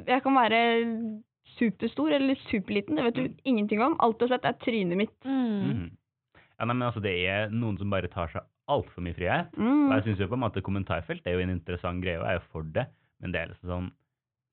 jeg 0.07 0.23
kan 0.23 0.35
være 0.37 0.61
superstor 1.57 2.11
eller 2.17 2.35
superliten, 2.49 2.97
det 2.99 3.05
vet 3.07 3.15
du 3.15 3.21
Mm. 3.27 3.37
ingenting 3.45 3.81
om. 3.81 3.95
Alt 4.03 4.19
du 4.19 4.25
har 4.27 4.35
sett, 4.37 4.45
er 4.45 4.57
trynet 4.63 4.97
mitt. 4.97 5.15
Mm. 5.25 5.63
Mhm. 5.63 5.87
Ja, 6.59 6.65
nei, 6.65 6.73
men 6.73 6.87
altså, 6.87 7.01
det 7.01 7.13
er 7.29 7.49
noen 7.53 7.77
som 7.77 7.89
bare 7.93 8.07
tar 8.09 8.27
seg 8.33 8.41
altfor 8.67 9.01
mye 9.05 9.13
frihet. 9.15 9.51
Mm. 9.57 9.87
Og 9.89 9.93
jeg 9.95 10.03
syns 10.07 10.19
jo 10.19 10.27
på 10.27 10.33
en 10.39 10.43
måte 10.45 10.61
kommentarfelt 10.65 11.25
er 11.27 11.37
jo 11.37 11.39
en 11.45 11.53
interessant 11.53 12.01
greie, 12.03 12.17
og 12.19 12.25
jeg 12.25 12.35
er 12.35 12.39
jo 12.41 12.47
for 12.51 12.63
det, 12.75 12.87
men 13.21 13.31
det 13.31 13.41
er 13.41 13.47
liksom 13.53 13.69
sånn 13.75 13.91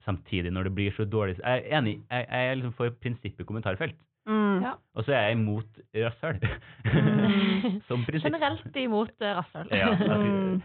Samtidig, 0.05 0.51
når 0.53 0.65
det 0.69 0.75
blir 0.77 0.91
så 0.93 1.07
dårlig 1.09 1.39
Jeg 1.41 1.63
er 1.65 1.79
enig, 1.79 1.95
jeg, 2.11 2.27
jeg 2.29 2.49
er 2.51 2.55
liksom 2.59 2.75
for 2.77 2.91
prinsippet 3.01 3.47
kommentarfelt, 3.49 3.95
Mm. 4.27 4.61
Ja. 4.63 4.71
og 4.95 5.05
så 5.05 5.13
er 5.13 5.23
jeg 5.29 5.33
imot 5.37 5.79
rasshøl. 5.95 6.39
Mm. 6.85 7.81
Som 7.89 8.05
prinsipp. 8.05 8.25
Generelt 8.33 8.77
imot 8.77 9.11
uh, 9.21 9.35
rasshøl. 9.41 9.69
Ja, 9.73 9.89
altså, 9.91 10.15
Mm. 10.25 10.55
eh, 10.55 10.61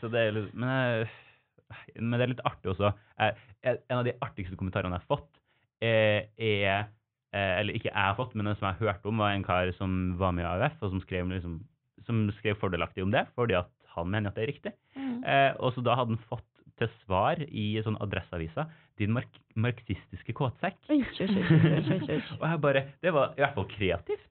så 0.00 0.08
det 0.12 0.20
er 0.20 0.34
litt 0.36 0.54
Men, 0.56 0.70
jeg, 0.72 1.08
men 2.00 2.16
det 2.16 2.26
er 2.26 2.32
litt 2.32 2.44
artig 2.48 2.72
også. 2.72 2.92
Jeg, 3.18 3.36
en 3.66 3.98
av 3.98 4.04
de 4.06 4.16
artigste 4.24 4.56
kommentarene 4.60 4.96
jeg 4.96 5.04
har 5.04 5.10
fått, 5.16 5.30
eh, 5.84 6.30
er 6.38 6.86
eh, 7.34 7.52
Eller 7.60 7.76
ikke 7.76 7.90
jeg 7.90 7.98
har 7.98 8.16
fått, 8.18 8.34
men 8.34 8.48
den 8.48 8.58
som 8.60 8.70
jeg 8.70 8.82
hørte 8.82 9.10
om, 9.10 9.20
var 9.22 9.34
en 9.34 9.46
kar 9.46 9.72
som 9.78 10.14
var 10.20 10.34
med 10.36 10.46
i 10.46 10.50
AUF, 10.50 10.80
og 10.80 10.94
som 10.94 11.04
skrev, 11.04 11.28
liksom, 11.32 11.60
som 12.06 12.26
skrev 12.38 12.58
fordelaktig 12.60 13.04
om 13.04 13.14
det, 13.14 13.26
fordi 13.34 13.58
at 13.58 13.70
han 13.94 14.10
mener 14.10 14.30
at 14.30 14.38
det 14.38 14.44
er 14.44 14.52
riktig. 14.52 14.74
Mm. 14.96 15.22
Eh, 15.22 15.52
og 15.58 15.74
så 15.74 15.84
da 15.84 15.96
hadde 15.98 16.16
han 16.16 16.26
fått 16.30 16.48
til 16.80 16.90
svar 17.04 17.38
i 17.46 17.66
sånn 17.84 17.98
Adresseavisa 18.02 18.66
din 18.98 19.12
mark 19.14 19.30
marxistiske 19.54 20.34
kåtsekk. 20.34 20.78
Og 20.90 22.46
jeg 22.46 22.60
bare 22.62 22.84
Det 23.02 23.12
var 23.14 23.34
i 23.34 23.42
hvert 23.42 23.56
fall 23.56 23.68
kreativt. 23.70 24.30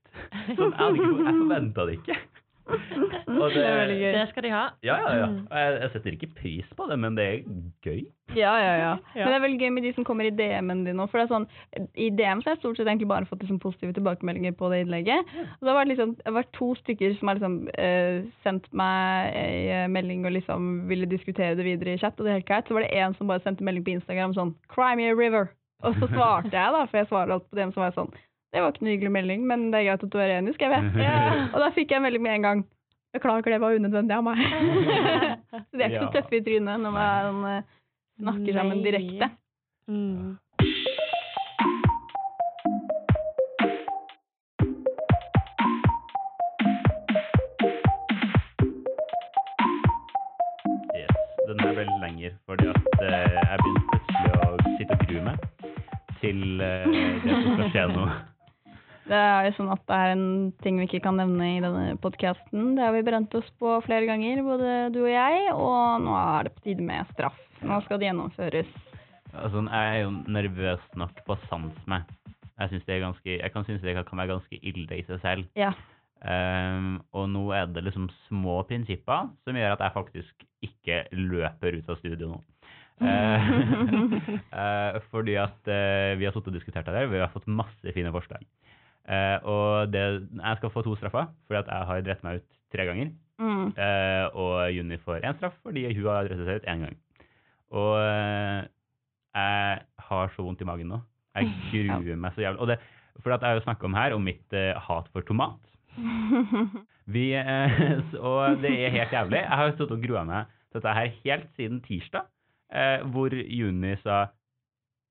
Sånn, 0.57 0.73
jeg, 0.75 0.99
jeg 0.99 1.37
forventa 1.39 1.85
det 1.87 1.97
ikke. 1.99 2.17
Og 3.43 3.51
Det 3.51 3.63
er 3.65 3.75
veldig 3.75 3.95
gøy. 3.99 4.11
Det 4.15 4.23
skal 4.29 4.45
de 4.45 4.51
ha. 4.53 4.63
Ja, 4.85 4.95
ja, 5.01 5.13
ja. 5.19 5.25
Mm. 5.27 5.39
Og 5.49 5.57
Jeg, 5.59 5.73
jeg 5.81 5.91
setter 5.93 6.15
ikke 6.15 6.29
pris 6.37 6.69
på 6.77 6.85
det, 6.89 6.97
men 6.99 7.17
det 7.17 7.25
er 7.25 7.39
gøy. 7.83 8.03
Ja, 8.37 8.53
ja, 8.57 8.73
ja. 8.79 8.91
Men 9.17 9.27
det 9.27 9.35
er 9.35 9.43
veldig 9.43 9.59
gøy 9.59 9.71
med 9.75 9.85
de 9.85 9.91
som 9.97 10.05
kommer 10.07 10.25
i 10.25 10.33
DM-en 10.33 10.85
din 10.87 11.01
òg. 11.03 11.09
For 11.11 11.19
det 11.19 11.25
er 11.25 11.33
sånn, 11.33 11.47
I 11.99 12.07
DM 12.15 12.41
så 12.41 12.49
har 12.49 12.55
jeg 12.55 12.61
stort 12.63 12.79
sett 12.79 12.87
egentlig 12.87 13.09
bare 13.11 13.27
fått 13.29 13.43
liksom 13.43 13.59
positive 13.61 13.93
tilbakemeldinger 13.97 14.55
på 14.57 14.71
det 14.71 14.83
innlegget. 14.85 15.33
Og 15.57 15.67
det 15.67 15.73
har 15.73 15.79
vært, 15.81 15.91
liksom, 15.91 16.15
det 16.19 16.29
har 16.29 16.37
vært 16.39 16.53
to 16.57 16.69
stykker 16.79 17.17
som 17.19 17.29
har 17.29 17.39
liksom, 17.39 17.57
eh, 17.83 18.23
sendt 18.45 18.69
meg 18.79 19.37
ei 19.43 19.83
melding 19.91 20.23
og 20.25 20.37
liksom 20.37 20.71
ville 20.89 21.09
diskutere 21.11 21.59
det 21.59 21.67
videre 21.67 21.97
i 21.97 22.01
chat. 22.01 22.15
Og 22.17 22.25
det 22.25 22.31
er 22.31 22.39
helt 22.39 22.49
greit. 22.49 22.69
Så 22.71 22.77
var 22.77 22.87
det 22.87 22.93
en 23.03 23.17
som 23.19 23.29
bare 23.29 23.43
sendte 23.43 23.67
melding 23.67 23.85
på 23.85 23.97
Instagram 23.97 24.37
sånn 24.37 24.55
'Cry 24.71 24.95
me 24.95 25.11
a 25.11 25.17
river'. 25.19 25.51
Og 25.83 25.97
så 25.99 26.07
svarte 26.07 26.55
jeg, 26.55 26.71
da, 26.71 26.85
for 26.87 26.97
jeg 26.97 27.09
svarer 27.09 27.33
alt 27.35 27.49
på 27.51 27.59
DM, 27.59 27.73
så 27.75 27.83
var 27.83 27.91
jeg 27.91 27.99
sånn 27.99 28.13
Det 28.53 28.61
var 28.61 28.69
ikke 28.69 28.85
noe 28.85 28.93
hyggelig 28.93 29.11
melding, 29.11 29.45
men 29.49 29.71
det 29.73 29.79
er 29.79 29.85
greit 29.87 30.03
at 30.05 30.11
du 30.13 30.19
er 30.21 30.31
enig, 30.37 30.53
skrev 30.53 30.75
jeg. 30.75 30.89
Ja. 31.01 31.13
Og 31.49 31.61
da 31.63 31.71
fikk 31.73 31.89
jeg 31.89 31.97
en 31.97 32.05
melding 32.05 32.21
med 32.21 32.35
en 32.37 32.43
gang. 32.45 32.59
Beklager, 33.13 33.51
det 33.51 33.61
var 33.61 33.73
unødvendig 33.73 34.13
av 34.13 34.23
meg. 34.25 34.37
Så 35.69 35.77
de 35.77 35.81
er 35.81 35.89
ikke 35.89 36.05
så 36.05 36.13
tøffe 36.13 36.37
i 36.37 36.43
trynet 36.45 36.81
når 36.81 36.93
man 36.93 37.43
eh, 37.49 37.63
snakker 38.21 38.53
sammen 38.53 38.83
direkte. 38.85 39.29
Mm. 39.89 40.37
Den 51.47 51.59
er 51.59 51.73
ble 51.73 51.87
lenger, 52.05 52.37
fordi 52.45 52.69
at 52.69 53.01
eh, 53.01 53.33
jeg 53.33 53.57
begynte 53.63 53.87
plutselig 53.89 54.37
å 54.37 54.53
sitte 54.77 54.99
og 54.99 55.07
grue 55.09 55.25
meg 55.25 55.41
til 56.21 56.61
eh, 56.61 56.85
det 57.25 57.33
som 57.33 57.57
skal 57.57 57.73
skje 57.73 57.87
nå. 57.93 58.05
Det 59.03 59.19
er 59.19 59.49
jo 59.49 59.55
sånn 59.57 59.71
at 59.73 59.81
det 59.89 59.97
er 59.99 60.13
en 60.13 60.27
ting 60.63 60.77
vi 60.79 60.87
ikke 60.87 61.03
kan 61.03 61.17
nevne 61.19 61.47
i 61.57 61.61
denne 61.63 61.97
podkasten. 62.03 62.73
Det 62.77 62.85
har 62.85 62.93
vi 62.95 63.03
brent 63.03 63.33
oss 63.35 63.49
på 63.59 63.75
flere 63.83 64.07
ganger, 64.07 64.43
både 64.45 64.75
du 64.95 65.01
og 65.03 65.11
jeg, 65.11 65.41
og 65.51 66.05
nå 66.05 66.13
er 66.19 66.47
det 66.47 66.53
på 66.55 66.63
tide 66.69 66.85
med 66.87 67.09
straff. 67.11 67.39
Nå 67.63 67.81
skal 67.83 67.99
det 67.99 68.07
gjennomføres. 68.07 68.69
Altså, 69.33 69.63
jeg 69.65 69.89
er 69.89 69.99
jo 70.05 70.13
nervøs 70.31 70.85
nok 70.99 71.19
på 71.27 71.37
sans 71.49 71.89
med. 71.89 72.07
Jeg, 72.61 73.01
ganske, 73.01 73.39
jeg 73.41 73.51
kan 73.51 73.65
synes 73.65 73.81
det 73.81 73.95
kan 74.07 74.21
være 74.21 74.35
ganske 74.35 74.59
ille 74.61 74.99
i 74.99 75.03
seg 75.07 75.19
selv. 75.23 75.51
Ja. 75.59 75.73
Um, 76.23 77.01
og 77.11 77.27
nå 77.27 77.41
er 77.51 77.67
det 77.67 77.83
liksom 77.83 78.07
små 78.29 78.61
prinsipper 78.69 79.27
som 79.43 79.57
gjør 79.59 79.73
at 79.75 79.81
jeg 79.83 79.95
faktisk 79.97 80.45
ikke 80.63 81.01
løper 81.17 81.81
ut 81.81 81.89
av 81.91 81.99
studio 81.99 82.33
nå. 82.35 82.41
Eh, 83.03 83.47
eh, 84.61 84.97
fordi 85.11 85.33
at 85.41 85.65
uh, 85.65 86.13
vi 86.15 86.27
har 86.27 86.31
sittet 86.31 86.51
og 86.51 86.55
diskutert 86.55 86.85
det 86.85 86.93
der, 86.93 87.07
vi 87.11 87.19
har 87.19 87.31
fått 87.33 87.49
masse 87.49 87.91
fine 87.95 88.11
forslag. 88.13 88.45
Eh, 89.03 89.37
og 89.43 89.91
det, 89.91 90.03
jeg 90.31 90.59
skal 90.59 90.71
få 90.71 90.81
to 90.85 90.95
straffer, 90.95 91.27
fordi 91.47 91.59
at 91.59 91.71
jeg 91.71 91.87
har 91.89 92.05
drept 92.05 92.23
meg 92.23 92.39
ut 92.39 92.47
tre 92.71 92.85
ganger. 92.87 93.09
Mm. 93.41 93.65
Eh, 93.85 94.25
og 94.39 94.53
Juni 94.71 94.99
får 95.01 95.25
én 95.25 95.37
straff 95.39 95.55
fordi 95.65 95.87
hun 95.89 96.05
har 96.05 96.29
drettet 96.29 96.47
seg 96.47 96.61
ut 96.61 96.69
én 96.71 96.85
gang. 96.85 96.97
Og 97.73 97.93
eh, 97.99 98.61
jeg 99.33 99.81
har 100.07 100.33
så 100.35 100.45
vondt 100.45 100.61
i 100.61 100.69
magen 100.69 100.93
nå. 100.93 101.01
Jeg 101.35 101.51
gruer 101.73 102.15
meg 102.15 102.35
så 102.35 102.45
jævlig. 102.45 102.61
Og 102.61 102.71
det, 102.71 102.79
for 103.19 103.35
at 103.35 103.41
jeg 103.41 103.49
har 103.49 103.59
jo 103.59 103.65
snakka 103.67 103.89
om 103.89 103.97
her, 103.97 104.15
om 104.15 104.27
mitt 104.29 104.55
eh, 104.55 104.77
hat 104.87 105.09
for 105.11 105.25
tomat. 105.27 105.59
Vi, 107.13 107.25
eh, 107.35 107.81
og 108.29 108.61
det 108.63 108.71
er 108.85 108.95
helt 108.95 109.17
jævlig. 109.17 109.41
Jeg 109.41 109.59
har 109.63 109.75
stått 109.75 109.97
og 109.97 110.05
grua 110.05 110.23
meg 110.29 110.47
til 110.71 110.79
dette 110.79 110.95
her 110.95 111.11
helt 111.25 111.51
siden 111.57 111.83
tirsdag, 111.83 112.31
eh, 112.71 113.03
hvor 113.11 113.35
Juni 113.35 113.97
sa 114.05 114.25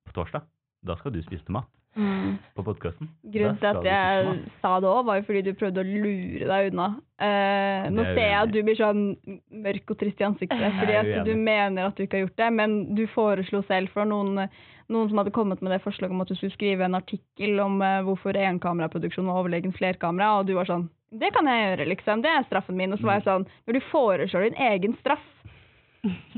på 0.09 0.16
torsdag 0.16 0.49
da 0.82 0.97
skal 0.99 1.12
du 1.14 1.20
spise 1.22 1.45
tomat 1.47 1.68
Mm. 1.93 2.38
på 2.57 2.62
podkasten. 2.64 3.09
Grunnen 3.34 3.59
til 3.61 3.68
at 3.68 3.84
jeg 3.84 4.36
sa 4.62 4.70
det 4.80 4.88
òg, 4.88 5.03
var 5.05 5.18
jo 5.18 5.24
fordi 5.26 5.43
du 5.45 5.51
prøvde 5.61 5.82
å 5.82 5.84
lure 5.84 6.47
deg 6.49 6.70
unna. 6.70 6.86
Eh, 7.20 7.88
nå 7.93 8.07
er 8.07 8.14
ser 8.16 8.30
jeg 8.30 8.38
at 8.38 8.55
du 8.55 8.61
blir 8.64 8.78
sånn 8.78 9.03
mørk 9.66 9.93
og 9.93 9.99
trist 10.01 10.22
i 10.22 10.26
ansiktet 10.26 10.78
fordi 10.78 10.97
at 10.97 11.28
du 11.28 11.34
mener 11.36 11.90
at 11.90 11.99
du 11.99 12.07
ikke 12.07 12.16
har 12.16 12.24
gjort 12.24 12.40
det, 12.40 12.49
men 12.57 12.78
du 12.97 13.05
foreslo 13.12 13.61
selv 13.68 13.93
for 13.93 14.09
noen, 14.09 14.49
noen 14.88 15.12
som 15.12 15.20
hadde 15.20 15.34
kommet 15.36 15.61
med 15.61 15.74
det 15.74 15.82
forslaget 15.84 16.16
om 16.16 16.24
at 16.24 16.32
du 16.32 16.38
skulle 16.38 16.57
skrive 16.57 16.88
en 16.88 16.97
artikkel 16.97 17.61
om 17.61 17.76
eh, 17.84 18.01
hvorfor 18.09 18.40
enkameraproduksjon 18.40 19.28
var 19.28 19.45
overlegen 19.45 19.76
flerkamera, 19.76 20.38
og 20.40 20.49
du 20.49 20.57
var 20.57 20.70
sånn 20.70 20.88
Det 21.12 21.28
kan 21.36 21.45
jeg 21.45 21.61
gjøre, 21.61 21.90
liksom. 21.93 22.24
Det 22.24 22.32
er 22.32 22.49
straffen 22.49 22.78
min. 22.78 22.97
Og 22.97 23.03
så 23.03 23.05
var 23.05 23.18
jeg 23.18 23.28
sånn 23.28 23.43
Når 23.68 23.76
du 23.76 23.88
foreslår 23.90 24.49
din 24.49 24.62
egen 24.70 24.97
straff, 25.03 25.28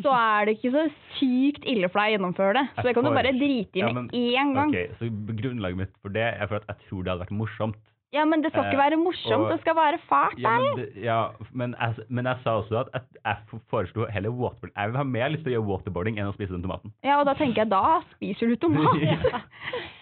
så 0.04 0.12
er 0.12 0.44
det 0.48 0.58
ikke 0.58 0.72
så 0.74 0.82
sykt 1.16 1.64
ille 1.64 1.88
for 1.88 2.02
deg 2.02 2.12
å 2.12 2.16
gjennomføre 2.18 2.52
det. 2.58 2.64
Så 2.76 2.84
det 2.84 2.94
kan 2.98 3.06
du 3.06 3.10
bare 3.16 3.32
drite 3.32 3.80
i 3.80 3.82
med 3.86 3.94
men- 3.94 4.10
én 4.12 4.52
gang. 4.54 4.68
Okay, 4.74 4.88
så 5.00 5.08
Grunnlaget 5.40 5.76
mitt 5.76 5.94
for 6.02 6.10
det 6.12 6.26
er 6.34 6.46
for 6.46 6.56
at 6.60 6.66
jeg 6.68 6.76
tror 6.88 7.02
det 7.02 7.10
hadde 7.14 7.24
vært 7.26 7.36
morsomt. 7.38 7.76
Ja, 8.14 8.22
men 8.24 8.42
det 8.42 8.52
skal 8.52 8.68
ikke 8.68 8.78
Eh, 8.78 8.90
være 8.90 8.96
morsomt, 8.96 9.42
og- 9.42 9.50
det 9.50 9.60
skal 9.60 9.74
være 9.74 9.98
fælt. 10.06 10.38
Ja, 10.38 10.58
men, 10.60 10.76
det, 10.76 11.02
ja, 11.02 11.30
men, 11.52 11.74
jeg, 11.80 11.94
men 12.08 12.24
jeg 12.26 12.36
sa 12.44 12.50
også 12.60 12.76
at 12.84 12.88
jeg, 12.94 13.02
jeg 13.24 13.60
foreslo 13.68 14.06
heller 14.06 14.30
waterboarding. 14.30 14.72
Jeg 14.76 14.88
vil 14.92 14.96
ha 14.96 15.02
mer 15.02 15.28
lyst 15.30 15.42
til 15.42 15.50
å 15.52 15.54
gjøre 15.56 15.66
waterboarding 15.66 16.18
enn 16.20 16.28
å 16.30 16.34
spise 16.36 16.52
den 16.52 16.62
tomaten. 16.62 16.92
Ja, 17.02 17.18
og 17.18 17.26
da 17.26 17.34
tenker 17.34 17.64
jeg, 17.64 17.70
da 17.70 18.02
spiser 18.14 18.46
du 18.46 18.56
tomat. 18.56 18.94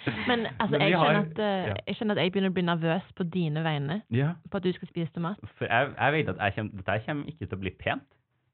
Ja. 0.02 0.18
Men 0.26 0.46
altså, 0.58 0.70
Men 0.76 0.80
jeg, 0.82 0.98
har- 0.98 1.06
kjenner 1.06 1.30
at, 1.30 1.38
eh, 1.38 1.66
ja. 1.68 1.74
jeg 1.86 1.96
kjenner 1.96 2.10
at 2.18 2.18
jeg 2.24 2.32
begynner 2.32 2.50
å 2.50 2.54
bli 2.54 2.62
nervøs 2.66 3.02
på 3.16 3.30
dine 3.30 3.62
vegne 3.64 4.02
Ja, 4.10 4.32
på 4.50 4.56
at 4.56 4.62
du 4.64 4.72
skal 4.72 4.88
spise 4.88 5.12
tomat. 5.14 5.38
for 5.56 5.64
jeg, 5.70 5.94
jeg 5.96 6.12
vet 6.12 6.28
at 6.28 6.36
jeg 6.42 6.54
kommer, 6.56 6.82
dette 6.82 7.06
kommer 7.06 7.24
ikke 7.30 7.46
til 7.48 7.56
å 7.56 7.60
bli 7.60 7.70
pent. 7.70 8.02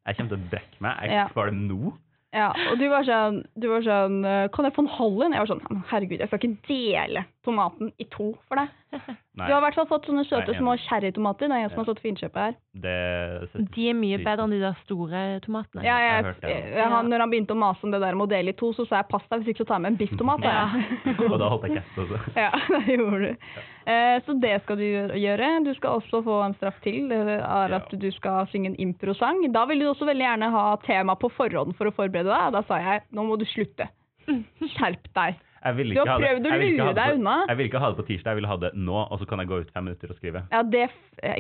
Jeg 0.09 0.17
kommer 0.19 0.35
til 0.35 0.41
å 0.41 0.51
brekke 0.53 0.85
meg. 0.85 1.01
Jeg 1.05 1.21
er 1.23 1.33
kvalm 1.35 1.65
nå. 1.69 1.95
Ja, 2.37 2.51
og 2.69 2.77
du 2.81 2.85
var 2.93 3.07
sånn, 3.09 3.39
du 3.57 3.71
var 3.71 3.81
sånn 3.87 4.19
Kan 4.53 4.67
jeg 4.67 4.75
få 4.77 4.83
en 4.85 4.91
halv 4.99 5.23
en? 5.25 5.33
Jeg 5.33 5.41
var 5.41 5.49
sånn 5.49 5.79
Herregud, 5.89 6.21
jeg 6.21 6.29
skal 6.29 6.43
ikke 6.43 6.67
dele 6.69 7.23
tomaten 7.49 7.91
i 7.99 8.05
to 8.13 8.35
for 8.49 8.61
deg. 8.61 8.69
Nei, 8.89 9.47
Du 9.47 9.53
har 9.53 9.59
i 9.61 9.65
hvert 9.67 9.77
fall 9.77 9.87
fått 9.91 10.07
sånne 10.09 10.23
søte 10.25 10.55
Nei, 10.55 10.59
små 10.63 10.73
cherrytomater. 10.81 11.49
Det 11.51 11.57
er 11.59 11.65
en 11.67 11.69
som 11.71 11.77
Ja. 11.77 11.83
har 11.83 11.89
stått 11.89 12.01
for 12.01 12.09
innkjøpet 12.09 12.41
her. 12.41 12.55
det 12.83 13.73
De 13.75 13.89
er 13.91 13.95
mye 13.99 14.19
bedre 14.25 14.45
enn 14.47 14.55
de 14.55 14.61
der 14.63 14.77
store 14.85 15.21
tomatene. 15.45 15.85
Ja, 15.85 15.97
jeg 16.01 16.25
jeg, 16.25 16.35
det. 16.41 16.55
jeg, 16.79 16.89
han, 16.89 17.11
når 17.13 17.21
han 17.25 17.31
begynte 17.35 17.53
å 17.55 17.61
mase 17.61 17.85
om 17.85 17.93
det 17.93 18.01
der 18.01 18.17
med 18.17 18.27
å 18.27 18.31
dele 18.33 18.55
i 18.55 18.57
to, 18.59 18.73
så 18.73 18.87
sa 18.89 19.03
jeg 19.03 19.09
pass 19.13 19.27
deg 19.31 19.43
hvis 19.45 19.53
ikke 19.55 19.65
så 19.65 19.69
tar 19.69 19.77
jeg 19.79 19.85
med 19.85 19.93
en 19.93 20.01
bifftomat. 20.01 20.41
tomat 20.41 20.73
jeg. 21.05 21.29
Og 21.33 21.39
da 21.39 21.49
holdt 21.53 21.67
jeg 21.69 21.77
kjeft 21.77 21.99
også. 22.05 22.21
Ja, 22.45 22.51
det 22.87 22.97
gjorde 22.97 23.21
du. 23.21 23.53
Eh, 23.89 24.17
så 24.27 24.39
det 24.41 24.55
skal 24.65 24.77
du 24.81 24.87
gjøre. 25.21 25.51
Du 25.69 25.73
skal 25.75 26.01
også 26.01 26.23
få 26.25 26.41
en 26.47 26.55
straff 26.59 26.81
til. 26.85 27.13
Er 27.13 27.77
at 27.79 27.93
du 27.93 28.11
skal 28.17 28.47
synge 28.53 28.73
en 28.73 28.81
improsang. 28.89 29.45
Da 29.53 29.65
vil 29.69 29.81
du 29.85 29.87
også 29.93 30.09
veldig 30.09 30.27
gjerne 30.27 30.51
ha 30.57 30.65
tema 30.89 31.15
på 31.17 31.31
forhånd 31.37 31.77
for 31.77 31.87
å 31.89 31.95
forberede 31.95 32.33
deg. 32.33 32.53
Da 32.57 32.63
sa 32.69 32.81
jeg 32.83 33.05
nå 33.13 33.25
må 33.29 33.39
du 33.39 33.45
slutte. 33.49 33.89
Skjerp 34.75 35.07
deg. 35.17 35.39
Jeg 35.65 35.75
Du 35.77 35.83
har 35.83 35.91
ikke 35.91 36.09
ha 36.09 36.19
det- 36.19 36.29
prøvd 36.29 36.47
å 36.47 36.59
lure 36.79 36.95
deg 36.95 37.15
unna. 37.19 37.37
Jeg 37.49 37.57
vil 37.57 37.67
ikke 37.69 37.81
ha 37.81 37.89
det 37.91 37.97
på 37.99 38.07
tirsdag, 38.07 38.31
jeg 38.31 38.37
vil 38.37 38.47
ha 38.47 38.57
det 38.57 38.75
nå, 38.75 38.99
og 39.11 39.19
så 39.19 39.27
kan 39.27 39.39
jeg 39.39 39.49
gå 39.49 39.61
ut 39.61 39.71
fem 39.75 39.85
minutter 39.85 40.09
og 40.11 40.17
skrive. 40.17 40.43
Ja, 40.53 40.63
det 40.63 40.91
er 41.23 41.35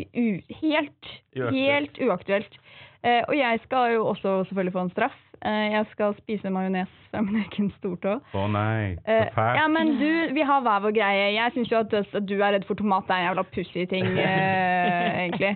helt, 0.61 1.07
Uaktuelt. 1.37 1.55
helt 1.55 1.99
uaktuelt. 2.03 2.59
Eh, 3.05 3.23
og 3.29 3.35
jeg 3.37 3.61
skal 3.63 3.93
jo 3.95 4.07
også 4.07 4.45
selvfølgelig 4.51 4.73
få 4.75 4.81
en 4.83 4.91
straff. 4.91 5.15
Eh, 5.47 5.73
jeg 5.73 5.87
skal 5.93 6.15
spise 6.19 6.51
majones 6.51 6.89
fra 7.13 7.21
min 7.25 7.39
egen 7.45 7.69
stortå. 7.79 8.17
Å 8.37 8.47
nei, 8.53 8.97
Eh, 9.07 9.29
så 9.29 9.35
fælt. 9.37 9.57
ja, 9.61 9.67
men 9.73 9.93
du, 10.01 10.35
vi 10.35 10.43
har 10.45 10.61
hver 10.67 10.83
vår 10.85 10.95
greie. 10.97 11.29
Jeg 11.37 11.55
syns 11.55 11.71
jo 11.73 11.79
at, 11.79 11.95
du 12.27 12.35
er 12.43 12.57
redd 12.57 12.67
for 12.69 12.75
tomat. 12.77 13.07
Det 13.09 13.15
er 13.15 13.23
en 13.23 13.29
jævla 13.31 13.45
pussig 13.55 13.87
ting, 13.93 14.09
eh, 14.19 15.21
egentlig. 15.25 15.53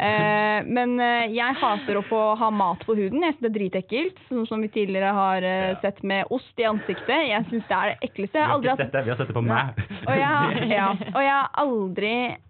Eh, 0.00 0.64
men 0.66 0.96
eh, 1.00 1.26
jeg 1.36 1.58
hater 1.60 2.00
å 2.00 2.04
få 2.08 2.22
ha 2.40 2.50
mat 2.50 2.82
på 2.88 2.96
huden. 2.98 3.22
Jeg 3.26 3.36
syns 3.36 3.44
det 3.44 3.50
er 3.52 3.56
dritekkelt. 3.58 4.24
Sånn 4.30 4.48
som 4.50 4.64
vi 4.64 4.72
tidligere 4.74 5.12
har 5.16 5.46
eh, 5.46 5.76
sett 5.84 6.02
med 6.02 6.26
ost 6.34 6.58
i 6.58 6.66
ansiktet. 6.68 7.28
Jeg 7.30 7.44
syns 7.52 7.68
det 7.68 7.76
er 7.78 7.92
det 7.94 8.10
ekleste. 8.10 8.40
Vi 8.40 8.48
har 8.50 8.64
ikke 8.64 8.76
sett 8.82 8.92
det, 8.96 9.04
vi 9.06 9.12
har 9.14 9.20
sett 9.20 9.30
det 9.30 9.36
på 9.36 9.44
meg. 9.46 9.84
og 10.06 10.16
jeg, 10.16 10.32
har- 10.32 10.66
ja, 10.80 10.88
og 11.12 11.22
jeg 11.22 11.34
har 11.36 11.48
aldri 11.66 12.14
eh, 12.32 12.42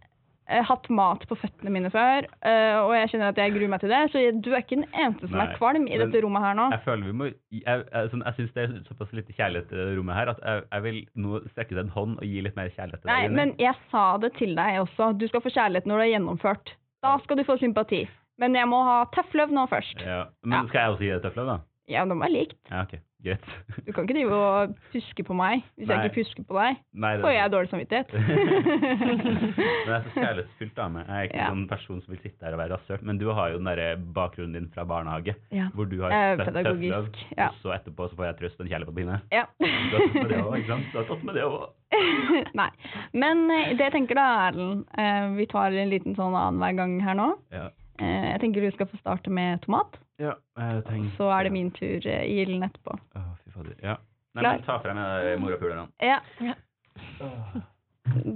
hatt 0.47 0.89
mat 0.91 1.25
på 1.27 1.35
føttene 1.37 1.71
mine 1.75 1.91
før, 1.91 2.27
eh, 2.47 2.77
og 2.79 2.93
jeg 2.95 3.09
kjenner 3.11 3.29
at 3.33 3.37
jeg 3.37 3.53
gruer 3.53 3.69
meg 3.69 3.81
til 3.81 3.89
det. 3.91 4.01
Så 4.13 4.21
jeg- 4.23 4.41
du 4.43 4.53
er 4.55 4.63
ikke 4.63 4.77
den 4.79 4.87
eneste 4.95 5.29
som 5.29 5.39
Nei, 5.39 5.47
er 5.47 5.57
kvalm 5.59 5.89
i 5.89 5.99
dette 5.99 6.23
rommet 6.23 6.43
her 6.43 6.55
nå. 6.55 6.71
Jeg 6.71 6.83
føler 6.85 7.05
vi 7.05 7.13
må 7.13 7.25
Jeg, 7.51 7.65
jeg, 7.93 8.11
sånn, 8.11 8.23
jeg 8.25 8.35
syns 8.37 8.53
det 8.55 8.63
er 8.71 8.83
såpass 8.87 9.13
lite 9.13 9.33
kjærlighet 9.35 9.73
i 9.73 9.77
det 9.77 9.99
rommet 9.99 10.15
her 10.15 10.29
at 10.29 10.41
jeg, 10.45 10.63
jeg 10.73 10.83
vil 10.83 11.07
nå 11.17 11.41
strekke 11.51 11.73
ut 11.73 11.79
en 11.85 11.89
hånd 11.91 12.17
og 12.19 12.25
gi 12.25 12.41
litt 12.43 12.57
mer 12.57 12.69
kjærlighet 12.69 13.01
til 13.03 13.09
deg. 13.11 13.17
Nei, 13.17 13.29
men 13.29 13.55
jeg 13.59 13.75
sa 13.91 14.17
det 14.19 14.35
til 14.37 14.55
deg 14.55 14.81
også. 14.87 15.19
Du 15.19 15.27
skal 15.29 15.41
få 15.41 15.51
kjærlighet 15.51 15.87
når 15.87 15.99
det 15.99 16.07
er 16.07 16.19
gjennomført. 16.19 16.73
Da 17.03 17.19
skal 17.19 17.37
du 17.37 17.45
få 17.45 17.59
sympati. 17.59 18.09
Men 18.39 18.55
jeg 18.55 18.67
må 18.69 18.85
ha 18.85 19.05
tøffløv 19.07 19.51
nå 19.51 19.67
først. 19.69 19.99
ja. 20.05 20.27
Men 20.45 20.63
Ja. 20.63 20.69
skal 20.69 20.81
jeg 20.81 20.91
også 20.91 20.99
gi 21.01 21.11
deg 21.11 21.23
tøfler, 21.23 21.47
da? 21.47 21.59
Ja, 21.89 22.05
de 22.05 22.11
er 22.13 22.29
likt. 22.29 22.55
Ja, 22.71 22.83
OK. 22.83 22.99
Greit. 23.27 23.47
Du 23.87 23.93
kan 23.93 24.07
ikke 24.07 24.15
drive 24.17 24.37
og 24.39 24.75
puske 24.93 25.25
på 25.27 25.35
meg 25.37 25.65
hvis 25.77 25.89
jeg 25.91 26.05
ikke 26.11 26.15
pusker 26.21 26.47
på 26.47 26.57
deg. 26.61 26.77
Nei, 26.95 27.13
det 27.17 27.25
Får 27.27 27.35
jeg 27.35 27.53
dårlig 27.57 27.71
samvittighet. 27.73 28.09
Men 28.87 29.91
jeg 29.91 29.97
er 29.97 30.05
så 30.07 30.13
kjærlighetsfullt 30.17 30.81
meg. 30.95 31.07
Jeg 31.07 31.17
er 31.17 31.29
ikke 31.29 31.41
Ja. 31.41 31.49
sånn 31.51 31.65
person 31.71 32.01
som 32.05 32.15
vil 32.15 32.21
sitte 32.23 32.47
her 32.47 32.55
og 32.57 32.61
være 32.63 32.73
rasshøl. 32.77 33.03
Men 33.03 33.19
du 33.21 33.27
har 33.35 33.51
jo 33.53 33.59
den 33.61 33.69
der 33.71 33.97
bakgrunnen 34.17 34.55
din 34.59 34.69
fra 34.75 34.85
barnehage, 34.85 35.35
Ja. 35.53 35.69
hvor 35.75 35.85
du 35.91 36.01
har 36.03 36.11
Eh, 36.17 36.37
pedagogisk, 36.45 37.19
ja. 37.37 37.49
og 37.49 37.55
så 37.63 37.75
etterpå 37.77 38.09
så 38.11 38.17
får 38.17 38.25
jeg 38.31 38.37
trøst 38.41 38.61
og 38.61 38.67
en 38.67 38.71
kjærlighet 38.73 38.93
på 38.93 38.97
pinne. 39.01 39.21
ja. 39.33 39.45
Du 39.59 39.67
har 39.67 40.07
tatt 40.07 40.15
med 40.23 40.29
det 40.31 40.39
òg, 40.43 40.57
ikke 40.57 40.71
sant? 40.73 40.87
Du 40.93 40.99
har 40.99 41.05
tatt 41.11 41.25
med 41.25 41.35
det 41.35 41.43
òg. 41.45 41.69
Nei. 42.61 42.71
Men 43.15 43.51
eh, 43.51 43.75
det 43.77 43.81
jeg 43.87 43.93
tenker 43.93 44.15
da, 44.19 44.27
Erlend 44.49 44.85
eh, 44.99 45.29
Vi 45.39 45.47
tar 45.47 45.73
en 45.73 45.91
liten 45.91 46.17
sånn 46.19 46.35
annenhver 46.35 46.77
gang 46.77 47.01
her 47.01 47.15
nå. 47.15 47.29
Ja. 47.53 47.69
Eh, 47.99 48.27
jeg 48.33 48.41
tenker 48.43 48.65
du 48.67 48.71
skal 48.75 48.89
få 48.91 48.99
starte 49.01 49.31
med 49.33 49.63
tomat. 49.65 49.97
ja, 50.21 50.35
jeg 50.59 50.85
tenker 50.89 51.17
Så 51.17 51.31
er 51.33 51.45
det 51.45 51.53
min 51.53 51.71
tur 51.77 52.07
eh, 52.07 52.25
i 52.29 52.41
ilden 52.43 52.67
etterpå. 52.67 52.99
Å, 53.17 53.25
fy 53.45 53.51
fader. 53.55 53.77
Ja. 53.83 53.97
Nei, 54.37 54.43
Klar? 54.43 54.59
men 54.59 54.67
ta 54.67 54.79
frem 54.85 54.99
de 55.01 55.37
morapulerne. 55.41 55.87
Ja. 56.05 56.19
Ja. 56.45 56.55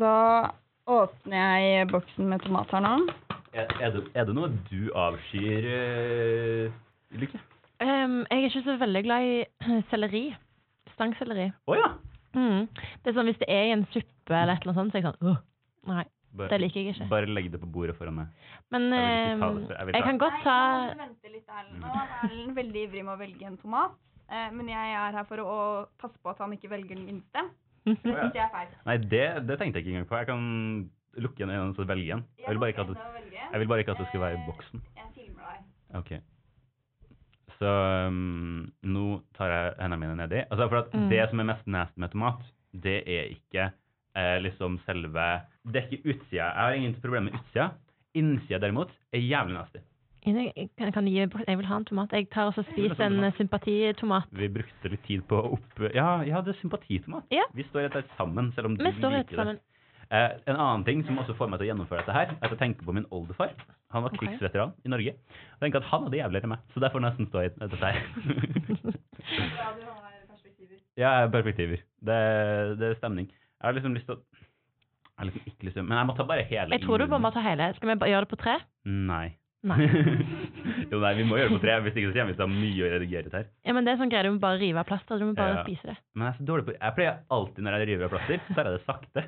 Da 0.00 0.14
åpner 0.90 1.58
jeg 1.60 1.88
boksen 1.92 2.28
med 2.30 2.42
tomat 2.44 2.72
her 2.74 2.82
nå. 2.84 2.94
Er, 3.52 3.66
er, 3.80 3.90
det, 3.94 4.04
er 4.14 4.28
det 4.28 4.34
noe 4.36 4.48
du 4.70 4.90
avskyr, 4.94 5.66
uh, 5.66 6.72
Lykke? 7.18 7.40
Um, 7.82 8.20
jeg 8.30 8.36
er 8.38 8.46
ikke 8.46 8.62
så 8.66 8.76
veldig 8.80 9.02
glad 9.06 9.26
i 9.26 9.80
selleri. 9.90 10.22
Stangselleri. 10.94 11.48
Å 11.66 11.76
ja! 11.78 11.90
Mm. 12.36 12.68
Det 13.02 13.10
er 13.10 13.16
sånn 13.16 13.26
Hvis 13.26 13.40
det 13.40 13.48
er 13.50 13.64
i 13.66 13.72
en 13.74 13.86
suppe 13.90 14.36
eller 14.36 14.54
et 14.54 14.62
eller 14.62 14.76
annet 14.76 14.80
sånt, 14.80 14.92
så 14.92 14.98
er 15.00 15.02
jeg 15.02 15.08
sånn 15.10 15.30
«Åh, 15.32 15.38
Nei, 15.90 16.04
Bare, 16.30 16.48
det 16.52 16.60
liker 16.62 16.80
jeg 16.80 16.94
ikke. 16.94 17.08
bare 17.10 17.26
legg 17.26 17.48
det 17.50 17.58
på 17.60 17.66
bordet 17.66 17.96
foran 17.98 18.14
meg. 18.14 18.28
Men 18.70 18.84
Jeg 18.94 19.38
for 19.40 19.72
jeg 19.74 19.94
jeg 19.96 20.04
kan 20.06 20.18
godt 20.18 20.36
ta 20.44 20.58
Nei, 20.60 20.92
nå 20.94 21.02
vente 21.02 21.32
litt, 21.32 21.48
Erlend. 21.48 21.80
Nå 21.82 21.90
er 21.90 22.12
Erlend 22.22 22.54
veldig 22.60 22.84
ivrig 22.86 23.02
med 23.04 23.14
å 23.14 23.18
velge 23.18 23.46
en 23.48 23.56
tomat. 23.58 23.96
Eh, 24.30 24.50
men 24.54 24.68
jeg 24.70 24.94
er 24.94 25.16
her 25.18 25.24
for 25.26 25.42
å, 25.42 25.56
passe 25.98 26.18
på 26.22 26.30
at 26.30 26.38
han 26.38 26.52
ikke 26.54 26.70
velger 26.70 26.94
den 26.94 27.06
minste. 27.08 27.42
Det 27.84 27.96
ja. 28.14 28.28
Jeg 28.30 28.44
er 28.44 28.50
feil. 28.54 28.68
Nei, 28.86 28.96
det, 29.10 29.24
det 29.48 29.58
tenkte 29.58 29.80
jeg 29.80 29.86
ikke 29.88 29.96
engang 29.96 30.08
på. 30.12 30.18
Jeg 30.20 30.28
kan 30.30 30.44
lukke 31.24 31.40
igjen 31.42 31.50
øynene 31.50 31.74
og 31.74 31.88
velge 31.90 32.12
en. 32.14 32.22
Jeg 32.38 32.48
vil 32.52 32.60
bare 32.62 32.70
ikke 32.76 32.84
at 32.86 32.92
det, 32.92 32.98
jeg 33.50 33.60
vil 33.64 33.68
bare 33.72 33.82
ikke 33.82 33.96
at 33.96 34.02
det 34.04 34.08
skal 34.12 34.20
være 34.22 34.38
i 34.38 34.44
boksen. 34.46 34.82
Jeg 35.00 35.08
filmer 35.16 35.50
deg. 35.50 35.64
Ok. 35.98 36.12
Så 37.58 37.72
um, 38.06 38.70
nå 38.86 39.06
tar 39.36 39.50
jeg 39.52 39.72
hendene 39.82 39.98
mine 40.00 40.14
nedi. 40.22 40.44
Altså, 40.46 40.68
for 40.70 40.78
at 40.84 40.94
Mm. 40.94 41.08
det 41.10 41.24
som 41.30 41.40
er 41.42 41.48
mest 41.50 41.66
nasty 41.66 41.98
med 42.00 42.12
tomat, 42.14 42.46
det 42.72 42.98
er 43.10 43.26
ikke 43.34 43.72
eh, 44.16 44.38
liksom 44.42 44.80
selve 44.86 45.28
Det 45.64 45.82
er 45.82 45.86
ikke 45.88 46.14
utsida. 46.14 46.48
Jeg 46.48 46.64
har 46.64 46.72
ingen 46.78 46.94
problemer 47.02 47.30
med 47.30 47.40
utsida. 47.40 47.70
Innsida 48.14 48.58
derimot 48.58 48.90
er 49.12 49.22
jævlig 49.22 49.54
nasty. 49.54 49.82
Jeg, 50.26 50.68
kan, 50.76 50.92
kan 50.92 51.06
du 51.06 51.10
gi, 51.10 51.22
jeg 51.22 51.58
vil 51.58 51.66
ha 51.66 51.76
en 51.80 51.84
tomat. 51.88 52.12
Jeg 52.12 52.28
tar 52.32 52.50
også 52.50 52.64
spiser 52.68 53.06
en 53.06 53.24
eh, 53.24 53.32
sympatitomat. 53.38 54.28
Vi 54.36 54.50
brukte 54.52 54.92
litt 54.92 55.04
tid 55.06 55.24
på 55.28 55.38
å 55.38 55.54
opp... 55.56 55.82
Ja, 55.94 56.20
ja 56.28 56.42
det 56.44 56.54
er 56.54 56.60
sympatitomat. 56.60 57.24
Ja. 57.32 57.46
Vi 57.56 57.64
står 57.70 57.86
rett 57.86 57.96
og 57.96 58.02
slett 58.02 58.18
sammen, 58.18 58.52
selv 58.56 58.68
om 58.68 58.76
du 58.76 58.84
Vi 58.84 58.92
står 58.98 59.16
liker 59.16 59.52
det. 59.52 59.56
Eh, 60.10 60.30
en 60.50 60.58
annen 60.58 60.84
ting 60.84 61.04
som 61.06 61.18
også 61.22 61.36
får 61.38 61.48
meg 61.48 61.60
til 61.60 61.68
å 61.68 61.70
gjennomføre 61.70 62.02
dette 62.02 62.16
her, 62.16 62.34
er 62.34 62.44
at 62.48 62.52
jeg 62.52 62.60
tenker 62.60 62.84
på 62.84 62.94
min 62.96 63.06
oldefar. 63.14 63.54
Han 63.94 64.04
var 64.04 64.12
krigsveteran 64.12 64.74
krigsveteran 64.74 64.76
i 64.84 64.92
Norge. 64.92 65.12
Jeg 65.14 65.62
tenker 65.62 65.80
at 65.80 65.88
han 65.88 66.06
hadde 66.06 66.18
jævligere 66.20 66.48
enn 66.48 66.52
meg, 66.52 66.64
så 66.74 66.82
derfor 66.84 67.04
nesten 67.04 67.30
stå 67.30 67.44
i 67.46 67.52
dette 67.54 67.78
her. 67.80 68.00
ja, 71.04 71.12
perspektiver. 71.32 71.84
Det, 72.02 72.18
det 72.82 72.90
er 72.90 72.98
stemning. 72.98 73.30
Jeg 73.60 73.68
har 73.68 73.76
liksom 73.76 73.96
lyst 73.96 74.08
til 74.08 74.16
å 74.16 74.20
Jeg 74.20 75.18
har 75.20 75.28
liksom 75.28 75.50
ikke 75.52 75.68
lyst 75.68 75.76
til 75.76 75.84
Men 75.84 75.98
jeg 76.00 76.08
må 76.08 76.16
ta 76.16 76.24
bare 76.24 76.46
hele 76.48 76.76
Jeg 76.78 76.86
tror 76.86 77.02
du 77.02 77.06
bare 77.10 77.24
må 77.26 77.30
ta 77.34 77.44
hele. 77.44 77.72
Skal 77.76 77.92
vi 77.92 78.00
bare 78.00 78.14
gjøre 78.14 78.26
det 78.26 78.32
på 78.32 78.40
tre? 78.40 78.56
Nei. 78.88 79.26
Nei. 79.60 79.76
jo, 80.90 80.96
nei, 81.02 81.10
vi 81.18 81.24
må 81.28 81.36
gjøre 81.36 81.50
det 81.50 81.56
på 81.58 81.60
tre, 81.60 81.74
hvis 81.84 81.96
ikke 82.00 82.08
så 82.08 82.14
kommer 82.16 82.32
vi 82.32 82.36
til 82.38 82.44
å 82.44 82.46
ha 82.46 82.52
mye 82.54 82.84
å 82.86 82.92
redigere 82.94 83.28
ut 83.28 83.34
her. 83.36 83.48
Ja, 83.68 83.74
men 83.76 83.84
det 83.84 83.92
er 83.92 83.98
sånn 84.00 84.12
greie, 84.12 84.24
du 84.24 84.32
må 84.32 84.40
bare 84.40 84.56
rive 84.56 84.80
av 84.80 84.86
plaster. 84.88 85.20
Du 85.20 85.26
må 85.28 85.34
bare 85.36 85.58
Ja. 85.58 85.64
spise 85.66 85.90
det. 85.90 85.96
Men 86.14 86.24
jeg 86.24 86.32
er 86.32 86.38
så 86.38 86.46
dårlig 86.48 86.64
på 86.64 86.74
Jeg 86.78 86.94
pleier 86.96 87.18
alltid 87.36 87.66
når 87.66 87.76
jeg 87.76 87.88
river 87.90 88.04
av 88.06 88.14
plaster, 88.14 88.40
så 88.48 88.56
jeg 88.56 88.70
det 88.70 88.84
sakte. 88.86 89.24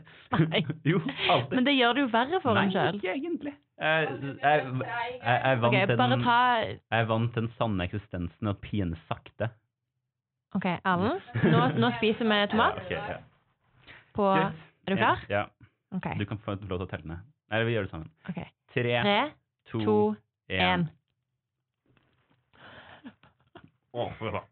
Nei. 0.46 0.62
jo, 0.92 1.02
alltid. 1.28 1.52
Men 1.58 1.68
det 1.68 1.74
gjør 1.76 1.92
det 1.98 2.04
jo 2.06 2.08
verre 2.14 2.40
for 2.40 2.56
Nei, 2.56 2.64
en 2.64 2.72
sjøl. 2.72 2.96
ikke 2.96 3.12
egentlig. 3.12 3.52
Jeg, 3.82 4.08
jeg, 4.22 4.38
jeg, 4.40 5.18
jeg, 5.20 5.40
er 5.50 5.60
vant 5.60 5.74
Ok, 5.74 5.86
til 5.90 6.00
bare 6.00 6.14
den, 6.16 6.24
ta 6.24 6.38
jeg 6.62 7.02
er 7.02 7.10
vant 7.12 7.34
den 7.36 7.50
sanne 7.58 7.88
eksistensen 7.90 8.48
og 8.54 8.62
pine 8.64 8.96
sakte. 9.10 9.50
OK, 10.56 10.66
Erlend. 10.80 11.28
Nå, 11.44 11.60
nå 11.80 11.92
spiser 11.98 12.28
vi 12.28 12.40
tomat 12.52 12.80
Ja, 12.80 12.86
okay, 12.86 12.96
ja. 12.96 13.20
På 14.16 14.28
Greit. 14.32 14.64
Er 14.86 14.94
du 14.94 14.96
klar? 15.00 15.22
Ja. 15.30 15.44
Okay. 15.92 16.16
Du 16.18 16.24
kan 16.28 16.38
få 16.40 16.54
lov 16.56 16.78
til 16.80 16.86
å 16.86 16.90
telle 16.90 17.06
ned. 17.12 17.20
Eller 17.52 17.68
vi 17.68 17.74
gjør 17.76 17.86
det 17.86 17.92
sammen. 17.92 18.10
Okay. 18.30 18.48
Tre, 18.72 18.94
Tre, 19.04 19.18
to, 19.68 19.82
to, 19.84 19.96
én. 20.48 20.86
Å, 23.92 24.06
fy 24.16 24.30
faen. 24.32 24.48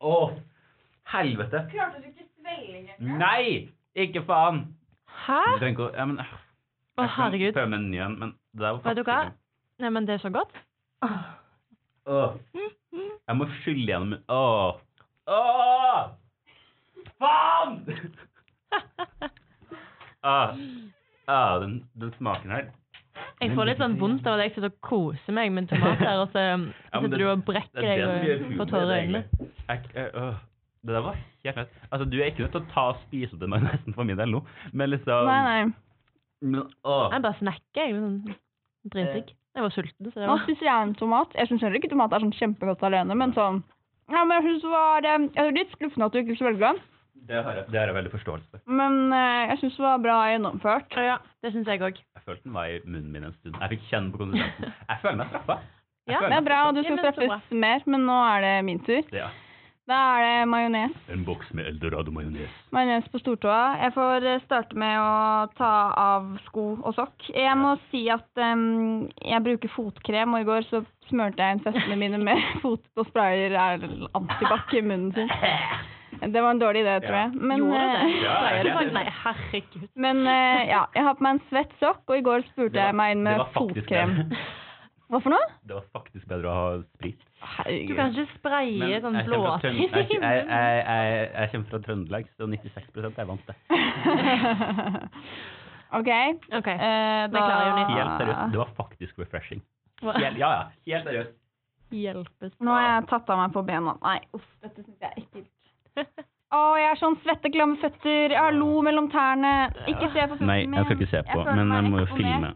Å, 0.00 0.14
helvete. 1.12 1.64
Klarte 1.72 2.00
du 2.00 2.08
ikke 2.10 2.26
svelge 2.28 2.76
engang? 2.82 3.18
Nei! 3.20 3.44
Ikke 4.00 4.22
faen! 4.28 4.62
Hæ? 5.24 5.40
Du 5.44 5.62
trenger 5.64 5.74
ikke 5.74 5.86
å 5.88 5.90
ja, 5.96 6.06
men, 6.08 6.20
øh, 6.22 6.36
Å, 7.00 7.06
herregud. 7.16 7.52
prøve 7.56 7.72
menyen, 7.74 8.16
men 8.20 8.34
det 8.54 8.64
der 8.64 8.76
var 8.76 8.84
Vet 8.86 9.00
du 9.00 9.04
hva? 9.08 9.18
Nei, 9.80 9.90
men 9.96 10.06
det 10.08 10.16
er 10.16 10.22
så 10.22 10.30
godt. 10.32 10.52
Åh. 11.04 12.36
Jeg 13.30 13.38
må 13.38 13.46
skylle 13.60 13.86
gjennom 13.86 14.16
Åh. 14.34 14.78
Åh! 15.30 16.00
Faen! 17.20 17.76
ah. 20.26 20.56
Ah, 21.30 21.60
den, 21.62 21.76
den 22.00 22.14
smaken 22.16 22.50
her. 22.50 22.70
Jeg 23.40 23.54
får 23.54 23.68
litt 23.68 23.78
sånn 23.78 23.94
vondt 24.00 24.26
av 24.26 24.40
at 24.40 24.48
jeg 24.48 24.56
sitter 24.56 24.72
og 24.72 24.80
koser 24.82 25.36
meg 25.36 25.52
med 25.54 25.68
tomater, 25.70 26.24
og 26.24 26.32
så 26.34 26.42
sitter 27.04 27.06
Ja, 27.06 27.20
du 27.22 27.26
og 27.30 27.44
brekker 27.46 27.86
det 27.86 27.92
er 27.92 28.02
det 28.02 28.38
deg 28.42 28.56
på 28.58 28.66
det, 28.66 28.98
øyne. 28.98 29.22
Det 30.80 30.94
der 30.96 31.04
var 31.04 31.18
helt 31.44 31.60
fett. 31.60 31.80
Altså, 31.90 32.06
du 32.08 32.16
er 32.18 32.30
ikke 32.32 32.46
nødt 32.46 32.54
til 32.56 32.62
å 32.64 32.70
ta 32.72 32.86
og 32.94 33.02
spise 33.04 33.36
opp 33.36 33.44
den 33.44 33.52
majonesen 33.54 33.94
for 33.94 34.08
min 34.08 34.18
del 34.18 34.34
nå, 34.34 34.42
men 34.72 34.90
liksom 34.90 35.30
Nei, 35.30 35.40
nei. 35.46 35.60
Men, 36.40 36.64
å. 36.82 37.02
Jeg 37.12 37.26
bare 37.28 37.38
snakker, 37.44 37.84
jeg. 37.84 38.00
Sånn 38.00 38.90
dritdigg. 38.90 39.34
Jeg 39.56 39.62
var 39.66 39.72
sulten, 39.74 40.10
så 40.12 40.14
det 40.20 40.26
Nå 40.28 40.34
var 40.36 40.44
spiser 40.46 40.66
jeg 40.68 40.82
en 40.86 40.94
tomat. 40.94 41.32
Jeg 41.34 41.48
syns 41.50 41.62
heller 41.66 41.80
ikke 41.80 41.90
tomat 41.90 42.12
er 42.14 42.22
sånn 42.22 42.36
kjempegodt 42.38 42.82
alene, 42.86 43.16
men 43.18 43.32
sånn 43.34 43.62
Ja, 44.10 44.24
men 44.24 44.36
jeg 44.38 44.44
synes 44.46 44.62
det 44.62 44.70
var 44.70 45.04
eh, 45.10 45.26
Jeg 45.34 45.42
er 45.46 45.56
litt 45.58 45.74
skuffende 45.74 46.06
at 46.06 46.12
du 46.14 46.18
ikke 46.22 46.38
velger 46.46 46.66
den, 46.68 46.78
Det 47.30 47.42
har 47.44 47.58
jeg, 47.58 47.66
det 47.70 47.78
har 47.80 47.90
jeg 47.90 47.96
veldig 47.98 48.12
forståelse 48.14 48.46
for. 48.52 48.62
men 48.80 49.12
eh, 49.12 49.50
jeg 49.52 49.58
syns 49.64 49.76
det 49.76 49.84
var 49.84 49.98
bra 50.06 50.16
gjennomført. 50.30 50.96
Ja, 51.10 51.18
det 51.42 51.52
syns 51.54 51.66
jeg 51.68 51.82
òg. 51.82 51.98
Jeg 52.16 52.22
følte 52.26 52.42
den 52.46 52.54
var 52.56 52.70
i 52.70 52.80
munnen 52.86 53.10
min 53.12 53.24
en 53.28 53.34
stund. 53.36 53.58
Jeg 53.60 53.70
fikk 53.74 53.84
kjenne 53.90 54.10
på 54.14 54.22
konsistensen. 54.22 54.72
Jeg 54.88 55.02
føler 55.02 55.20
meg 55.24 55.28
straffa. 55.34 55.58
Jeg 56.08 56.14
Ja, 56.14 56.18
føler 56.22 56.30
Det 56.32 56.38
er 56.40 56.46
bra, 56.48 56.58
og 56.68 56.74
du 56.74 56.80
Ja, 56.80 56.84
skal 56.88 56.96
men 56.96 57.14
så 57.14 57.26
bra. 57.28 57.40
mer, 57.66 57.82
men 57.86 58.06
nå 58.08 58.16
er 58.34 58.40
det 58.46 58.54
min 58.64 58.80
tur. 58.86 59.02
Ja. 59.14 59.28
Da 59.90 59.98
er 59.98 60.22
det 60.22 60.46
majones. 60.46 60.92
En 61.10 61.22
boks 61.26 61.48
med 61.56 61.66
eldorado-majones. 61.66 62.58
Majones 62.70 63.06
på 63.10 63.18
stortåa. 63.18 63.62
Jeg 63.80 63.94
får 63.96 64.26
eh, 64.30 64.42
starte 64.44 64.78
med 64.78 64.94
å 65.02 65.48
ta 65.58 65.70
av 65.98 66.28
sko 66.44 66.66
og 66.76 66.94
sokk. 66.94 67.26
Jeg 67.34 67.56
må 67.58 67.72
si 67.88 68.04
at 68.12 68.28
um, 68.38 69.08
jeg 69.18 69.42
bruker 69.48 69.72
fotkrem, 69.74 70.36
og 70.36 70.44
i 70.44 70.46
går 70.46 70.68
så 70.68 70.84
smørte 71.08 71.42
jeg 71.42 71.56
inn 71.56 71.64
føttene 71.64 71.96
mine 71.98 72.20
med 72.22 72.44
fot 72.62 72.84
og 73.02 73.08
sprayer 73.10 73.56
er 73.58 73.88
antibac 74.14 74.76
i 74.78 74.84
munnen 74.84 75.10
sin. 75.16 75.32
Det 76.20 76.38
var 76.38 76.52
en 76.52 76.62
dårlig 76.62 76.84
idé, 76.84 76.94
tror 77.02 77.16
jeg. 77.16 77.34
Men, 77.50 77.64
Gjorde 77.64 77.82
eh, 77.82 77.90
det? 77.90 78.22
Ja, 78.22 78.38
det 78.62 78.86
Nei, 78.94 79.04
herregud. 79.24 79.90
men 80.06 80.22
uh, 80.28 80.62
ja, 80.70 80.84
jeg 80.94 81.08
har 81.08 81.18
på 81.18 81.26
meg 81.26 81.40
en 81.40 81.44
svett 81.50 81.74
sokk, 81.82 82.04
og 82.06 82.14
i 82.14 82.26
går 82.30 82.46
spurte 82.52 82.78
jeg 82.78 82.98
meg 83.02 83.16
inn 83.16 83.26
med 83.26 83.42
fotkrem. 83.58 84.14
bedre. 84.22 84.46
Hva 85.10 85.18
for 85.18 85.34
noe? 85.34 85.50
Det 85.66 85.74
var 85.74 85.90
faktisk 85.98 86.30
bedre 86.30 86.46
å 86.46 86.54
ha 86.60 86.66
sprit. 86.94 87.29
Du 87.40 87.94
kan 87.96 88.10
ikke 88.12 88.28
spraye 88.34 88.76
Men 88.76 89.00
sånn 89.00 89.14
blåting 89.24 89.78
jeg, 89.80 89.88
jeg, 90.12 90.20
jeg, 90.20 90.44
jeg, 90.50 91.30
jeg 91.32 91.48
kommer 91.54 91.68
fra 91.70 91.78
Trøndelag, 91.86 92.24
så 92.36 92.44
96 92.52 93.16
er 93.16 93.24
vant 93.30 93.46
det. 93.48 93.54
OK. 95.98 96.10
okay. 96.60 96.76
eh, 96.76 97.24
da... 97.32 97.38
Helt 97.88 98.20
seriøst, 98.20 98.44
det 98.52 98.58
var 98.60 98.70
faktisk 98.76 99.16
refreshing. 99.18 99.62
Helt, 100.04 100.38
ja, 100.38 100.50
ja, 100.52 100.64
helt 100.86 101.04
seriøst. 101.08 101.32
Hjelpes. 101.90 102.52
Nå 102.62 102.70
har 102.76 102.84
jeg 102.86 103.06
tatt 103.10 103.30
av 103.32 103.38
meg 103.40 103.50
på 103.56 103.62
bena. 103.66 103.96
Nei, 104.04 104.20
uff, 104.36 104.46
dette 104.62 104.84
syns 104.84 105.00
jeg 105.00 105.10
er 105.10 105.16
ekkelt. 105.24 105.50
Å, 106.50 106.60
jeg 106.78 106.88
er 106.92 106.98
sånn 106.98 107.16
svette, 107.24 107.50
klamme 107.54 107.76
føtter. 107.82 108.30
Jeg 108.34 108.38
har 108.38 108.54
lo 108.54 108.82
mellom 108.86 109.06
tærne. 109.10 109.52
Ikke 109.90 110.08
se 110.10 110.20
på 110.22 110.28
føttene 110.36 110.50
Nei, 110.50 110.60
jeg 110.66 110.84
skal 110.86 110.96
ikke 110.96 111.10
se 111.10 111.20
på, 111.28 111.38
jeg 111.46 111.54
men 111.58 111.66
jeg 111.74 111.82
må 111.90 111.96
jo 112.02 112.08
filme. 112.14 112.48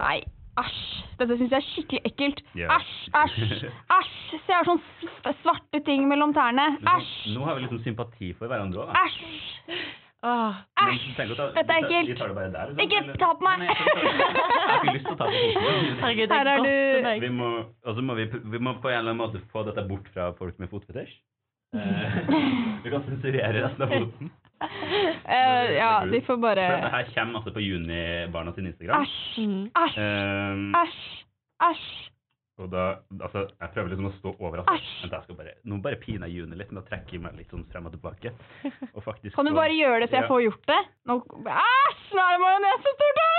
Nei, 0.00 0.18
æsj. 0.60 0.80
Dette 1.20 1.36
syns 1.36 1.50
jeg 1.52 1.60
er 1.60 1.66
skikkelig 1.68 2.02
ekkelt. 2.10 2.42
Æsj, 2.56 2.92
æsj, 3.22 3.64
æsj. 3.98 4.12
Se, 4.30 4.38
jeg 4.48 4.56
har 4.60 4.68
sånne 4.68 5.34
svarte 5.42 5.80
ting 5.86 6.06
mellom 6.08 6.32
tærne. 6.36 6.68
Æsj, 6.80 7.10
så- 7.24 7.34
Nå 7.36 7.44
har 7.48 7.54
vi 7.58 7.64
liksom 7.66 7.82
sympati 7.84 8.32
for 8.38 8.46
hverandre 8.52 8.84
òg, 8.86 8.92
da. 8.92 9.04
æsj. 9.04 9.18
Æsj. 10.20 11.04
Dette 11.16 11.72
er 11.72 11.78
ekkelt. 11.80 12.08
Vi 12.10 12.14
tar 12.18 12.28
det 12.28 12.36
bare 12.36 12.50
der, 12.52 12.72
liksom, 12.72 12.80
Ikke 12.84 13.18
ta 13.20 13.30
på 13.32 13.44
meg. 13.46 13.58
Nei, 13.62 13.68
jeg 13.68 14.68
har 14.68 14.84
ikke 14.84 14.94
lyst 14.98 15.06
til 15.06 15.14
å 15.14 15.20
ta 15.20 15.28
på 15.30 15.38
foten. 15.56 15.96
herregud, 16.04 16.34
Her 16.36 16.50
er 16.52 16.64
du. 16.66 17.24
Vi 17.24 17.30
må, 17.38 17.48
og 17.88 18.02
må 18.04 18.14
vi, 18.18 18.26
vi 18.52 18.58
må 18.60 18.74
på 18.82 18.90
en 18.92 18.98
eller 18.98 19.14
annen 19.14 19.22
måte 19.22 19.40
få 19.52 19.62
dette 19.68 19.86
bort 19.88 20.08
fra 20.12 20.30
folk 20.36 20.58
med 20.60 20.68
fotfetisj. 20.72 21.14
Eh, 21.72 22.16
vi 22.84 22.90
kan 22.92 23.04
sensurere 23.08 23.64
resten 23.64 23.86
av 23.86 23.94
foten. 23.96 24.30
Eh, 24.60 25.72
ja, 25.78 26.04
de 26.04 26.20
får 26.20 26.34
For 26.36 26.42
bare 26.42 26.66
dette 26.68 26.90
her 26.92 27.06
kommer 27.14 27.38
altså 27.40 27.52
på 27.54 27.62
Junibarna 27.64 28.52
sin 28.56 28.66
Instagram. 28.68 29.04
Æsj, 29.06 29.70
æsj, 29.80 29.98
Um, 30.00 30.74
æsj, 30.76 30.98
æsj. 31.64 31.86
og 32.60 32.68
da, 32.74 32.82
altså, 33.24 33.46
jeg 33.60 33.70
prøver 33.74 33.88
liksom 33.94 34.08
å 34.10 34.12
stå 34.18 34.32
over 34.38 34.60
altså. 34.60 34.74
Vent, 35.00 35.12
jeg 35.16 35.22
skal 35.24 35.36
bare, 35.38 35.54
nå 35.64 35.78
bare 35.80 35.96
piner 36.02 36.28
jeg 36.28 36.42
Juni 36.42 36.58
litt 36.60 36.72
med 36.76 36.82
å 36.82 36.88
trekke 36.90 37.20
meg 37.24 37.38
litt 37.38 37.48
sånn 37.54 37.64
frem 37.72 37.86
og 37.88 37.94
tilbake. 37.96 38.34
Og 38.96 39.00
faktisk 39.06 39.34
Kan 39.38 39.48
du 39.48 39.54
bare 39.56 39.72
gjøre 39.72 40.02
det 40.04 40.10
så 40.10 40.18
jeg 40.20 40.26
Ja. 40.26 40.28
får 40.34 40.42
gjort 40.44 40.66
det? 40.68 40.80
Nå, 41.08 41.16
æsj, 41.56 42.02
nå 42.18 42.26
er 42.26 42.36
det 42.36 42.42
majones 42.44 42.84
så 42.84 42.92
stort 42.98 43.22
her! 43.24 43.30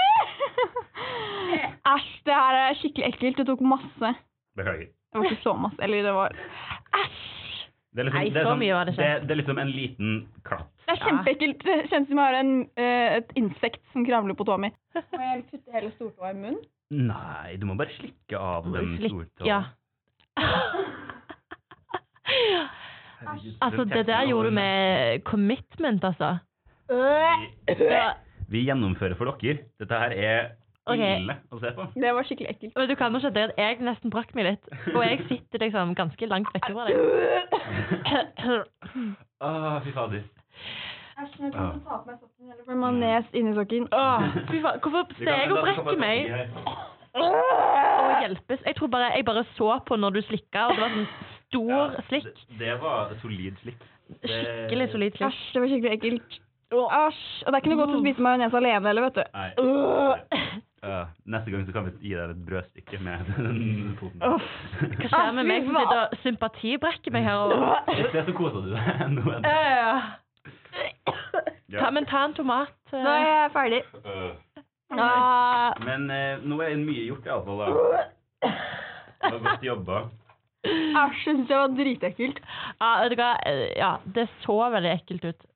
Æsj, 1.93 2.09
det 2.25 2.39
her 2.39 2.59
er 2.63 2.79
skikkelig 2.81 3.07
ekkelt. 3.13 3.37
Det 3.37 3.45
tok 3.51 3.61
masse. 3.61 4.15
Beklager. 4.57 4.89
Det 5.11 5.19
var 5.21 5.29
ikke 5.29 5.43
så 5.43 5.53
masse. 5.59 5.79
Eller 5.85 6.03
det 6.09 6.13
var 6.17 6.33
Æsj! 7.03 7.21
Det 7.91 7.99
er, 7.99 8.07
liksom, 8.07 8.21
Nei, 8.21 8.29
det, 8.31 8.39
er 8.39 8.45
så 8.45 8.51
sånn, 8.53 8.61
mye 8.61 8.75
var 8.77 8.87
det 8.87 8.93
skjedd. 8.95 9.09
det, 9.09 9.27
det 9.27 9.33
er 9.33 9.39
liksom 9.41 9.57
en 9.59 9.71
liten 9.75 10.11
klatt. 10.47 10.69
Det 10.85 10.93
er 10.93 11.01
kjempeekkelt. 11.01 11.65
Det 11.67 11.75
kjennes 11.91 12.07
som 12.07 12.21
jeg 12.21 12.29
har 12.29 12.37
en, 12.39 12.53
uh, 12.79 13.07
et 13.17 13.33
insekt 13.41 13.81
som 13.91 14.05
kravler 14.07 14.37
på 14.39 14.47
tåa 14.47 14.57
mi. 14.63 14.69
Må 15.17 15.25
jeg 15.25 15.43
putte 15.49 15.75
hele 15.75 15.91
stortåa 15.97 16.31
i 16.31 16.37
munnen? 16.37 16.61
Nei, 16.91 17.57
du 17.59 17.65
må 17.67 17.75
bare 17.79 17.91
slikke 17.97 18.39
av 18.39 18.67
den 18.71 18.95
stortåa. 19.03 19.47
Ja. 19.47 19.61
Altså, 23.61 23.83
det 23.85 24.07
der 24.07 24.23
gjorde 24.25 24.49
du 24.49 24.55
med 24.55 25.19
commitment, 25.27 26.03
altså. 26.03 26.39
Vi, 26.89 27.75
vi 28.49 28.63
gjennomfører 28.65 29.13
for 29.19 29.29
dere. 29.37 29.67
Dette 29.79 29.99
her 30.01 30.15
er 30.15 30.39
Ok. 30.93 31.03
ille 31.21 31.35
å 31.51 31.59
se 31.61 31.71
på. 31.77 31.85
Det 32.03 32.13
var 32.17 32.23
skikkelig 32.27 32.49
ekkelt. 32.55 32.73
Men 32.77 32.89
du 32.91 32.95
kan 32.99 33.13
jo 33.15 33.19
skjønne 33.23 33.43
at 33.49 33.57
jeg 33.61 33.79
nesten 33.87 34.09
brakk 34.13 34.33
meg 34.35 34.45
litt. 34.49 34.69
Og 34.95 35.01
jeg 35.05 35.23
sitter 35.29 35.63
liksom 35.65 35.95
ganske 35.97 36.29
langt 36.31 36.51
vekk 36.55 36.69
fra 36.71 36.85
deg. 36.87 36.95
Å, 39.41 39.49
fy 39.85 39.91
fader. 39.95 40.23
Æsj, 41.21 41.35
nå 41.41 41.49
kan 41.53 41.73
du 41.75 41.81
ta 41.85 41.97
på 42.01 42.07
meg 42.09 42.17
sokken 42.21 42.49
heller, 42.49 42.63
for 42.65 42.79
majones 42.81 43.27
inni 43.37 43.51
sokken. 43.57 43.87
Åh. 43.93 44.23
Fy 44.49 44.61
faen, 44.63 44.79
hvorfor 44.81 45.17
ser 45.19 45.31
jeg 45.35 45.51
og 45.53 45.61
brekker 45.65 45.99
meg? 46.01 46.17
Å, 47.11 47.27
hjelpes. 48.23 48.61
Jeg 48.65 48.77
tror 48.77 48.91
bare 48.93 49.11
jeg 49.17 49.25
bare 49.27 49.43
så 49.57 49.73
på 49.87 49.97
når 49.99 50.15
du 50.17 50.21
slikka, 50.29 50.69
og 50.69 50.77
det 50.77 50.85
var 50.85 50.93
sånn 50.95 51.09
stor 51.51 51.73
Ja, 51.73 52.05
slikk. 52.07 52.29
Det, 52.31 52.59
det 52.61 52.77
var 52.81 53.11
solid 53.21 53.57
slikk. 53.63 53.81
Det- 54.11 54.31
Skikkelig 54.31 54.87
solid 54.93 55.17
slikk. 55.19 55.27
Æsj, 55.27 55.43
det 55.53 55.61
var 55.65 55.71
skikkelig 55.73 55.93
ekkelt. 55.99 56.39
Æsj. 56.71 57.21
Og 57.43 57.51
det 57.51 57.55
er 57.57 57.61
ikke 57.61 57.71
noe 57.73 57.81
godt 57.83 57.95
å 57.97 58.01
spise 58.01 58.23
majones 58.23 58.53
alene 58.61 58.87
heller, 58.87 59.09
vet 59.09 59.19
du. 59.19 59.23
Nei. 59.35 60.61
Ja, 60.81 61.01
neste 61.29 61.51
gang 61.53 61.65
så 61.67 61.73
kan 61.75 61.85
vi 61.85 61.91
gi 62.09 62.13
deg 62.17 62.31
et 62.33 62.45
brødstykke 62.47 62.99
med 63.05 63.27
den 63.37 63.91
foten. 63.99 64.23
Uff. 64.25 64.47
Hva 64.81 65.09
skjer 65.11 65.35
med 65.37 65.49
meg 65.51 65.67
som 65.67 65.75
sitter 65.77 65.99
og 65.99 66.15
sympatibrekker 66.23 67.13
meg 67.13 67.27
her? 67.27 67.43
Og... 67.45 67.51
Se 68.15 68.23
så 68.25 68.33
koser 68.37 68.65
du 68.65 68.71
deg 68.73 69.03
nå. 69.17 69.35
Ja, 69.45 69.59
ja, 69.69 69.91
Ja. 71.71 71.83
Ta, 71.83 71.91
men 71.93 72.07
ta 72.09 72.23
en 72.25 72.33
tomat. 72.35 72.73
Uh... 72.89 72.97
Nå 72.97 73.11
er 73.13 73.27
jeg 73.27 73.51
ferdig. 73.53 73.81
Ah. 74.91 75.77
Men 75.85 76.09
eh, 76.11 76.41
nå 76.43 76.57
er 76.65 76.73
mye 76.81 77.05
gjort 77.05 77.29
iallfall. 77.29 77.61
Det 78.41 79.31
var 79.35 79.45
godt 79.45 79.63
jobba. 79.63 80.01
Jeg 80.65 81.21
syns 81.21 81.45
det 81.47 81.57
var 81.61 81.71
dritekkelt. 81.77 82.41
Ja, 82.81 82.89
vet 83.03 83.13
du 83.13 83.21
hva? 83.21 83.29
Ja, 83.77 83.91
det 84.17 84.27
så 84.43 84.57
veldig 84.73 84.91
ekkelt 84.97 85.29
ut. 85.29 85.47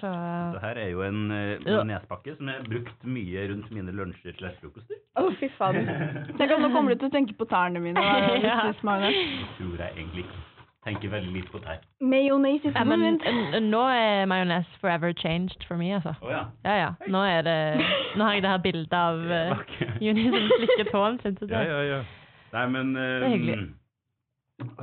Så 0.00 0.10
Det 0.54 0.62
her 0.62 0.80
er 0.84 0.88
jo 0.92 1.02
en 1.06 1.20
uh, 1.30 1.60
majonespakke 1.64 2.36
som 2.38 2.48
er 2.52 2.64
brukt 2.68 3.04
mye 3.06 3.44
rundt 3.50 3.70
mine 3.74 3.94
lunsjer 3.94 4.34
slash 4.38 4.58
frokoster. 4.62 4.98
Å, 5.20 5.28
fy 5.38 5.50
faen. 5.58 5.84
Tenk 6.38 6.56
at 6.56 6.62
nå 6.62 6.72
kommer 6.74 6.94
du 6.94 7.02
til 7.04 7.10
å 7.12 7.14
tenke 7.14 7.36
på 7.38 7.48
tærne 7.50 7.82
mine. 7.84 8.00
Ja. 8.44 8.58
Det 8.68 8.80
tror 8.80 9.78
jeg 9.80 9.92
egentlig 9.94 10.24
ikke. 10.26 10.42
Tenker 10.84 11.08
veldig 11.08 11.32
lite 11.32 11.48
på 11.48 11.58
tær. 11.64 11.78
Mayonnaise 12.04 12.68
is 12.68 12.74
ja, 12.76 12.82
men 12.84 13.16
nå 13.70 13.80
er 13.88 14.26
majones 14.28 14.68
forever 14.82 15.14
changed 15.16 15.64
for 15.64 15.80
meg, 15.80 15.94
altså. 15.96 16.12
Å 16.20 16.32
ja. 16.32 16.42
Ja, 16.66 16.74
ja. 16.82 16.90
Nå 17.08 17.22
er 17.24 17.40
det 17.46 17.56
Nå 18.18 18.26
har 18.26 18.36
jeg 18.36 18.44
det 18.44 18.50
her 18.52 18.60
bildet 18.66 18.98
av 18.98 19.22
uh. 19.32 19.64
Juni 20.04 20.26
som 20.28 20.52
slikker 20.58 20.90
tåen 20.90 21.16
sin. 21.22 21.38
Ja, 21.48 21.62
ja, 21.70 21.80
ja. 21.88 22.02
Nei, 22.52 22.66
men 22.76 22.92
eh, 23.00 23.14
Det 23.22 23.30
er 23.30 23.34
hyggelig. 23.38 23.56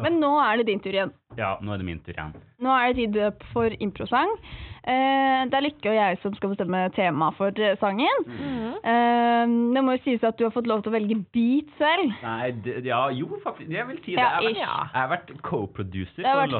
Men 0.04 0.20
nå 0.20 0.34
er 0.44 0.60
det 0.60 0.66
din 0.68 0.82
tur 0.84 0.92
igjen. 0.92 1.14
Ja, 1.40 1.54
nå 1.64 1.72
er 1.74 1.80
det 1.80 1.86
min 1.88 2.02
tur 2.04 2.12
igjen. 2.16 2.34
Nå 2.62 2.74
er 2.76 2.92
det 2.94 3.06
tid 3.14 3.46
for 3.54 3.72
improsang. 3.82 4.34
Eh, 4.82 5.46
det 5.48 5.54
er 5.54 5.64
Lykke 5.64 5.92
og 5.92 5.96
jeg 5.96 6.18
som 6.24 6.34
skal 6.36 6.52
bestemme 6.56 6.80
tema 6.96 7.30
for 7.38 7.54
eh, 7.62 7.76
sangen. 7.80 8.24
Mm. 8.26 8.74
Eh, 8.82 9.54
det 9.78 9.84
må 9.86 9.96
jo 9.96 10.02
sies 10.04 10.24
at 10.28 10.38
du 10.40 10.44
har 10.48 10.54
fått 10.56 10.68
lov 10.70 10.82
til 10.84 10.92
å 10.92 10.96
velge 10.98 11.18
beat 11.34 11.70
selv. 11.80 12.12
Nei, 12.26 12.52
det, 12.66 12.80
ja, 12.90 13.00
jo, 13.16 13.30
faktisk. 13.46 13.70
Jeg 13.72 13.88
vil 13.88 14.00
si 14.04 14.16
det. 14.18 14.26
Jeg 14.58 14.68
har 14.98 15.12
vært, 15.14 15.32
co-producer 15.46 16.26
er 16.26 16.56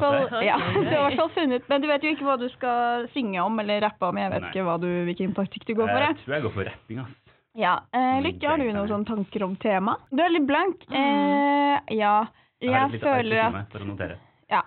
ja, 0.46 0.56
du 0.72 0.86
har 0.86 0.88
i 0.88 1.02
hvert 1.10 1.18
fall 1.20 1.32
funnet 1.34 1.66
Men 1.68 1.82
du 1.82 1.88
vet 1.90 2.06
jo 2.06 2.12
ikke 2.14 2.28
hva 2.30 2.38
du 2.40 2.46
skal 2.54 3.08
synge 3.12 3.42
om 3.44 3.58
eller 3.60 3.82
rappe 3.84 4.08
om. 4.08 4.20
Jeg 4.22 4.32
vet 4.36 4.46
Nei. 4.46 4.52
ikke 4.54 4.68
hva 4.70 4.78
du, 4.80 4.88
hvilken 5.10 5.34
taktikk 5.36 5.66
du 5.68 5.74
går 5.74 5.90
for. 5.90 5.98
Jeg 6.00 6.14
Jeg. 6.14 6.22
tror 6.24 6.38
jeg 6.38 6.46
går 6.46 6.54
for 6.56 6.70
rapping, 6.70 7.02
ass. 7.04 7.18
Ja, 7.58 7.74
eh, 7.92 8.14
Mm, 8.16 8.22
Lykke, 8.24 8.48
har 8.48 8.56
du 8.62 8.70
noen 8.72 8.88
sånne 8.88 9.04
tanker 9.10 9.42
om 9.44 9.56
tema? 9.60 9.98
Du 10.08 10.22
er 10.24 10.30
litt 10.32 10.46
blank. 10.48 10.86
Eh, 10.88 11.96
ja. 11.98 12.14
Jeg 12.62 12.72
Jeg 12.72 13.00
føler 13.02 13.46
at 13.48 13.72
for 13.72 13.84
å 13.84 13.88
notere. 13.88 14.18
Ja. 14.52 14.62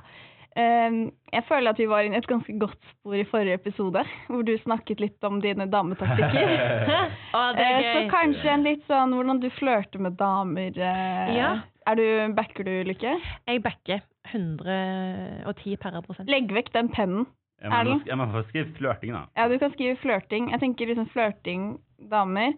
Ehm, 0.55 1.09
jeg 1.33 1.43
føler 1.49 1.73
at 1.73 1.79
vi 1.81 1.87
var 1.91 2.05
inne 2.07 2.15
i 2.15 2.21
et 2.21 2.27
ganske 2.31 2.53
godt 2.59 2.79
spor 2.93 3.17
i 3.19 3.25
forrige 3.27 3.57
episode, 3.59 4.05
hvor 4.29 4.43
du 4.47 4.53
snakket 4.63 5.01
litt 5.03 5.27
om 5.27 5.41
dine 5.43 5.67
dametaktikker. 5.67 6.51
oh, 7.35 7.49
det 7.57 7.65
så 7.83 8.03
kanskje 8.11 8.53
en 8.53 8.63
litt 8.63 8.85
sånn 8.87 9.15
hvordan 9.17 9.41
du 9.43 9.49
flørter 9.57 10.03
med 10.07 10.15
damer. 10.19 10.71
eh, 10.79 11.33
Ja. 11.35 11.55
Er 11.85 11.99
du, 11.99 12.05
backer 12.33 12.65
du, 12.65 12.71
Lykke? 12.87 13.11
Jeg 13.45 13.61
backer 13.61 13.99
110 14.31 15.75
per 15.77 15.99
prosent. 16.01 16.31
Legg 16.31 16.49
vekk 16.55 16.71
den 16.73 16.89
pennen. 16.89 17.27
Jeg 17.61 17.85
må, 17.87 17.99
jeg 18.05 18.17
må 18.19 18.25
få 18.33 18.41
skrive 18.49 18.73
flørting, 18.77 19.13
da. 19.15 19.21
Ja, 19.37 19.45
du 19.49 19.55
kan 19.61 19.71
skrive 19.73 19.95
flørting. 20.01 20.49
Jeg 20.51 20.61
tenker 20.63 20.89
liksom 20.89 21.07
flørting, 21.13 21.67
damer. 22.11 22.53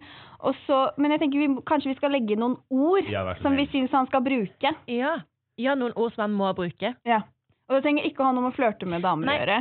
Og 0.46 0.56
så, 0.66 0.78
men 0.98 1.14
jeg 1.14 1.22
tenker 1.22 1.42
vi, 1.42 1.48
kanskje 1.68 1.92
vi 1.92 1.98
skal 1.98 2.14
legge 2.14 2.38
noen 2.38 2.58
ord 2.70 3.08
Ja, 3.10 3.24
som 3.42 3.56
vi 3.58 3.66
syns 3.72 3.94
han 3.94 4.08
skal 4.10 4.24
bruke. 4.26 4.72
Ja. 4.90 5.16
ja, 5.60 5.74
noen 5.78 5.96
ord 5.96 6.14
som 6.14 6.26
han 6.26 6.36
må 6.38 6.52
bruke. 6.58 6.94
Ja. 7.08 7.22
Og 7.68 7.78
det 7.78 7.82
trenger 7.84 8.08
ikke 8.08 8.24
å 8.24 8.30
ha 8.30 8.36
noe 8.36 8.46
med 8.46 8.54
å 8.54 8.58
flørte 8.58 8.88
med 8.88 9.04
damer 9.04 9.32
å 9.32 9.36
gjøre. 9.36 9.58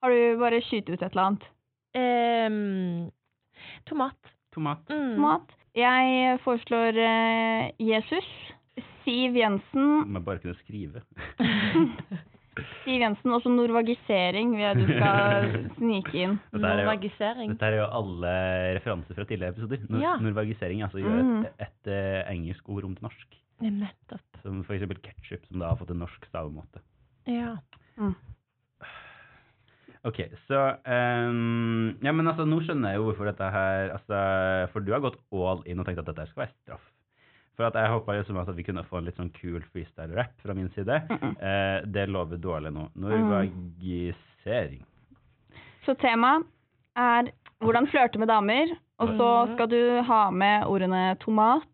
Har 0.00 0.14
du 0.16 0.40
bare 0.40 0.62
skyte 0.64 0.94
ut 0.94 1.02
et 1.02 1.10
eller 1.10 1.26
annet? 1.26 1.48
Um, 1.96 3.10
tomat. 3.88 4.34
Tomat. 4.54 4.84
Mm. 4.88 5.14
tomat. 5.16 5.56
Jeg 5.76 6.40
foreslår 6.44 6.98
uh, 6.98 7.70
Jesus. 7.80 8.28
Siv 9.04 9.36
Jensen. 9.36 9.88
Om 10.04 10.18
jeg 10.18 10.26
bare 10.26 10.42
kunne 10.42 10.58
skrive. 10.60 11.04
Siv 12.84 13.00
Jensen, 13.02 13.32
også 13.36 13.50
norvagisering 13.52 14.50
vil 14.56 14.64
jeg 14.64 14.76
du 14.80 14.86
skal 14.90 15.50
snike 15.78 16.14
inn. 16.14 16.38
Dette 16.52 16.64
er 16.66 16.80
jo- 16.80 16.86
Norvagisering. 16.86 17.52
Dette 17.54 17.68
er 17.70 17.76
jo 17.80 17.86
alle 18.00 18.32
referanser 18.78 19.14
fra 19.18 19.24
tidligere 19.28 19.54
episoder. 19.56 19.84
Nor 19.90 20.00
Ja. 20.04 20.16
Norvagisering, 20.20 20.82
altså 20.86 20.98
gjøre 21.02 21.22
Mm. 21.24 21.44
et, 21.46 21.52
et, 21.68 21.92
eh, 21.92 22.32
engelsk 22.34 22.68
ord 22.68 22.84
om 22.84 22.94
til 22.96 23.04
norsk. 23.08 23.38
Nettopp. 23.60 24.40
Som 24.42 24.62
for 24.64 24.72
eksempel 24.74 25.00
ketchup, 25.04 25.44
som 25.46 25.58
da 25.60 25.68
har 25.68 25.76
fått 25.76 25.90
en 25.92 25.98
norsk 26.00 26.24
stavemåte. 26.30 26.80
Ja. 27.28 27.56
Ok, 30.02 30.16
så 30.48 30.60
um, 30.88 31.90
Ja, 32.00 32.12
men 32.16 32.26
altså, 32.30 32.46
nå 32.48 32.62
skjønner 32.64 32.94
jeg 32.94 33.00
jo 33.02 33.10
hvorfor 33.10 33.28
dette 33.28 33.50
her 33.52 33.90
altså, 33.98 34.20
For 34.72 34.80
du 34.80 34.92
har 34.94 35.02
gått 35.04 35.18
all 35.30 35.60
in 35.68 35.78
og 35.82 35.84
tenkt 35.84 36.00
at 36.00 36.08
dette 36.08 36.24
skal 36.30 36.46
være 36.46 36.54
straff. 36.62 36.86
For 37.60 37.66
at 37.68 37.76
jeg 37.76 37.92
håpa 37.92 38.14
liksom 38.16 38.38
at 38.40 38.48
vi 38.56 38.64
kunne 38.64 38.80
få 38.88 38.96
en 38.96 39.04
litt 39.10 39.18
sånn 39.20 39.28
kul 39.36 39.60
freestyle-rap 39.68 40.30
fra 40.40 40.54
min 40.56 40.70
side. 40.72 40.94
Mm-mm. 41.10 41.34
Eh, 41.36 41.82
det 41.92 42.06
lover 42.08 42.40
dårlig 42.40 42.70
nå. 42.72 42.86
Norvagisering. 42.96 44.80
Så 45.84 45.92
temaet 46.00 46.46
er 46.96 47.28
hvordan 47.60 47.88
flørte 47.92 48.16
med 48.22 48.32
damer, 48.32 48.72
og 49.04 49.12
så 49.20 49.28
skal 49.52 49.68
du 49.68 49.80
ha 50.08 50.22
med 50.32 50.64
ordene 50.72 51.02
tomat, 51.20 51.68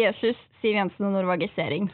Jesus, 0.00 0.38
Siv 0.62 0.78
Jensen 0.78 1.10
og 1.10 1.12
norvagisering. 1.18 1.90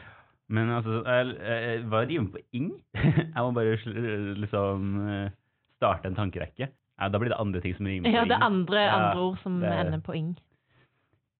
Men 0.47 0.71
altså, 0.71 1.01
jeg, 1.03 1.35
jeg, 1.43 1.83
hva 1.91 2.05
rimer 2.07 2.31
på 2.37 2.43
ing? 2.55 2.69
jeg 3.03 3.35
må 3.43 3.51
bare 3.51 3.75
liksom 4.39 4.93
eh, 5.11 5.31
starte 5.75 6.07
en 6.07 6.15
tankerekke. 6.15 6.71
Ja, 6.71 7.11
da 7.11 7.19
blir 7.19 7.35
det 7.35 7.39
andre 7.43 7.59
ting 7.63 7.75
som 7.75 7.91
rimer 7.91 8.07
på 8.07 8.13
ing. 8.13 8.15
ja, 8.15 8.23
det 8.31 8.39
er 8.39 8.47
andre, 8.47 8.85
andre 8.95 9.27
ord 9.27 9.43
som 9.43 9.59
det- 9.59 9.75
ender 9.83 10.07
på 10.07 10.15
ing. 10.15 10.37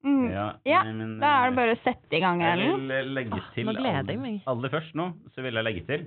Mm. 0.06 0.30
Ja, 0.32 0.46
Ja, 0.66 0.84
men, 0.88 1.18
Da 1.20 1.28
er 1.44 1.50
det 1.50 1.54
eh, 1.54 1.60
bare 1.60 1.76
å 1.76 1.80
sette 1.84 2.16
i 2.16 2.22
gang, 2.24 2.40
Jeg 2.42 2.58
vil 2.64 2.92
eh, 2.96 3.08
legge 3.18 3.40
til 3.54 3.68
jeg 3.68 3.76
aller, 3.76 4.42
aller 4.48 4.72
først 4.72 4.96
nå, 4.96 5.10
så 5.36 5.44
vil 5.44 5.60
jeg 5.60 5.68
legge 5.68 5.86
til 5.90 6.06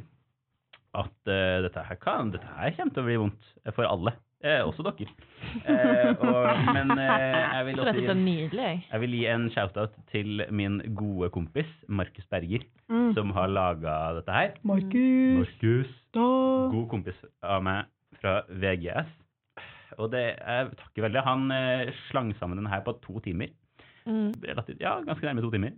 at 0.93 1.13
uh, 1.29 1.63
dette 1.65 1.83
her 1.89 1.97
kan, 2.01 2.31
dette 2.33 2.49
her 2.57 2.75
kommer 2.77 2.93
til 2.93 3.03
å 3.03 3.07
bli 3.07 3.15
vondt 3.21 3.51
for 3.77 3.89
alle. 3.89 4.13
Eh, 4.43 4.61
også 4.67 4.83
dere. 4.89 5.07
Eh, 5.69 6.09
og, 6.23 6.47
men 6.75 6.91
eh, 6.99 7.37
jeg 7.37 7.65
vil 7.69 7.81
også 7.83 7.93
gi, 8.01 8.15
nydelig. 8.19 8.63
jeg. 8.65 8.79
jeg 8.91 9.01
vil 9.03 9.15
gi 9.15 9.23
en 9.31 9.45
shout-out 9.55 9.95
til 10.11 10.43
min 10.51 10.81
gode 10.99 11.29
kompis 11.35 11.69
Markus 11.89 12.27
Berger, 12.31 12.65
Mm. 12.93 13.15
som 13.17 13.31
har 13.33 13.49
laga 13.49 13.93
dette 14.19 14.33
her. 14.35 14.51
Markus, 14.69 15.39
Markus. 15.39 15.93
God 16.13 16.89
kompis 16.91 17.21
av 17.43 17.63
meg 17.65 17.87
fra 18.21 18.43
VGS. 18.51 19.09
Og 19.97 20.11
det, 20.13 20.25
jeg 20.37 20.69
takker 20.77 21.07
veldig. 21.07 21.23
Han 21.25 21.47
eh, 21.57 21.93
slang 22.11 22.35
sammen 22.41 22.61
den 22.61 22.69
her 22.69 22.83
på 22.85 22.93
to 23.05 23.21
timer. 23.25 23.49
Mm. 24.07 24.33
relativt, 24.43 24.81
ja, 24.81 24.97
ganske 25.07 25.23
nærme 25.29 25.43
to 25.45 25.51
timer. 25.51 25.73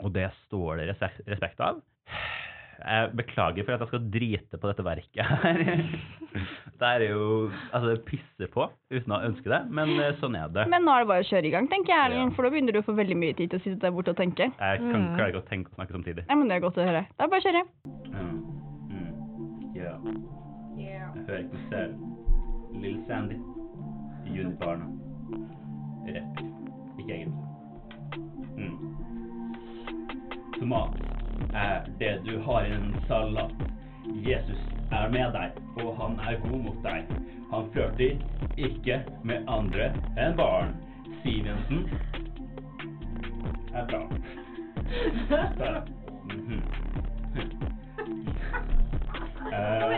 Og 0.00 0.12
det 0.12 0.30
står 0.46 0.76
det 0.80 0.88
respekt, 1.28 1.60
av. 1.60 1.82
Jeg 2.80 3.10
beklager 3.12 3.64
for 3.66 3.74
at 3.76 3.80
jeg 3.84 3.88
skal 3.90 4.06
drite 4.10 4.56
på 4.58 4.68
dette 4.70 4.84
verket 4.84 5.26
her. 5.26 5.58
Det 6.80 6.86
er 6.88 7.02
jo 7.10 7.50
Altså, 7.74 7.90
det 7.90 8.04
pisser 8.06 8.48
på 8.48 8.64
uten 8.90 9.12
å 9.12 9.18
ønske 9.26 9.50
det, 9.50 9.58
men 9.68 9.90
eh, 10.00 10.14
sånn 10.16 10.36
er 10.38 10.48
det. 10.48 10.62
Men 10.70 10.86
nå 10.86 10.92
er 10.94 11.02
det 11.02 11.08
bare 11.10 11.24
å 11.24 11.28
kjøre 11.28 11.44
i 11.44 11.50
gang, 11.52 11.66
tenker 11.68 11.92
jeg, 11.92 12.04
Erlend, 12.06 12.30
Ja. 12.30 12.36
for 12.36 12.46
da 12.46 12.50
begynner 12.54 12.72
du 12.72 12.78
å 12.80 12.86
få 12.86 12.94
veldig 12.96 13.16
mye 13.20 13.34
tid 13.36 13.50
til 13.50 13.58
å 13.60 13.62
sitte 13.64 13.80
der 13.82 13.90
borte 13.92 14.14
og 14.14 14.16
tenke. 14.16 14.46
Jeg 14.48 14.78
kan, 14.80 14.94
Mm. 14.94 15.16
klarer 15.18 15.28
ikke 15.34 15.42
å 15.42 15.48
tenke 15.50 15.68
og 15.68 15.74
snakke 15.76 15.92
samtidig. 15.92 16.24
Ja, 16.30 16.34
men 16.36 16.48
det 16.48 16.56
er 16.56 16.60
godt 16.64 16.78
å 16.80 16.86
høre. 16.86 17.04
Da 17.18 17.24
er 17.24 17.28
det 17.28 17.30
bare 17.34 17.42
å 17.42 17.48
kjøre. 17.50 17.62
Mm. 18.14 18.38
Mm. 18.88 19.76
Yeah. 19.76 19.98
Jeg 20.78 21.26
hører 21.26 21.38
ikke 21.44 21.52
meg 21.52 21.68
selv. 21.68 21.92
Lill 22.80 22.98
Sandy. 23.10 23.36
Junibarna. 24.30 24.86
Rett. 26.06 26.44
Ikke 26.96 27.12
egentlig. 27.12 27.49
Tomat 30.70 30.90
er 31.54 31.80
det 31.98 32.20
du 32.24 32.38
har 32.40 32.64
i 32.64 32.70
en 32.72 32.94
salat. 33.08 33.50
Jesus 34.06 34.58
er 34.92 35.08
med 35.10 35.32
deg, 35.34 35.56
og 35.82 35.96
han 35.98 36.14
er 36.22 36.36
god 36.44 36.60
mot 36.62 36.76
deg. 36.84 37.08
Han 37.50 37.66
flørter 37.72 38.20
ikke 38.68 39.00
med 39.26 39.50
andre 39.50 39.88
enn 40.14 40.36
barn. 40.38 40.70
Siv 41.24 41.48
Jensen 41.48 41.88
er 43.74 43.86
bra. 43.90 44.02
Der. 45.58 45.80
Mhm. 46.30 46.62
Eh, 49.50 49.90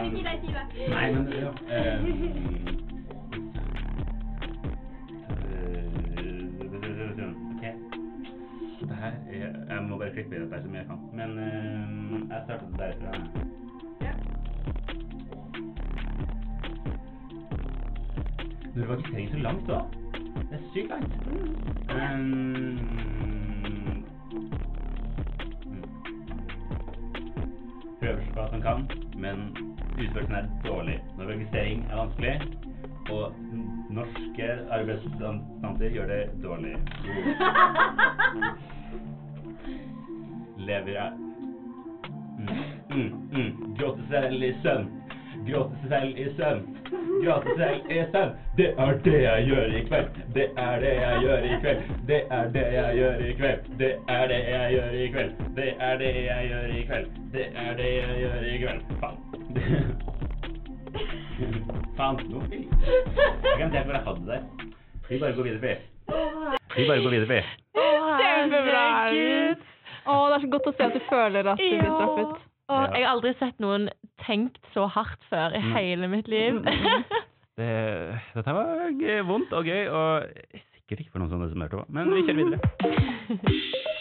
Nei, 0.88 1.12
men 1.12 1.28
ja. 1.36 1.52
eh, 1.68 2.72
i 10.36 10.40
dette 10.40 10.62
som 10.62 10.74
jeg 10.74 10.86
kan. 10.86 10.98
Men 11.12 11.30
uh, 11.38 12.20
jeg 12.30 12.42
startet 12.44 12.78
derfra. 12.78 13.10
Når 18.74 18.86
var 18.86 18.96
ikke 18.96 19.28
så 19.32 19.38
langt 19.38 19.68
da? 19.68 19.78
Det 20.50 20.58
er 20.58 20.62
sykt 20.72 20.88
langt. 20.88 21.12
Um, 21.90 22.78
prøver 28.00 28.20
så 28.26 28.32
godt 28.34 28.52
han 28.52 28.62
kan, 28.62 28.90
men 29.14 29.56
utførelsen 30.00 30.34
er 30.34 30.46
dårlig. 30.66 31.04
Når 31.18 31.26
registrering 31.26 31.86
er 31.90 31.96
vanskelig, 31.96 32.40
og 33.10 33.32
norske 33.90 34.52
arbeidsstanser 34.70 35.88
gjør 35.88 36.06
det 36.06 36.30
dårlig. 36.44 36.76
Lever 40.66 40.92
jeg 40.94 41.10
mm, 42.38 42.48
mm, 42.90 43.12
mm. 43.32 43.52
Gråte 43.78 44.02
selv 44.10 44.42
i 44.42 44.52
søvn. 44.62 44.86
Gråte 45.48 45.76
selv 45.88 46.18
i 46.18 46.24
søvn. 46.36 46.62
Gråte 47.24 47.48
selv 47.58 47.90
i 47.90 47.92
søvn. 48.12 48.30
Det 48.56 48.74
er 48.78 48.92
det 49.04 49.22
jeg 49.22 49.44
gjør 49.48 49.66
i 49.78 49.84
kveld. 49.88 50.08
Det 50.34 50.46
er 50.56 50.80
det 50.80 50.94
jeg 51.00 51.20
gjør 51.22 51.38
i 51.38 51.60
kveld. 51.60 51.80
Det 52.08 52.20
er 52.30 52.46
det 52.54 52.66
jeg 52.74 52.94
gjør 52.98 53.18
i 53.26 53.32
kveld. 53.40 53.60
Det 53.78 53.92
er 54.08 54.26
det 54.28 54.38
jeg 54.48 54.72
gjør 54.74 54.90
i 55.00 55.06
kveld. 55.12 55.30
Det 55.56 55.68
er 55.78 55.96
det 56.02 56.14
jeg 56.26 56.48
gjør 56.50 56.66
i 56.76 56.78
kveld. 56.90 57.06
Det 57.32 57.46
er 57.64 57.72
det 57.80 57.90
jeg 57.94 58.12
gjør 58.20 58.42
i 58.52 58.54
kveld. 58.62 58.80
Faen. 59.00 59.18
Faen. 61.96 62.16
Nå 62.30 62.38
vil 62.50 62.64
Jeg 63.44 63.58
kan 63.58 63.70
se 63.72 63.78
hvor 63.84 63.92
jeg 63.92 64.02
hadde 64.06 64.20
det 64.20 64.28
der. 64.28 64.40
Vi 65.08 65.18
bare 65.18 65.32
går 65.32 65.42
videre, 65.42 65.60
vi. 65.60 65.68
Vi 66.76 66.86
bare 66.88 67.02
går 67.02 67.10
videre, 67.10 67.28
vi. 67.28 67.40
Kjempebra. 68.22 69.02
herregud. 69.02 69.71
Å, 70.06 70.14
det 70.28 70.34
er 70.36 70.44
så 70.46 70.50
godt 70.56 70.66
å 70.66 70.72
se 70.76 70.86
at 70.88 70.96
du 70.96 71.00
føler 71.08 71.46
at 71.52 71.58
du 71.60 71.68
blir 71.68 71.84
Ja. 71.84 71.94
straffet. 71.98 72.48
Å, 72.72 72.76
jeg 72.94 73.04
har 73.04 73.10
aldri 73.12 73.34
sett 73.38 73.58
noen 73.60 73.88
tenkt 74.26 74.58
så 74.74 74.86
hardt 74.88 75.22
før 75.30 75.54
i 75.54 75.60
Mm. 75.60 75.72
hele 75.76 76.08
mitt 76.08 76.28
liv. 76.28 76.62
Det, 77.52 77.68
dette 78.34 78.52
var 78.56 79.22
vondt 79.28 79.52
og 79.52 79.66
gøy, 79.68 79.82
og 79.92 80.24
sikkert 80.72 81.02
ikke 81.04 81.12
for 81.12 81.20
noen 81.20 81.28
som 81.34 81.42
som 81.52 81.60
hørte 81.60 81.76
på, 81.76 81.84
men 81.92 82.08
vi 82.08 82.22
kjører 82.24 82.38
videre. 82.40 83.82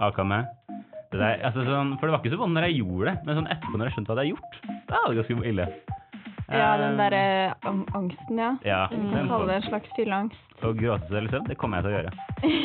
Aka 0.00 0.24
meg. 0.24 0.46
Det 1.08 1.18
der, 1.18 1.38
altså 1.48 1.64
sånn, 1.64 1.94
for 1.98 2.06
det 2.06 2.12
var 2.14 2.20
ikke 2.20 2.34
så 2.34 2.40
vondt 2.42 2.54
når 2.58 2.66
jeg 2.68 2.82
gjorde 2.82 3.08
det, 3.08 3.20
men 3.24 3.38
sånn 3.38 3.52
etterpå 3.54 3.78
når 3.80 3.88
jeg 3.88 3.96
skjønte 3.96 4.12
hva 4.12 4.24
jeg 4.24 4.34
hadde 4.34 4.34
gjort, 4.34 4.82
da 4.90 4.98
var 5.00 5.14
det 5.14 5.22
ganske 5.22 5.48
ille. 5.52 5.68
Ja, 6.48 6.68
den 6.80 6.94
Eh, 6.94 6.96
derre 6.96 7.54
ang- 7.68 7.88
angsten, 7.92 8.38
ja. 8.40 8.56
Ja, 8.64 8.88
mm. 8.88 9.10
den 9.12 9.28
kalle 9.28 9.46
det 9.46 9.56
en 9.58 9.66
slags 9.68 9.90
fylleangst. 9.96 10.44
Å 10.64 10.70
gråte 10.74 11.08
seg 11.10 11.22
litt 11.22 11.32
søvn, 11.34 11.48
det 11.48 11.56
kommer 11.60 11.76
jeg 11.76 11.84
til 11.84 11.92
å 11.92 11.96
gjøre. 11.98 12.12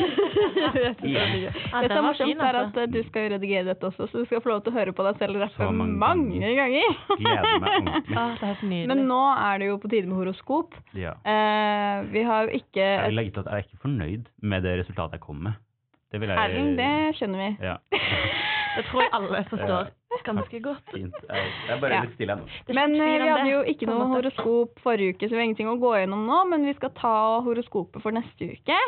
det 0.74 0.92
Igjen. 1.04 1.34
Ja, 1.44 1.82
som 1.82 1.92
er 1.92 2.02
morsomt, 2.06 2.30
fin, 2.30 2.40
er 2.40 2.58
altså. 2.62 2.86
at 2.86 2.94
du 2.94 3.02
skal 3.10 3.26
jo 3.26 3.32
redigere 3.34 3.68
dette 3.68 3.90
også, 3.90 4.08
så 4.08 4.22
du 4.22 4.24
skal 4.24 4.40
få 4.40 4.52
lov 4.54 4.62
til 4.64 4.72
å 4.72 4.78
høre 4.78 4.94
på 4.96 5.04
deg 5.04 5.20
selv 5.20 5.42
rappe 5.44 5.68
mange 5.68 5.98
mange 6.00 6.54
ganger. 6.56 6.96
Gleder 7.12 7.60
meg 7.60 7.68
ordentlig. 7.68 8.02
Det 8.08 8.16
er 8.24 8.40
helt 8.46 8.64
nydelig. 8.64 8.88
Men 8.94 9.04
nå 9.10 9.20
er 9.34 9.60
det 9.60 9.68
jo 9.68 9.76
på 9.84 9.92
tide 9.92 10.08
med 10.08 10.16
horoskop. 10.22 10.80
Ja. 10.96 11.12
Eh, 11.28 12.08
vi 12.14 12.24
har 12.24 12.48
jo 12.48 12.56
ikke 12.60 12.88
Jeg 12.88 13.12
vil 13.12 13.20
legge 13.20 13.36
til 13.36 13.44
at 13.44 13.52
jeg 13.52 13.60
er 13.60 13.68
ikke 13.68 13.84
fornøyd 13.84 14.32
med 14.40 14.64
det 14.64 14.78
resultatet 14.80 15.20
jeg 15.20 15.26
kom 15.28 15.44
med. 15.44 15.60
Det 16.14 16.20
vil 16.22 16.30
jeg 16.30 16.38
Erling, 16.38 16.66
det 16.78 16.90
skjønner 17.18 17.40
vi. 17.42 17.46
Ja, 17.66 17.76
Det 18.76 18.82
tror 18.86 19.02
jeg 19.02 19.10
alle 19.16 19.40
forstår 19.52 19.88
ganske 20.24 20.60
godt. 20.62 20.84
fint. 20.94 21.16
Jeg 21.26 21.72
er 21.74 21.80
bare 21.82 21.96
Ja. 21.96 22.04
litt 22.04 22.14
stille 22.14 22.36
ennå. 22.36 22.46
Men 22.78 22.94
eh, 22.94 23.16
vi 23.18 23.28
hadde 23.32 23.50
jo 23.50 23.62
ikke 23.72 23.88
noe 23.90 24.06
horoskop 24.12 24.78
forrige 24.84 25.16
uke, 25.16 25.26
så 25.26 25.34
vi 25.34 25.40
har 25.40 25.46
ingenting 25.48 25.72
å 25.72 25.76
gå 25.82 25.90
gjennom 25.98 26.22
nå, 26.28 26.38
men 26.52 26.66
vi 26.68 26.74
skal 26.78 26.92
ta 26.96 27.14
horoskopet 27.44 28.02
for 28.02 28.14
neste 28.14 28.52
uke. 28.54 28.78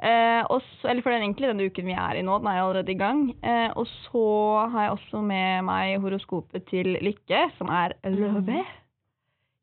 Eh, 0.00 0.40
også, 0.48 0.88
eller 0.88 1.04
for 1.04 1.12
den 1.12 1.26
egentlig 1.26 1.50
denne 1.50 1.66
uken 1.68 1.90
vi 1.90 1.96
er 2.00 2.16
i 2.16 2.24
nå, 2.24 2.38
den 2.40 2.48
er 2.48 2.58
jo 2.62 2.68
allerede 2.70 2.94
i 2.94 3.00
gang. 3.02 3.20
Eh, 3.44 3.68
og 3.76 3.84
så 4.08 4.24
har 4.72 4.86
jeg 4.86 4.94
også 4.96 5.20
med 5.28 5.66
meg 5.68 5.98
horoskopet 6.00 6.64
til 6.72 6.94
Lykke, 7.04 7.44
som 7.60 7.68
er 7.68 7.92
Love. 8.08 8.62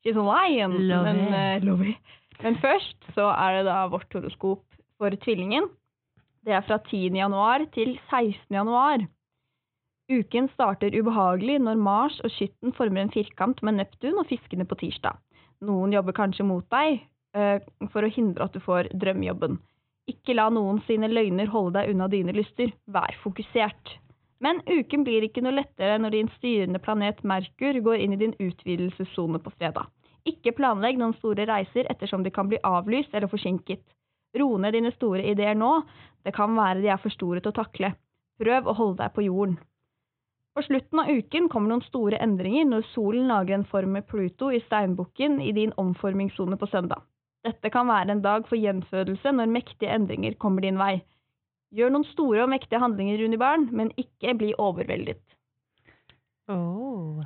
She's 0.06 0.14
a 0.14 0.22
lion, 0.22 0.78
Love. 0.86 1.02
men 1.10 1.34
eh. 1.34 1.98
Men 2.38 2.54
først 2.62 3.10
så 3.16 3.26
er 3.34 3.58
det 3.58 3.66
da 3.66 3.80
vårt 3.90 4.14
horoskop 4.14 4.62
for 4.98 5.10
tvillingen. 5.26 5.66
Det 6.48 6.54
er 6.56 6.62
fra 6.64 6.78
10. 6.80 7.10
januar 7.12 7.60
til 7.74 7.98
16. 8.08 8.54
januar. 8.56 9.02
Uken 10.08 10.46
starter 10.48 10.94
ubehagelig 10.96 11.58
når 11.60 11.74
Mars 11.76 12.14
og 12.24 12.30
Skytten 12.32 12.72
former 12.72 13.02
en 13.02 13.12
firkant 13.12 13.60
med 13.62 13.76
Neptun 13.76 14.16
og 14.16 14.24
fiskene 14.30 14.64
på 14.64 14.78
tirsdag. 14.80 15.18
Noen 15.60 15.92
jobber 15.92 16.16
kanskje 16.16 16.46
mot 16.48 16.64
deg 16.72 17.02
eh, 17.36 17.60
for 17.92 18.00
å 18.00 18.08
hindre 18.14 18.46
at 18.48 18.56
du 18.56 18.64
får 18.64 18.88
drømmejobben. 18.96 19.58
Ikke 20.08 20.38
la 20.38 20.46
noen 20.48 20.80
sine 20.86 21.12
løgner 21.12 21.52
holde 21.52 21.82
deg 21.82 21.92
unna 21.92 22.08
dine 22.08 22.32
lyster. 22.32 22.72
Vær 22.96 23.20
fokusert. 23.26 23.98
Men 24.40 24.64
uken 24.64 25.04
blir 25.04 25.28
ikke 25.28 25.44
noe 25.44 25.58
lettere 25.58 26.00
når 26.00 26.16
din 26.16 26.32
styrende 26.38 26.80
planet 26.80 27.20
Merkur 27.28 27.82
går 27.90 28.06
inn 28.06 28.16
i 28.16 28.22
din 28.24 28.32
utvidelsessone 28.40 29.44
på 29.44 29.52
fredag. 29.58 29.92
Ikke 30.24 30.56
planlegg 30.56 30.96
noen 30.96 31.12
store 31.20 31.44
reiser 31.52 31.92
ettersom 31.92 32.24
de 32.24 32.32
kan 32.32 32.48
bli 32.48 32.64
avlyst 32.64 33.12
eller 33.12 33.28
forsinket. 33.28 33.84
Ro 34.36 34.50
ned 34.60 34.76
dine 34.76 34.92
store 34.92 35.24
ideer 35.30 35.56
nå, 35.56 35.70
det 36.24 36.34
kan 36.36 36.52
være 36.56 36.82
de 36.82 36.92
er 36.92 37.00
for 37.00 37.14
store 37.14 37.40
til 37.40 37.52
å 37.52 37.58
takle. 37.62 37.94
Prøv 38.38 38.68
å 38.68 38.76
holde 38.76 39.00
deg 39.00 39.14
på 39.14 39.24
jorden. 39.24 39.56
På 40.54 40.64
slutten 40.66 41.00
av 41.00 41.10
uken 41.14 41.46
kommer 41.48 41.70
noen 41.70 41.84
store 41.86 42.18
endringer 42.22 42.66
når 42.66 42.86
solen 42.92 43.28
lager 43.30 43.54
en 43.54 43.68
form 43.70 43.92
med 43.94 44.08
Pluto 44.10 44.50
i 44.50 44.58
steinbukken 44.66 45.38
i 45.40 45.52
din 45.54 45.72
omformingssone 45.78 46.58
på 46.58 46.66
søndag. 46.72 47.04
Dette 47.46 47.70
kan 47.70 47.86
være 47.86 48.16
en 48.16 48.24
dag 48.24 48.48
for 48.48 48.58
gjenfødelse 48.58 49.32
når 49.36 49.52
mektige 49.54 49.94
endringer 49.94 50.34
kommer 50.42 50.66
din 50.66 50.80
vei. 50.80 50.96
Gjør 51.70 51.92
noen 51.94 52.06
store 52.10 52.42
og 52.42 52.50
mektige 52.50 52.80
handlinger, 52.82 53.20
Rune 53.22 53.38
Barn, 53.38 53.68
men 53.70 53.92
ikke 54.00 54.34
bli 54.40 54.50
overveldet. 54.58 55.20
Oh. 56.50 57.22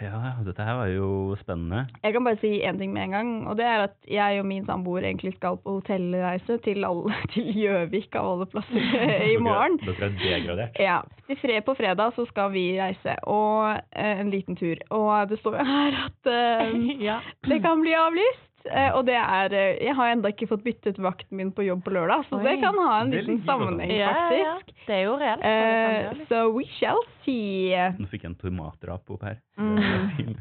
Ja, 0.00 0.32
dette 0.46 0.64
her 0.64 0.78
var 0.78 0.88
jo 0.88 1.36
spennende. 1.40 1.82
Jeg 2.02 2.14
kan 2.14 2.24
bare 2.24 2.38
si 2.40 2.50
én 2.64 2.78
ting 2.80 2.92
med 2.94 3.02
en 3.04 3.14
gang, 3.14 3.30
og 3.50 3.56
det 3.58 3.66
er 3.68 3.82
at 3.84 3.96
jeg 4.08 4.40
og 4.40 4.46
min 4.48 4.64
samboer 4.64 5.04
egentlig 5.04 5.34
skal 5.36 5.58
på 5.60 5.74
hotellreise 5.78 6.56
til 6.64 6.84
alle- 6.88 7.16
til 7.34 7.50
Gjøvik 7.52 8.16
av 8.16 8.30
alle 8.32 8.46
plasser 8.48 8.80
i 9.34 9.36
morgen. 9.36 9.76
Dere, 9.84 10.08
er 10.08 10.16
degradert. 10.22 10.80
Ja. 10.80 11.00
Fred 11.40 11.62
på 11.66 11.74
fredag 11.78 12.14
så 12.16 12.24
skal 12.26 12.50
vi 12.52 12.64
reise, 12.80 13.14
og 13.28 13.76
eh, 13.92 14.20
en 14.24 14.30
liten 14.32 14.56
tur. 14.58 14.80
Og 14.90 15.28
det 15.30 15.38
står 15.42 15.60
jo 15.60 15.66
her 15.68 15.98
at 16.06 16.30
eh, 16.36 16.78
ja. 17.04 17.20
det 17.46 17.60
kan 17.62 17.84
bli 17.84 17.92
avlyst. 17.96 18.46
Eh, 18.68 18.90
og 18.96 19.04
det 19.08 19.16
er 19.16 19.54
eh, 19.56 19.78
Jeg 19.86 19.94
har 19.96 20.12
ennå 20.12 20.30
ikke 20.32 20.48
fått 20.50 20.64
byttet 20.64 20.98
vakten 21.00 21.36
min 21.38 21.52
på 21.56 21.64
jobb 21.66 21.84
på 21.86 21.92
lørdag, 21.94 22.26
så 22.28 22.38
Oi. 22.38 22.44
det 22.44 22.56
kan 22.62 22.78
ha 22.80 23.00
en 23.00 23.12
liten 23.14 23.40
sammenheng, 23.46 23.92
Ja, 23.96 24.12
ja. 24.36 24.54
Det 24.86 24.96
er 24.96 25.04
jo 25.06 25.16
reelt. 25.20 25.44
så 25.44 25.50
kan 25.50 26.20
Eh, 26.20 26.24
so 26.28 26.40
we 26.56 26.64
shall 26.78 27.00
see. 27.24 27.76
Nå 27.98 28.08
fikk 28.10 28.24
jeg 28.26 28.32
en 28.32 28.40
tomatrap 28.40 29.10
opp 29.16 29.22
her. 29.28 29.38
Mm. 29.56 30.34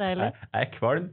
Deilig. 0.00 0.28
Jeg, 0.30 0.34
jeg 0.52 0.66
er 0.66 0.70
kvalm 0.78 1.08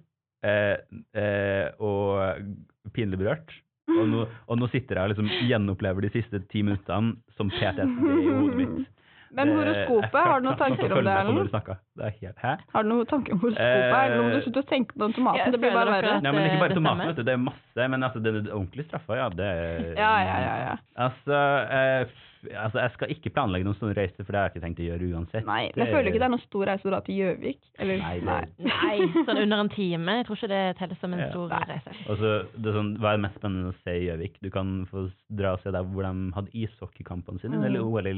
eh, 0.48 0.76
eh, 1.18 1.70
og 1.84 2.92
pinlig 2.96 3.20
berørt. 3.20 3.56
Og 3.88 4.04
nå, 4.12 4.26
og 4.52 4.58
nå 4.60 4.68
sitter 4.68 5.00
jeg 5.00 5.08
og 5.08 5.12
liksom 5.14 5.30
gjenopplever 5.48 6.04
de 6.04 6.10
siste 6.12 6.42
ti 6.52 6.60
minuttene 6.66 7.16
som 7.38 7.48
PTSD 7.54 8.04
i 8.04 8.34
hodet 8.36 8.58
mitt. 8.60 8.88
Men 9.36 9.52
horoskopet, 9.56 10.20
har 10.28 10.40
du 10.40 10.48
noen 10.48 10.60
tanker 10.64 10.94
om 10.94 11.04
det, 11.04 11.16
Erlend? 11.22 11.52
Det 11.98 12.12
er? 12.52 12.64
Har 12.74 12.84
du 12.86 12.90
noen 12.92 13.10
tanker 13.10 13.36
om 13.36 13.42
horoskopet? 13.44 13.66
Eh, 13.66 13.98
Eller 14.06 14.24
må 14.24 14.30
du 14.36 14.40
slutte 14.46 14.64
å 14.64 14.70
tenke 14.70 14.96
på 14.96 15.04
den 15.06 15.18
tomaten? 15.18 15.52
det 15.52 15.62
blir 15.64 15.76
bare 15.76 15.96
verre. 15.98 16.16
Nei, 16.24 16.32
men 16.38 16.48
ikke 16.52 16.62
bare 16.64 16.78
tomaten, 16.78 17.12
vet 17.12 17.20
du. 17.20 17.26
Det 17.28 17.36
er 17.36 17.44
masse. 17.44 17.90
Men 17.96 18.08
altså, 18.08 18.24
den 18.24 18.40
ordentlige 18.48 18.88
straffa, 18.90 19.20
ja, 19.20 19.28
det 19.30 19.52
er 19.52 19.92
Ja, 19.98 20.14
ja, 20.24 20.40
ja. 20.46 20.56
ja. 20.64 20.78
Altså, 21.08 21.42
eh, 21.80 22.26
altså, 22.56 22.80
jeg 22.80 22.92
skal 22.94 23.10
ikke 23.14 23.30
planlegge 23.36 23.64
noen 23.68 23.76
sånne 23.80 23.96
reiser, 23.98 24.24
for 24.26 24.32
det 24.32 24.40
har 24.40 24.48
jeg 24.50 24.56
ikke 24.56 24.64
tenkt 24.68 24.80
å 24.80 24.88
gjøre 24.88 25.08
uansett. 25.14 25.46
Nei, 25.46 25.72
men 25.76 25.86
jeg 25.86 25.94
føler 25.94 26.08
ikke 26.12 26.20
det 26.22 26.28
er 26.28 26.34
noen 26.36 26.44
stor 26.46 26.66
reise 26.70 26.88
å 26.88 26.92
dra 26.94 27.00
til 27.02 27.16
Gjøvik. 27.20 27.60
Eller, 27.80 27.98
Nei, 27.98 28.14
det- 28.20 28.26
nei. 28.26 28.68
Nei, 28.68 29.24
sånn 29.28 29.42
under 29.44 29.58
en 29.60 29.70
time. 29.70 30.16
Jeg 30.18 30.26
tror 30.28 30.38
ikke 30.38 30.48
det 30.54 30.78
teller 30.78 30.98
som 31.02 31.14
en 31.14 31.20
Ja. 31.20 31.30
stor 31.32 31.48
Nei. 31.50 31.64
reise. 31.68 31.92
Altså, 32.08 32.32
det 32.56 32.66
er 32.68 32.78
sånn, 32.80 32.98
Hva 32.98 33.10
er 33.14 33.18
det 33.18 33.22
mest 33.28 33.36
spennende 33.42 33.74
å 33.74 33.76
se 33.84 33.92
i 33.98 34.06
Gjøvik? 34.08 34.36
Du 34.42 34.50
kan 34.50 34.86
få 34.88 35.12
dra 35.36 35.54
og 35.54 35.60
se 35.62 35.72
der 35.72 35.84
hvor 35.84 36.04
de 36.04 36.32
hadde 36.34 36.52
ishockeykampene 36.54 37.40
sine, 37.42 37.58
Mm. 37.58 37.66
eller 37.66 37.80
OL 37.82 38.08
i 38.08 38.14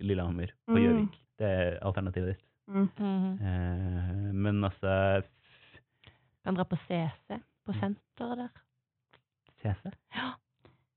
Lillehammer 0.00 0.50
på 0.68 0.76
Mm. 0.76 1.08
Det 1.38 1.46
er 1.46 1.78
alternativet 1.82 2.34
ditt. 2.36 2.44
Mm. 2.68 2.88
Mhm. 2.98 3.40
Eh, 3.40 4.32
men 4.32 4.60
altså 4.62 5.18
f- 5.24 5.26
Kan 6.44 6.54
dra 6.54 6.64
på 6.64 6.76
CC, 6.86 7.40
på 7.66 7.72
senteret 7.74 8.36
der. 8.36 8.48
CC? 9.62 9.92
Ja. 10.14 10.32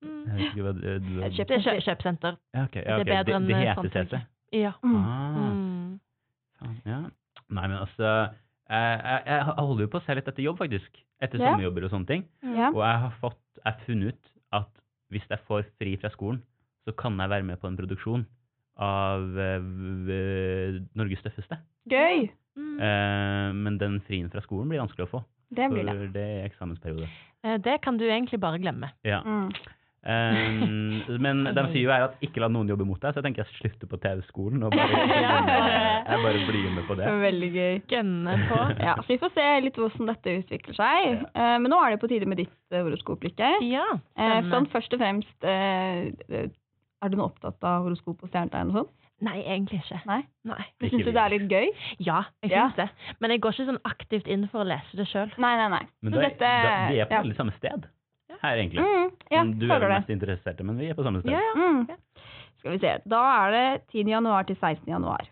Mm. 0.03 0.27
Jeg 0.27 0.35
vet 0.37 0.45
ikke 0.51 0.63
hva 0.67 0.73
du, 0.73 0.99
du 0.99 1.21
kjøp, 1.23 1.47
Det 1.47 1.55
er 1.57 1.63
kjø 1.65 1.73
kjøpesenter. 1.87 2.37
ja, 2.53 2.63
okay. 2.67 2.83
ja, 2.85 2.97
det 2.97 3.07
er 3.07 3.23
bedre 3.23 3.35
enn, 3.37 3.47
det, 3.47 3.55
det 3.55 3.67
eh, 3.67 3.83
heter. 3.83 4.05
CC? 4.07 4.21
Ja. 4.59 4.71
Mm. 4.83 4.95
Ah, 4.95 5.53
Mm. 6.63 6.77
ja. 6.85 6.99
Nei, 7.49 7.67
men 7.67 7.77
altså 7.77 8.03
jeg, 8.69 9.01
jeg, 9.03 9.23
jeg 9.27 9.43
holder 9.57 9.81
jo 9.83 9.89
på 9.91 9.99
å 9.99 10.05
se 10.05 10.15
litt 10.15 10.27
etter 10.31 10.43
jobb, 10.45 10.57
faktisk. 10.61 11.01
Etter 11.21 11.39
Ja. 11.41 11.51
sommerjobber 11.51 11.83
og 11.87 11.91
sånne 11.91 12.07
ting. 12.07 12.23
Ja. 12.43 12.69
Og 12.71 12.79
jeg 12.83 12.99
har 13.03 13.13
fått, 13.21 13.41
jeg 13.65 13.83
funnet 13.87 14.13
ut 14.13 14.31
at 14.53 14.69
hvis 15.11 15.27
jeg 15.29 15.39
får 15.47 15.65
fri 15.79 15.97
fra 15.99 16.09
skolen, 16.13 16.39
så 16.87 16.95
kan 16.95 17.17
jeg 17.19 17.29
være 17.29 17.43
med 17.47 17.59
på 17.61 17.67
en 17.67 17.77
produksjon 17.77 18.25
av 18.77 19.21
v- 19.35 20.79
Norges 20.95 21.21
tøffeste. 21.23 21.59
Gøy! 21.89 22.29
Mm. 22.57 22.79
Eh, 22.79 23.51
men 23.53 23.77
den 23.81 23.99
frien 24.07 24.29
fra 24.31 24.41
skolen 24.45 24.69
blir 24.69 24.81
vanskelig 24.81 25.07
å 25.07 25.11
få, 25.17 25.23
Det 25.53 25.69
blir 25.71 25.85
det. 25.85 25.95
for 25.97 26.07
det 26.13 26.25
er 26.25 26.49
eksamensperiode. 26.49 27.07
Eh, 27.43 27.57
Det 27.57 27.81
kan 27.81 27.97
du 27.97 28.05
egentlig 28.05 28.39
bare 28.39 28.59
glemme. 28.59 28.91
Ja. 29.03 29.21
Mm. 29.21 29.51
Um, 30.03 30.99
men 31.23 31.45
de 31.55 31.63
sier 31.71 31.85
jo 31.85 31.91
her 31.93 32.03
at 32.09 32.17
ikke 32.25 32.41
la 32.43 32.49
noen 32.51 32.67
jobbe 32.67 32.83
mot 32.87 32.99
deg, 32.99 33.13
så 33.15 33.21
jeg 33.21 33.27
tenker 33.29 33.45
jeg 33.45 33.55
slutter 33.61 33.87
på 33.87 33.99
TV-skolen 34.03 34.65
og 34.67 34.73
bare, 34.75 35.03
jeg 36.09 36.23
bare 36.25 36.41
blir 36.49 36.65
med 36.75 36.87
på 36.89 36.97
det. 36.99 37.11
Veldig 37.21 37.51
gøy. 37.53 37.77
Gønne 37.93 38.33
på. 38.49 38.57
Ja, 38.83 38.97
så 38.99 39.07
vi 39.13 39.19
får 39.21 39.31
se 39.37 39.45
litt 39.63 39.79
hvordan 39.79 40.11
dette 40.11 40.35
utvikler 40.41 40.79
seg. 40.79 41.23
Eh, 41.31 41.55
men 41.63 41.71
nå 41.71 41.79
er 41.85 41.95
det 41.95 42.01
på 42.03 42.11
tide 42.11 42.27
med 42.27 42.41
ditt 42.43 42.51
uh, 42.75 42.81
horoskop, 42.81 43.23
Lykke. 43.23 43.53
Ja, 43.69 43.85
uh, 43.95 44.35
sånn 44.51 44.67
først 44.73 44.91
og 44.97 44.99
fremst 45.03 45.47
uh, 45.47 46.43
Er 46.43 47.11
du 47.11 47.17
nå 47.19 47.29
opptatt 47.29 47.63
av 47.67 47.87
horoskop 47.87 48.21
og 48.27 48.31
stjernetegn 48.31 48.73
og 48.73 48.81
sånn? 48.81 48.91
Nei, 49.23 49.37
egentlig 49.47 49.79
ikke. 49.79 50.01
Nei? 50.09 50.19
Nei. 50.49 50.63
Syns 50.83 51.05
du 51.05 51.13
det 51.15 51.21
er 51.21 51.31
litt 51.31 51.45
gøy? 51.47 51.69
Ja, 52.03 52.25
jeg 52.43 52.51
Ja. 52.51 52.65
det. 52.75 52.89
Men 53.23 53.31
jeg 53.31 53.39
går 53.45 53.55
ikke 53.55 53.69
sånn 53.69 53.83
aktivt 53.87 54.27
inn 54.27 54.49
for 54.51 54.65
å 54.65 54.67
lese 54.67 54.99
det 54.99 55.05
sjøl. 55.07 55.31
Nei, 55.39 55.53
nei, 55.61 55.69
nei. 55.77 55.83
Men 56.03 56.11
Så 56.11 56.19
da, 56.19 56.23
dette- 56.27 56.49
da, 56.67 56.73
vi 56.91 56.99
er 56.99 57.07
på 57.07 57.21
ja. 57.23 57.35
samme 57.39 57.55
sted 57.55 57.87
her, 58.43 58.57
egentlig. 58.61 58.83
Mm, 58.83 59.11
ja, 59.31 59.43
Men 59.43 59.53
du 59.59 59.65
er 59.65 59.69
den 59.69 59.81
vel 59.81 59.89
det. 59.89 59.99
mest 59.99 60.09
interessert, 60.17 60.63
men 60.67 60.77
vi 60.79 60.89
er 60.91 60.97
på 60.97 61.05
samme 61.05 61.21
sted. 61.23 61.31
Ja, 61.31 61.39
ja. 61.39 61.53
Mm. 61.55 61.85
Ja. 61.89 61.95
Skal 62.59 62.75
vi 62.75 62.79
se. 62.83 62.91
Da 63.11 63.21
er 63.45 63.55
det 63.55 63.63
10. 63.91 64.03
januar 64.13 64.45
til 64.47 64.55
16. 64.59 64.85
januar. 64.87 65.25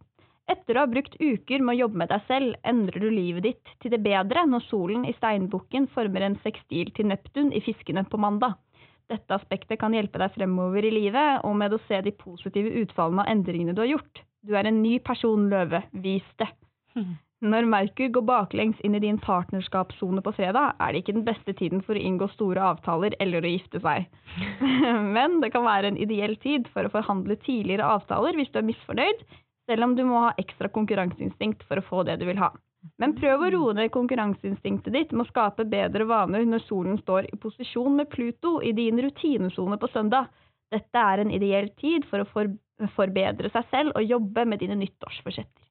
Etter 0.51 0.75
å 0.75 0.83
ha 0.83 0.89
brukt 0.91 1.13
uker 1.21 1.61
med 1.63 1.77
å 1.77 1.79
jobbe 1.85 1.99
med 2.01 2.09
deg 2.11 2.25
selv, 2.27 2.55
endrer 2.67 2.99
du 2.99 3.09
livet 3.13 3.45
ditt 3.45 3.69
til 3.79 3.93
det 3.93 4.01
bedre 4.03 4.43
når 4.49 4.65
solen 4.67 5.05
i 5.07 5.13
steinbukken 5.15 5.85
former 5.93 6.25
en 6.25 6.35
sekstil 6.43 6.89
til 6.97 7.07
Neptun 7.07 7.53
i 7.55 7.61
fiskene 7.63 8.03
på 8.09 8.19
mandag. 8.19 8.57
Dette 9.07 9.35
aspektet 9.35 9.79
kan 9.79 9.95
hjelpe 9.95 10.19
deg 10.19 10.33
fremover 10.35 10.83
i 10.87 10.91
livet, 10.91 11.39
og 11.47 11.55
med 11.59 11.73
å 11.75 11.79
se 11.87 12.01
de 12.03 12.11
positive 12.15 12.71
utfallene 12.83 13.23
av 13.23 13.31
endringene 13.31 13.75
du 13.75 13.81
har 13.83 13.93
gjort. 13.93 14.23
Du 14.43 14.55
er 14.57 14.67
en 14.67 14.81
ny 14.83 14.97
person, 14.99 15.47
Løve. 15.51 15.83
Vis 16.03 16.27
det. 16.41 16.49
Når 17.41 17.65
Merkur 17.65 18.11
går 18.13 18.21
baklengs 18.21 18.81
inn 18.85 18.93
i 18.93 18.99
din 19.01 19.17
partnerskapssone 19.17 20.21
på 20.21 20.33
fredag, 20.37 20.75
er 20.77 20.93
det 20.93 20.99
ikke 21.01 21.15
den 21.15 21.25
beste 21.25 21.55
tiden 21.57 21.79
for 21.81 21.97
å 21.97 22.01
inngå 22.05 22.27
store 22.35 22.61
avtaler 22.75 23.15
eller 23.23 23.41
å 23.41 23.53
gifte 23.55 23.81
seg. 23.81 24.05
Men 25.15 25.39
det 25.41 25.49
kan 25.55 25.65
være 25.65 25.89
en 25.89 25.97
ideell 25.97 26.35
tid 26.43 26.69
for 26.69 26.85
å 26.85 26.91
forhandle 26.93 27.39
tidligere 27.41 27.87
avtaler 27.95 28.37
hvis 28.37 28.51
du 28.53 28.59
er 28.61 28.67
misfornøyd, 28.67 29.23
selv 29.65 29.87
om 29.87 29.95
du 29.97 30.03
må 30.05 30.21
ha 30.27 30.35
ekstra 30.43 30.69
konkurranseinstinkt 30.69 31.65
for 31.65 31.81
å 31.81 31.85
få 31.87 32.03
det 32.05 32.19
du 32.21 32.27
vil 32.29 32.43
ha. 32.43 32.51
Men 33.01 33.17
prøv 33.17 33.47
å 33.47 33.49
roe 33.55 33.73
ned 33.77 33.89
konkurranseinstinktet 33.93 34.93
ditt 34.93 35.11
med 35.13 35.25
å 35.25 35.31
skape 35.31 35.65
bedre 35.69 36.05
vaner 36.09 36.45
når 36.45 36.65
solen 36.67 37.01
står 37.01 37.31
i 37.33 37.41
posisjon 37.41 37.97
med 37.97 38.09
Pluto 38.13 38.59
i 38.61 38.75
din 38.77 39.01
rutinesone 39.01 39.81
på 39.81 39.89
søndag. 39.93 40.29
Dette 40.69 41.09
er 41.09 41.25
en 41.25 41.33
ideell 41.33 41.73
tid 41.81 42.05
for 42.09 42.21
å 42.21 42.47
forbedre 42.93 43.49
seg 43.49 43.69
selv 43.73 43.97
og 43.97 44.05
jobbe 44.05 44.45
med 44.45 44.61
dine 44.61 44.77
nyttårsforsetter. 44.77 45.70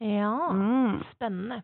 Ja, 0.00 0.52
Mm. 0.54 1.00
spennende. 1.14 1.62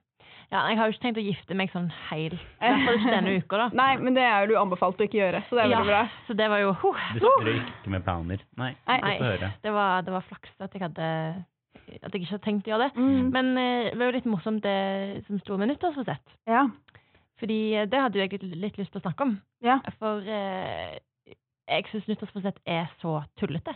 Ja, 0.50 0.60
jeg 0.68 0.76
har 0.78 0.86
jo 0.88 0.92
ikke 0.94 1.02
tenkt 1.04 1.18
å 1.18 1.24
gifte 1.24 1.54
meg 1.56 1.70
sånn 1.72 1.88
heil. 2.10 2.34
I 2.34 2.68
hvert 2.70 2.84
fall 2.86 2.98
ikke 2.98 3.12
denne 3.14 3.34
uka, 3.38 3.56
da. 3.58 3.66
Nei, 3.74 3.96
men 4.02 4.14
det 4.16 4.22
er 4.26 4.44
jo 4.44 4.52
du 4.52 4.58
anbefalt 4.60 5.00
å 5.00 5.06
ikke 5.06 5.18
gjøre, 5.20 5.40
så 5.48 5.56
det 5.56 5.62
er 5.64 5.70
veldig 5.72 5.88
bra. 5.88 6.02
Så 6.28 6.36
det 6.38 6.48
var 6.50 6.60
jo 6.62 6.72
huh, 6.82 7.00
Du 7.14 7.20
snakker 7.24 7.50
ikke 7.60 7.92
med 7.94 8.04
planer. 8.06 8.44
Nei, 8.60 8.70
Nei. 8.86 9.14
det, 9.62 9.72
var, 9.72 10.02
det 10.06 10.12
var 10.14 10.26
flaks 10.28 10.50
at 10.60 10.74
jeg 10.74 10.82
hadde 10.84 11.08
At 12.02 12.12
jeg 12.14 12.22
ikke 12.22 12.30
hadde 12.34 12.44
tenkt 12.44 12.68
å 12.68 12.74
gjøre 12.74 12.86
det. 12.90 13.00
Mm. 13.00 13.30
Men 13.34 13.50
eh, 13.60 13.88
det 13.92 13.98
var 14.00 14.10
jo 14.10 14.16
litt 14.18 14.28
morsomt 14.30 14.62
det 14.64 15.24
som 15.26 15.38
sto 15.42 15.56
med 15.60 15.68
nyttårsforsett. 15.72 16.36
Ja. 16.48 16.66
Fordi 17.40 17.58
eh, 17.76 17.86
det 17.90 18.00
hadde 18.00 18.18
jo 18.20 18.24
jeg 18.24 18.32
litt, 18.38 18.54
litt 18.62 18.78
lyst 18.80 18.92
til 18.94 19.02
å 19.02 19.04
snakke 19.04 19.26
om. 19.26 19.34
Ja. 19.64 19.78
For 19.98 20.22
eh, 20.24 20.98
jeg 21.68 21.86
syns 21.90 22.06
nyttårsforsett 22.08 22.60
er 22.68 22.88
så 23.02 23.18
tullete. 23.40 23.74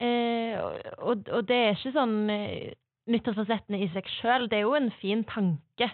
Eh, 0.00 0.54
og, 1.02 1.26
og 1.34 1.46
det 1.48 1.56
er 1.68 1.74
ikke 1.76 1.94
sånn 1.96 2.16
eh, 2.30 2.74
nyttårsforsettene 3.08 3.80
i 3.82 3.88
seg 3.94 4.10
sjøl. 4.18 4.48
Det 4.50 4.60
er 4.60 4.66
jo 4.66 4.76
en 4.78 4.92
fin 5.00 5.24
tanke, 5.28 5.90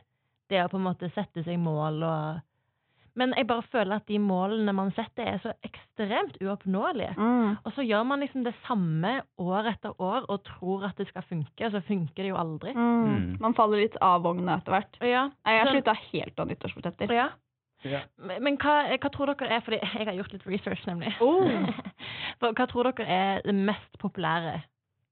det 0.52 0.60
å 0.60 0.70
på 0.72 0.80
en 0.80 0.88
måte 0.88 1.10
sette 1.14 1.44
seg 1.46 1.60
mål 1.62 2.02
og 2.04 2.42
Men 3.14 3.30
jeg 3.38 3.46
bare 3.46 3.62
føler 3.70 4.00
at 4.00 4.08
de 4.10 4.16
målene 4.18 4.72
man 4.74 4.88
setter, 4.96 5.22
er 5.22 5.36
så 5.38 5.52
ekstremt 5.62 6.34
uoppnåelige. 6.42 7.12
Mm. 7.14 7.52
Og 7.62 7.76
så 7.76 7.84
gjør 7.86 8.02
man 8.10 8.24
liksom 8.24 8.42
det 8.42 8.56
samme 8.66 9.20
år 9.38 9.68
etter 9.70 9.94
år 10.02 10.26
og 10.26 10.42
tror 10.48 10.88
at 10.88 10.98
det 10.98 11.06
skal 11.12 11.22
funke, 11.28 11.62
og 11.62 11.70
så 11.70 11.82
funker 11.86 12.24
det 12.24 12.32
jo 12.32 12.40
aldri. 12.42 12.74
Mm. 12.74 13.06
Mm. 13.06 13.30
Man 13.44 13.54
faller 13.54 13.84
litt 13.84 13.94
av 14.02 14.26
vogna 14.26 14.58
etter 14.58 14.74
hvert. 14.74 14.98
Ja, 14.98 15.28
jeg 15.46 15.62
har 15.62 15.70
slutta 15.70 15.94
helt 16.10 16.42
av 16.42 16.50
nyttårsforsetter. 16.50 17.14
ja. 17.14 17.30
Ja. 17.84 18.00
Men 18.16 18.42
men 18.44 18.54
hva, 18.56 18.78
hva 18.96 19.10
tror 19.12 19.28
dere 19.34 19.58
er 19.58 19.64
Fordi 19.64 19.76
jeg 19.76 20.06
har 20.08 20.16
gjort 20.16 20.32
litt 20.32 20.46
research, 20.48 20.86
nemlig. 20.88 21.12
Oh. 21.20 21.44
For 22.40 22.56
hva 22.56 22.66
tror 22.70 22.88
dere 22.88 23.04
er 23.06 23.42
det 23.44 23.54
mest 23.54 23.98
populære 24.00 24.62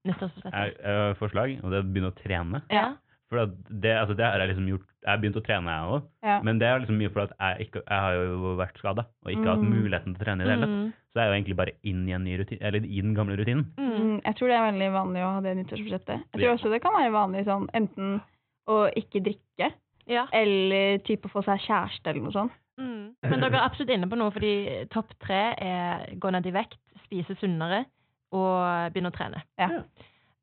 Jeg 0.05 0.15
har 0.51 0.67
et 0.67 1.17
forslag, 1.17 1.59
og 1.63 1.71
det 1.71 1.77
er 1.79 1.83
å 1.85 1.89
begynne 1.93 2.11
å 2.11 2.17
trene. 2.19 2.61
Ja. 2.71 2.93
For 3.31 3.47
det, 3.49 3.91
altså 3.97 4.13
det 4.15 4.25
har 4.27 4.37
jeg 4.43 4.49
liksom 4.51 4.67
gjort 4.69 4.89
Jeg 5.03 5.09
har 5.09 5.17
begynt 5.19 5.37
å 5.39 5.41
trene, 5.43 5.71
jeg 5.73 5.87
òg. 5.95 6.03
Ja. 6.23 6.35
Men 6.45 6.59
det 6.61 6.67
er 6.69 6.79
liksom 6.79 6.97
mye 7.01 7.09
fordi 7.11 7.33
jeg, 7.39 7.65
ikke, 7.67 7.81
jeg 7.89 7.99
har 8.05 8.13
jo 8.15 8.51
vært 8.59 8.77
skada 8.79 9.03
og 9.25 9.31
ikke 9.33 9.47
hatt 9.49 9.63
Mm. 9.63 9.71
muligheten 9.73 10.13
til 10.13 10.21
å 10.21 10.23
trene 10.25 10.41
i 10.41 10.45
det 10.47 10.53
hele 10.53 10.67
tatt. 10.67 10.75
Mm. 10.77 10.93
Så 11.11 11.19
jeg 11.19 11.23
er 11.23 11.27
jo 11.31 11.35
egentlig 11.39 11.57
bare 11.59 11.73
inn 11.83 12.03
i 12.07 12.13
en 12.13 12.23
ny 12.23 12.37
rutine, 12.39 12.61
eller 12.61 12.79
i 12.85 13.01
den 13.01 13.13
gamle 13.17 13.35
rutinen. 13.39 13.65
Mm. 13.77 13.89
Mm, 13.97 14.21
jeg 14.23 14.35
tror 14.37 14.47
det 14.47 14.55
er 14.59 14.67
veldig 14.71 14.91
vanlig 14.93 15.23
å 15.25 15.31
ha 15.33 15.41
det 15.41 15.55
nyttårsforsettet. 15.57 16.19
Jeg 16.23 16.37
tror 16.39 16.47
Ja. 16.47 16.53
også 16.55 16.71
det 16.71 16.81
kan 16.81 16.93
være 16.93 17.11
vanlig 17.11 17.45
sånn 17.45 17.67
enten 17.73 18.21
å 18.67 18.77
ikke 18.95 19.23
drikke, 19.27 19.73
Ja. 20.07 20.27
eller 20.31 20.97
type 20.99 21.27
få 21.27 21.43
seg 21.43 21.59
kjæreste 21.67 22.07
eller 22.07 22.21
noe 22.21 22.31
sånt. 22.31 22.51
Mm. 22.79 23.13
Men 23.23 23.39
dere 23.39 23.55
er 23.59 23.67
absolutt 23.69 23.89
inne 23.91 24.07
på 24.09 24.17
noe, 24.17 24.31
fordi 24.31 24.87
topp 24.89 25.11
tre 25.19 25.53
er 25.57 26.15
gå 26.15 26.31
ned 26.31 26.45
i 26.47 26.51
vekt, 26.51 26.77
spise 27.05 27.35
sunnere 27.39 27.85
og 28.33 28.91
begynne 28.93 29.13
å 29.13 29.15
trene. 29.15 29.43
Ja. 29.61 29.69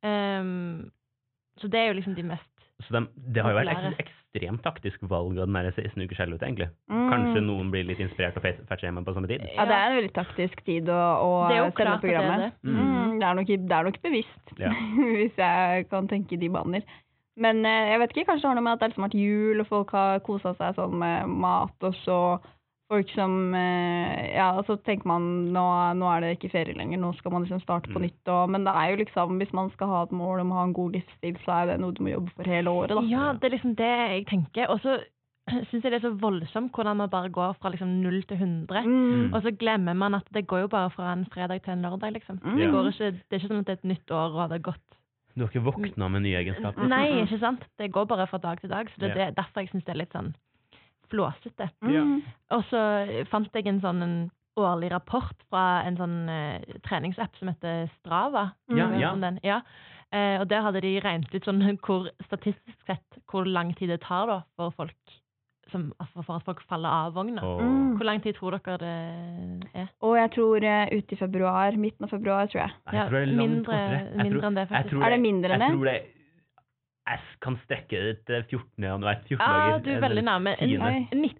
Um, 0.01 0.88
så 1.61 1.68
det 1.68 1.80
er 1.80 1.91
jo 1.91 1.99
liksom 1.99 2.14
de 2.16 2.22
mest 2.24 2.47
Så 2.80 2.95
de, 2.95 3.03
det 3.34 3.43
har 3.45 3.53
jo 3.53 3.59
vært 3.59 3.84
et 3.91 3.99
ekstremt 4.07 4.62
taktisk 4.64 5.03
valg 5.11 5.36
av 5.36 5.51
den 5.51 5.59
der 5.59 5.68
16 5.74 6.01
ukers 6.01 6.22
helvete, 6.22 6.47
egentlig. 6.47 6.68
Mm. 6.88 7.03
Kanskje 7.11 7.43
noen 7.45 7.72
blir 7.74 7.84
litt 7.84 8.01
inspirert 8.01 8.38
og 8.38 8.47
fetcher 8.47 8.86
hjemme 8.86 9.03
på 9.05 9.12
samme 9.16 9.28
tid. 9.28 9.45
Ja, 9.53 9.66
det 9.68 9.76
er 9.76 9.91
en 9.91 9.99
veldig 9.99 10.12
taktisk 10.16 10.62
tid 10.64 10.88
å, 10.88 11.01
å 11.20 11.34
sende 11.51 11.74
klart 11.76 12.07
det 12.07 12.14
er 12.16 12.30
det. 12.47 12.51
Mm, 12.64 13.18
det, 13.18 13.26
er 13.26 13.38
nok, 13.41 13.53
det 13.53 13.76
er 13.76 13.88
nok 13.91 14.01
bevisst, 14.07 14.55
Ja. 14.62 14.72
hvis 15.18 15.36
jeg 15.36 15.88
kan 15.91 16.09
tenke 16.09 16.38
i 16.38 16.41
de 16.41 16.49
baner. 16.55 16.86
Men 17.41 17.61
eh, 17.68 17.91
jeg 17.93 18.01
vet 18.03 18.14
ikke, 18.14 18.26
kanskje 18.30 18.47
det 18.47 18.51
har 18.51 18.59
noe 18.59 18.66
med 18.66 18.72
at 18.72 18.80
det 18.80 18.86
har 18.86 18.95
liksom 18.95 19.07
vært 19.09 19.20
jul, 19.20 19.61
og 19.61 19.68
folk 19.68 19.95
har 19.99 20.24
kosa 20.24 20.55
seg 20.57 20.80
sånn 20.80 20.97
med 21.03 21.36
mat, 21.45 21.76
og 21.86 22.01
så 22.05 22.18
folk 22.91 23.11
som 23.14 23.55
eh, 23.55 24.34
Ja, 24.34 24.49
så 24.66 24.76
tenker 24.84 25.07
man 25.07 25.22
nå, 25.55 25.62
nå 25.97 26.09
er 26.11 26.20
det 26.24 26.30
ikke 26.36 26.51
ferie 26.53 26.74
lenger, 26.76 26.99
nå 27.01 27.12
skal 27.18 27.32
man 27.32 27.47
liksom 27.47 27.62
starte 27.62 27.88
på 27.93 28.01
Mm. 28.01 28.07
nytt. 28.09 28.28
Og, 28.34 28.51
men 28.51 28.64
det 28.66 28.74
er 28.74 28.91
jo 28.93 29.01
liksom, 29.05 29.38
hvis 29.41 29.53
man 29.57 29.70
skal 29.76 29.88
ha 29.93 30.03
et 30.07 30.12
mål 30.12 30.41
om 30.43 30.53
å 30.53 30.59
ha 30.61 30.64
en 30.68 30.74
god 30.76 30.93
livsstil, 30.99 31.38
så 31.47 31.55
er 31.62 31.66
det 31.72 31.80
noe 31.80 31.95
du 31.97 32.03
må 32.03 32.12
jobbe 32.12 32.34
for 32.36 32.45
hele 32.51 32.70
året, 32.74 32.95
da. 32.99 33.07
Ja, 33.11 33.32
det 33.32 33.49
er 33.51 33.57
liksom 33.57 33.74
det 33.78 33.91
jeg 33.95 34.26
tenker. 34.30 34.68
Og 34.74 34.80
så 34.84 34.99
syns 35.70 35.82
jeg 35.82 35.91
det 35.91 35.99
er 36.03 36.05
så 36.09 36.12
voldsomt 36.20 36.70
hvordan 36.76 36.97
man 37.01 37.09
bare 37.11 37.30
går 37.32 37.57
fra 37.62 37.70
liksom 37.72 37.97
null 38.03 38.20
til 38.28 38.36
100. 38.38 38.84
Mm. 38.86 39.32
Og 39.34 39.43
så 39.43 39.51
glemmer 39.57 39.95
man 39.97 40.14
at 40.18 40.26
det 40.34 40.47
går 40.47 40.66
jo 40.66 40.68
bare 40.74 40.91
fra 40.95 41.12
en 41.14 41.24
fredag 41.32 41.62
til 41.64 41.72
en 41.78 41.82
lørdag, 41.88 42.12
liksom. 42.18 42.38
Mm. 42.45 42.57
Det, 42.61 42.70
går 42.74 42.91
ikke, 42.93 43.11
det 43.16 43.34
er 43.34 43.41
ikke 43.41 43.49
sånn 43.55 43.62
at 43.64 43.66
det 43.70 43.72
er 43.78 43.80
et 43.82 43.91
nytt 43.95 44.11
år 44.14 44.36
og 44.36 44.49
det 44.53 44.61
er 44.61 44.68
gått 44.70 44.86
Du 45.38 45.45
har 45.45 45.49
ikke 45.53 45.62
våkna 45.64 46.09
med 46.11 46.22
nye 46.26 46.38
egenskaper. 46.43 46.88
Nei, 46.91 47.07
ikke 47.22 47.38
sant? 47.41 47.62
Det 47.78 47.86
går 47.95 48.07
bare 48.11 48.26
fra 48.26 48.38
dag 48.43 48.61
til 48.61 48.68
dag. 48.70 48.88
Så 48.91 48.99
det 49.01 49.12
er 49.14 49.28
Ja. 49.30 49.30
derfor 49.30 49.62
jeg 49.62 49.70
syns 49.70 49.84
det 49.86 49.95
er 49.95 50.01
litt 50.03 50.12
sånn 50.12 50.34
flåsete. 51.11 51.70
Ja. 51.86 52.04
Mm. 52.06 52.20
Og 52.56 52.66
så 52.70 52.82
fant 53.30 53.56
jeg 53.56 53.68
en 53.70 53.82
sånn 53.84 54.04
en 54.06 54.18
årlig 54.61 54.90
rapport 54.92 55.46
fra 55.48 55.82
en 55.86 55.96
sånn 56.00 56.18
uh, 56.28 56.76
treningsapp 56.86 57.38
som 57.38 57.52
heter 57.52 57.88
Strava. 58.00 58.50
Ja, 58.72 58.90
ja. 58.98 59.14
Sånn 59.14 59.40
ja. 59.46 59.62
Uh, 60.11 60.42
og 60.42 60.48
der 60.50 60.64
hadde 60.66 60.82
de 60.82 60.96
regnet 61.02 61.34
ut 61.34 61.46
sånn 61.46 61.62
hvor 61.86 62.11
statistisk 62.26 62.78
sett 62.88 63.20
hvor 63.30 63.46
lang 63.46 63.74
tid 63.78 63.92
det 63.94 64.02
tar 64.06 64.26
da 64.30 64.40
for 64.58 64.74
folk 64.76 65.18
som, 65.70 65.84
altså 66.02 66.24
for 66.26 66.40
at 66.40 66.46
folk 66.48 66.62
faller 66.66 66.90
av 66.90 67.12
vogna. 67.14 67.44
Oh. 67.46 67.61
Mm. 67.62 67.92
Hvor 67.98 68.08
lang 68.08 68.22
tid 68.24 68.34
tror 68.34 68.56
dere 68.56 68.78
det 68.80 68.94
er? 69.84 69.90
Og 70.02 70.16
jeg 70.18 70.32
tror 70.34 70.66
uh, 70.66 70.94
ute 70.96 71.14
i 71.14 71.20
februar, 71.20 71.76
midten 71.78 72.08
av 72.08 72.14
februar, 72.16 72.50
tror 72.50 72.64
jeg. 72.64 72.78
Jeg 72.90 73.04
tror 73.06 73.18
det 73.18 73.20
er 73.22 73.36
langt 73.36 73.44
mindre, 73.44 73.82
mindre 74.18 74.48
enn 74.48 74.58
det, 74.58 74.64
jeg 74.64 74.72
faktisk. 74.72 74.96
tror 74.96 75.06
Er 75.06 75.14
det 75.14 75.20
mindre 75.22 75.54
enn 75.54 75.66
Jeg 75.68 75.76
tror 75.76 75.92
det 75.92 76.00
Jeg 77.11 77.20
kan 77.42 77.56
strekke 77.64 78.00
det 78.06 78.16
til 78.28 78.42
14. 78.54 78.84
januar. 78.86 79.16
14 79.26 79.38
Ja. 79.40 79.46
Ah, 79.74 79.78
du 79.82 79.90
er 79.90 80.00
veldig 80.04 80.22
nærme. 80.24 80.52
19. 80.61 81.30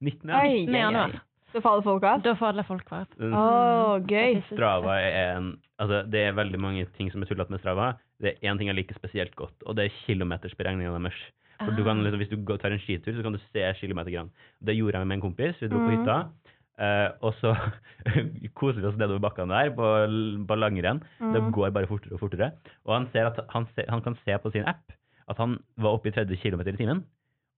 19. 0.00 0.30
19. 0.30 0.74
januar. 0.74 1.16
Da 1.54 1.60
faller 1.64 1.82
folk 1.86 2.02
av? 2.04 2.22
Da 2.22 2.34
faller 2.36 2.66
folk 2.68 2.90
av. 2.92 3.06
Mm. 3.18 3.32
Å, 3.34 3.44
gøy. 4.06 4.42
Strava 4.52 4.98
er 5.00 5.36
en 5.36 5.56
Altså, 5.78 5.98
det 6.08 6.20
er 6.24 6.32
veldig 6.32 6.58
mange 6.58 6.86
ting 6.96 7.10
som 7.12 7.20
er 7.20 7.26
tullete 7.28 7.50
med 7.52 7.60
Strava. 7.60 7.90
Det 8.18 8.30
er 8.32 8.48
én 8.48 8.56
ting 8.56 8.68
jeg 8.70 8.76
liker 8.78 8.96
spesielt 8.96 9.34
godt, 9.36 9.52
og 9.66 9.76
det 9.76 9.84
er 9.90 9.96
kilometersberegninga 10.06 10.88
deres. 10.96 11.18
For 11.60 11.70
du 11.76 11.82
Ah. 11.82 11.84
kan, 11.90 12.00
liksom, 12.02 12.18
hvis 12.22 12.30
du 12.32 12.56
tar 12.56 12.72
en 12.72 12.78
skitur, 12.80 13.12
så 13.12 13.22
kan 13.22 13.32
du 13.32 13.38
se 13.52 13.60
kilometergrann. 13.80 14.30
Det 14.64 14.74
gjorde 14.76 14.94
jeg 14.96 15.06
med 15.06 15.16
en 15.18 15.20
kompis. 15.20 15.60
Vi 15.60 15.68
dro 15.68 15.76
på 15.78 15.90
Mhm. 15.90 15.98
hytta. 16.00 16.30
Uh, 16.78 17.08
og 17.22 17.34
så 17.40 17.52
koser 18.54 18.80
vi 18.80 18.86
oss 18.86 18.96
nedover 18.96 19.20
bakkene 19.20 19.48
der 19.48 19.70
på, 19.76 19.86
på 20.48 20.54
langrenn. 20.60 21.00
Det 21.20 21.42
Mm. 21.42 21.52
går 21.52 21.70
bare 21.72 21.86
fortere 21.86 22.12
og 22.14 22.20
fortere. 22.20 22.52
Og 22.86 22.94
han, 22.94 23.08
ser 23.12 23.26
at, 23.26 23.40
han, 23.50 23.66
se, 23.74 23.84
han 23.88 24.00
kan 24.02 24.16
se 24.24 24.38
på 24.38 24.52
sin 24.52 24.64
app 24.66 24.92
at 25.28 25.38
han 25.42 25.58
var 25.76 25.96
oppe 25.96 26.10
i 26.10 26.14
30 26.14 26.36
km 26.42 26.62
i 26.66 26.76
timen. 26.76 27.04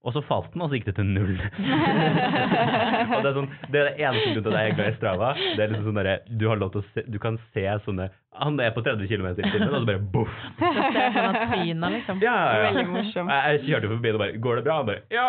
Og 0.07 0.13
så 0.15 0.21
falt 0.23 0.53
den, 0.53 0.61
og 0.63 0.71
så 0.71 0.77
gikk 0.77 0.85
det 0.87 0.95
til 0.95 1.09
null. 1.11 1.35
og 3.13 3.19
det 3.19 3.29
er 3.29 3.35
sånn, 3.35 3.49
det 3.67 3.81
er 3.81 3.89
det 3.89 3.97
eneste 3.99 4.31
grunnen 4.31 4.45
til 4.45 4.53
at 4.53 4.63
jeg 4.63 4.71
er 4.71 4.77
glad 4.77 4.89
i 4.89 4.95
Strava. 4.95 5.29
Det 5.35 5.61
er 5.63 5.73
liksom 5.73 5.89
sånn 5.89 5.99
der, 5.99 6.09
du 6.39 6.45
har 6.47 6.61
lov 6.61 6.71
til 6.73 6.81
å 6.81 6.87
se, 6.93 7.03
du 7.09 7.19
kan 7.21 7.39
se 7.55 7.65
sånne 7.85 8.07
Han 8.39 8.59
er 8.61 8.71
på 8.71 8.83
30 8.85 9.09
km 9.09 9.27
i 9.33 9.35
timen, 9.41 9.67
og 9.67 9.81
så 9.81 9.87
bare 9.89 10.03
boff. 10.13 10.35
Sånn 11.19 11.83
liksom. 11.91 12.21
Ja, 12.23 12.35
ja, 12.35 12.53
ja. 12.53 12.69
Veldig 12.69 12.85
morsomt. 12.93 13.31
Jeg, 13.33 13.57
jeg 13.57 13.63
kjørte 13.65 13.89
forbi 13.91 14.11
og 14.13 14.21
bare 14.21 14.37
Går 14.45 14.59
det 14.59 14.63
bra? 14.67 14.75
Han 14.79 14.87
bare 14.87 15.01
Ja! 15.11 15.27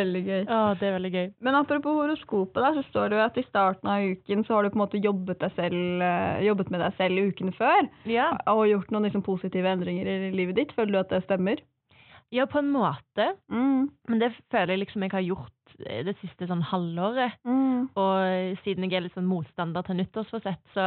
Veldig 0.00 0.22
gøy. 0.26 0.42
Å, 0.42 0.58
det 0.80 0.88
er 0.88 0.96
veldig 0.96 1.12
gøy. 1.12 1.28
Men 1.46 1.58
apropos 1.60 2.00
horoskopet, 2.00 2.58
da, 2.64 2.72
så 2.74 2.82
står 2.88 3.12
det 3.12 3.18
jo 3.18 3.24
at 3.26 3.38
i 3.38 3.46
starten 3.46 3.92
av 3.92 4.08
uken 4.16 4.44
så 4.48 4.56
har 4.56 4.66
du 4.66 4.72
på 4.72 4.80
en 4.80 4.84
måte 4.86 5.02
jobbet, 5.02 5.38
deg 5.44 5.54
selv, 5.60 6.04
eh, 6.08 6.42
jobbet 6.48 6.72
med 6.74 6.82
deg 6.82 6.98
selv 6.98 7.30
ukene 7.30 7.54
før. 7.56 7.88
Ja. 8.10 8.32
Og 8.52 8.66
gjort 8.72 8.92
noen 8.94 9.06
liksom 9.08 9.24
positive 9.26 9.70
endringer 9.70 10.10
i 10.10 10.34
livet 10.34 10.58
ditt. 10.58 10.74
Føler 10.76 10.96
du 10.96 11.02
at 11.04 11.14
det 11.14 11.24
stemmer? 11.28 11.62
Ja, 12.36 12.44
på 12.50 12.58
en 12.60 12.68
måte. 12.74 13.26
Mm. 13.50 13.86
Men 14.08 14.20
det 14.22 14.32
føler 14.52 14.74
jeg 14.76 14.82
liksom 14.84 15.02
jeg 15.06 15.12
har 15.16 15.24
gjort 15.24 15.74
eh, 15.88 16.02
det 16.06 16.14
siste 16.20 16.46
sånn 16.50 16.62
halvåret. 16.68 17.38
Mm. 17.48 17.88
Og 17.96 18.58
siden 18.64 18.84
jeg 18.86 18.98
er 18.98 19.06
litt 19.06 19.16
sånn 19.16 19.28
motstander 19.30 19.82
til 19.86 19.96
nyttårsforsett, 20.00 20.62
så 20.76 20.86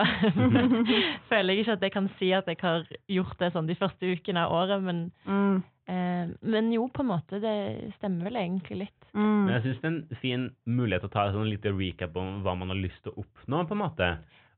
føler 1.30 1.54
jeg 1.54 1.64
ikke 1.66 1.76
at 1.78 1.86
jeg 1.88 1.94
kan 1.96 2.10
si 2.20 2.32
at 2.36 2.48
jeg 2.50 2.60
har 2.62 2.86
gjort 3.12 3.38
det 3.42 3.52
sånn 3.56 3.70
de 3.70 3.78
første 3.80 4.14
ukene 4.16 4.46
av 4.46 4.56
året. 4.62 4.84
Men, 4.86 5.04
Mm. 5.26 5.64
eh, 5.88 6.28
men 6.42 6.72
jo, 6.74 6.88
på 6.94 7.02
en 7.04 7.12
måte. 7.14 7.40
Det 7.42 7.94
stemmer 7.98 8.30
vel 8.30 8.40
egentlig 8.44 8.78
litt. 8.86 9.06
Mm. 9.14 9.46
Men 9.46 9.54
jeg 9.56 9.64
syns 9.64 9.82
det 9.82 9.88
er 9.90 9.96
en 9.96 10.20
fin 10.22 10.50
mulighet 10.68 11.04
å 11.08 11.12
ta 11.14 11.28
en 11.28 11.34
sånn 11.34 11.50
liten 11.50 11.78
recap 11.80 12.16
om 12.16 12.44
hva 12.44 12.56
man 12.58 12.70
har 12.70 12.78
lyst 12.78 13.02
til 13.04 13.12
å 13.14 13.24
oppnå, 13.24 13.66
på 13.68 13.74
en 13.78 13.84
måte. 13.86 14.12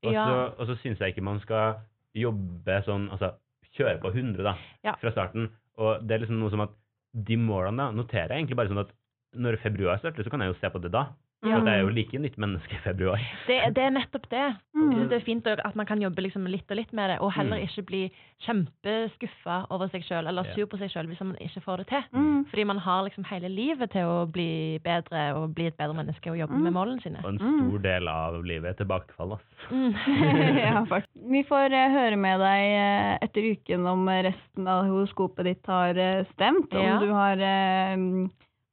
Og 0.04 0.12
så, 0.12 0.14
Ja. 0.14 0.46
og 0.58 0.68
så 0.68 0.76
syns 0.82 1.00
jeg 1.00 1.14
ikke 1.16 1.24
man 1.24 1.40
skal 1.40 1.76
jobbe 2.16 2.84
sånn, 2.84 3.10
altså 3.12 3.34
kjøre 3.78 4.02
på 4.02 4.12
100 4.14 4.44
da, 4.44 4.56
Ja. 4.84 4.96
fra 5.00 5.12
starten. 5.12 5.50
Og 5.78 6.06
det 6.06 6.12
er 6.16 6.26
liksom 6.26 6.40
noe 6.40 6.50
som 6.50 6.60
at 6.62 6.70
de 7.14 7.38
målene 7.40 7.90
noterer 7.96 8.34
jeg 8.34 8.44
egentlig 8.44 8.60
bare 8.60 8.72
sånn 8.72 8.84
at 8.86 8.94
når 9.42 9.60
februar 9.64 10.00
starter, 10.00 10.24
så 10.24 10.32
kan 10.32 10.44
jeg 10.44 10.52
jo 10.52 10.60
se 10.60 10.72
på 10.72 10.82
det 10.84 10.92
da. 10.94 11.06
For 11.42 11.64
det 11.66 11.74
er 11.74 11.80
jo 11.82 11.90
like 11.90 12.20
nytt 12.22 12.36
menneske 12.38 12.76
i 12.78 12.82
februar. 12.84 13.18
Det, 13.48 13.56
det 13.74 13.82
er 13.82 13.90
nettopp 13.96 14.28
det. 14.30 14.44
Mm. 14.78 14.82
Jeg 14.84 14.92
synes 14.98 15.10
det 15.10 15.18
er 15.18 15.26
fint 15.26 15.48
at 15.48 15.76
man 15.76 15.88
kan 15.90 16.02
jobbe 16.02 16.22
liksom 16.22 16.46
litt 16.46 16.70
og 16.70 16.78
litt 16.78 16.94
med 16.94 17.10
det, 17.10 17.18
og 17.20 17.32
heller 17.34 17.58
Mm. 17.58 17.64
ikke 17.66 17.86
bli 17.88 18.02
kjempeskuffa 18.46 19.56
over 19.74 19.90
seg 19.92 20.04
sjøl 20.06 20.28
eller 20.30 20.46
sur 20.56 20.68
på 20.70 20.78
seg 20.82 20.92
sjøl 20.94 21.08
hvis 21.10 21.22
man 21.24 21.36
ikke 21.42 21.64
får 21.66 21.82
det 21.82 21.88
til. 21.92 22.04
Mm. 22.14 22.44
Fordi 22.52 22.66
man 22.70 22.78
har 22.86 23.04
liksom 23.08 23.26
hele 23.30 23.50
livet 23.50 23.92
til 23.94 24.06
å 24.06 24.26
bli 24.32 24.80
bedre 24.84 25.24
og 25.38 25.56
bli 25.58 25.68
et 25.72 25.78
bedre 25.78 25.98
menneske 25.98 26.32
og 26.32 26.38
jobbe 26.38 26.54
Mm. 26.58 26.64
med 26.64 26.74
målene 26.78 27.02
sine. 27.02 27.20
Og 27.24 27.30
en 27.34 27.40
Mm. 27.42 27.70
stor 27.70 27.80
del 27.80 28.08
av 28.08 28.44
livet 28.44 28.70
er 28.70 28.84
tilbakefall, 28.84 29.32
altså. 29.32 29.48
Mm. 29.72 29.94
ja, 30.66 30.86
faktisk. 30.86 31.10
Vi 31.32 31.44
får 31.44 31.74
eh, 31.74 31.90
høre 31.92 32.18
med 32.18 32.40
deg 32.40 32.62
eh, 32.78 33.18
etter 33.22 33.52
uken 33.52 33.88
om 33.88 34.06
resten 34.08 34.68
av 34.68 34.86
horoskopet 34.86 35.46
ditt 35.46 35.66
har 35.66 35.98
eh, 35.98 36.24
stemt. 36.34 36.72
Om 36.74 36.86
Ja. 36.86 37.00
du 37.00 37.12
har 37.14 37.38
eh, 37.38 37.98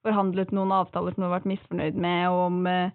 forhandlet 0.06 0.52
noen 0.54 0.72
avtaler 0.72 1.14
som 1.14 1.22
du 1.24 1.28
har 1.28 1.40
vært 1.40 1.50
misfornøyd 1.50 1.94
med, 1.98 2.28
og 2.30 2.40
om, 2.46 2.66
eh, 2.66 2.90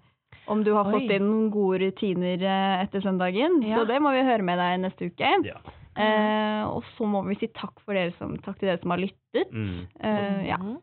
om 0.47 0.63
du 0.63 0.73
har 0.75 0.85
Oi. 0.87 0.93
fått 0.95 1.11
inn 1.15 1.25
noen 1.29 1.51
gode 1.53 1.79
rutiner 1.83 2.41
eh, 2.43 2.83
etter 2.83 3.01
søndagen. 3.05 3.61
Ja. 3.63 3.77
Så 3.81 3.87
det 3.87 4.01
må 4.01 4.11
vi 4.15 4.23
høre 4.27 4.43
med 4.43 4.57
deg 4.59 4.79
neste 4.85 5.11
uke. 5.11 5.33
Ja. 5.47 5.59
Eh, 5.93 6.63
og 6.65 6.83
så 6.97 7.05
må 7.05 7.21
vi 7.27 7.35
si 7.37 7.47
takk, 7.53 7.75
for 7.85 7.93
dere 7.93 8.15
som, 8.17 8.33
takk 8.41 8.57
til 8.59 8.71
dere 8.71 8.81
som 8.81 8.89
har 8.95 9.03
lyttet. 9.03 9.51
Mm. 9.53 9.85
Eh, 10.01 10.41
ja. 10.49 10.57
Mhm. 10.57 10.79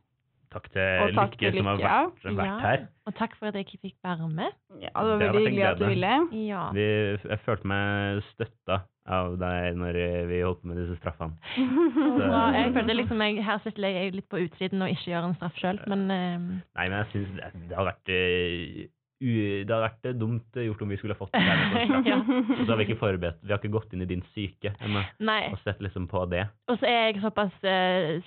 Takk 0.51 0.65
til 0.75 1.13
takk 1.15 1.37
Lykke 1.37 1.51
til 1.53 1.59
som 1.61 1.67
har 1.71 1.77
vært, 1.79 2.23
vært 2.25 2.47
Ja. 2.47 2.59
her. 2.59 2.81
Og 3.07 3.15
takk 3.15 3.37
for 3.39 3.47
at 3.47 3.55
jeg 3.55 3.67
ikke 3.69 3.79
fikk 3.85 3.97
være 4.03 4.29
med. 4.29 4.51
ja, 4.83 4.89
det 4.91 4.95
var 4.95 5.19
veldig 5.21 5.43
hyggelig 5.47 5.67
at 5.69 5.79
du 5.79 5.85
ville. 5.87 6.15
Ja. 6.49 6.63
Vi, 6.75 6.87
jeg 7.23 7.39
følte 7.47 7.67
meg 7.71 8.23
støtta 8.33 8.81
av 9.11 9.27
deg 9.41 9.77
når 9.81 9.93
vi 10.31 10.39
holdt 10.45 10.61
på 10.63 10.69
med 10.71 10.77
disse 10.83 10.97
straffene. 11.01 11.35
Bra. 12.21 12.43
Jeg 12.57 12.67
følte 12.77 12.95
liksom 13.01 13.19
jeg, 13.27 13.33
Her 13.45 13.59
sitter 13.65 13.83
jeg 13.91 14.15
litt 14.15 14.29
på 14.31 14.41
utsiden 14.47 14.79
og 14.87 14.91
ikke 14.95 15.11
gjør 15.13 15.25
en 15.31 15.37
straff 15.41 15.57
sjøl, 15.61 15.79
men 15.91 16.01
uh... 16.09 16.39
Nei, 16.79 16.87
men 16.89 16.97
jeg 17.03 17.09
syns 17.15 17.31
det, 17.37 17.45
det 17.71 17.77
har 17.79 17.87
vært 17.91 18.07
uh, 18.15 18.19
u, 19.21 19.33
Det 19.67 19.73
har 19.75 19.83
vært 19.85 20.05
eh, 20.09 20.15
dumt 20.17 20.51
gjort 20.65 20.83
om 20.85 20.89
vi 20.93 20.97
skulle 21.01 21.15
ha 21.17 21.21
fått 21.21 21.35
det. 21.35 21.41
Ja. 22.11 22.17
Og 22.17 22.21
så 22.65 22.69
har 22.71 22.79
vi 22.81 22.85
ikke 22.89 22.97
forberedt 23.01 23.39
Vi 23.45 23.51
har 23.53 23.59
ikke 23.61 23.73
gått 23.75 23.91
inn 23.95 24.03
i 24.05 24.09
din 24.09 24.23
syke 24.35 24.71
ennå 24.81 25.01
og 25.03 25.59
sett 25.65 25.81
liksom 25.85 26.05
på 26.11 26.21
det. 26.33 26.45
Og 26.71 26.75
så 26.81 26.85
er 26.89 27.01
jeg 27.11 27.21
såpass 27.25 27.55
uh, 27.67 27.71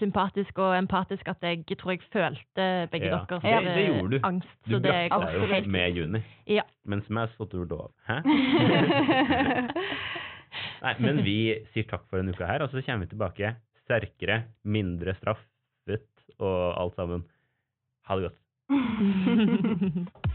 sympatisk 0.02 0.54
og 0.62 0.72
empatisk 0.78 1.24
at 1.34 1.40
jeg 1.48 1.58
tror 1.80 1.92
jeg 1.96 2.04
følte 2.14 2.64
begge 2.94 3.08
Ja. 3.10 3.14
deres 3.30 3.44
Ja, 3.48 3.60
det 3.66 3.86
gjorde 3.88 4.12
du. 4.18 4.20
angst. 4.28 4.54
Du 4.70 4.78
brakte 4.80 5.20
deg 5.26 5.34
jo 5.66 5.72
med 5.72 5.88
juni, 5.98 6.22
Ja. 6.48 6.62
mens 6.86 7.10
meg 7.10 7.30
så 7.38 7.44
du 7.50 7.64
lov. 7.64 7.92
Hæ? 8.08 8.16
Nei, 10.84 10.93
men 11.04 11.22
vi 11.26 11.38
sier 11.74 11.88
takk 11.89 12.06
for 12.10 12.20
denne 12.20 12.36
uka 12.36 12.49
her, 12.49 12.66
og 12.66 12.72
så 12.72 12.84
kommer 12.86 13.06
vi 13.08 13.14
tilbake 13.14 13.56
sterkere, 13.84 14.43
mindre 14.64 15.16
straffet 15.18 16.10
og 16.39 16.60
alt 16.80 16.95
sammen. 16.99 17.26
Ha 18.08 18.20
det 18.20 18.30
godt. 18.30 18.39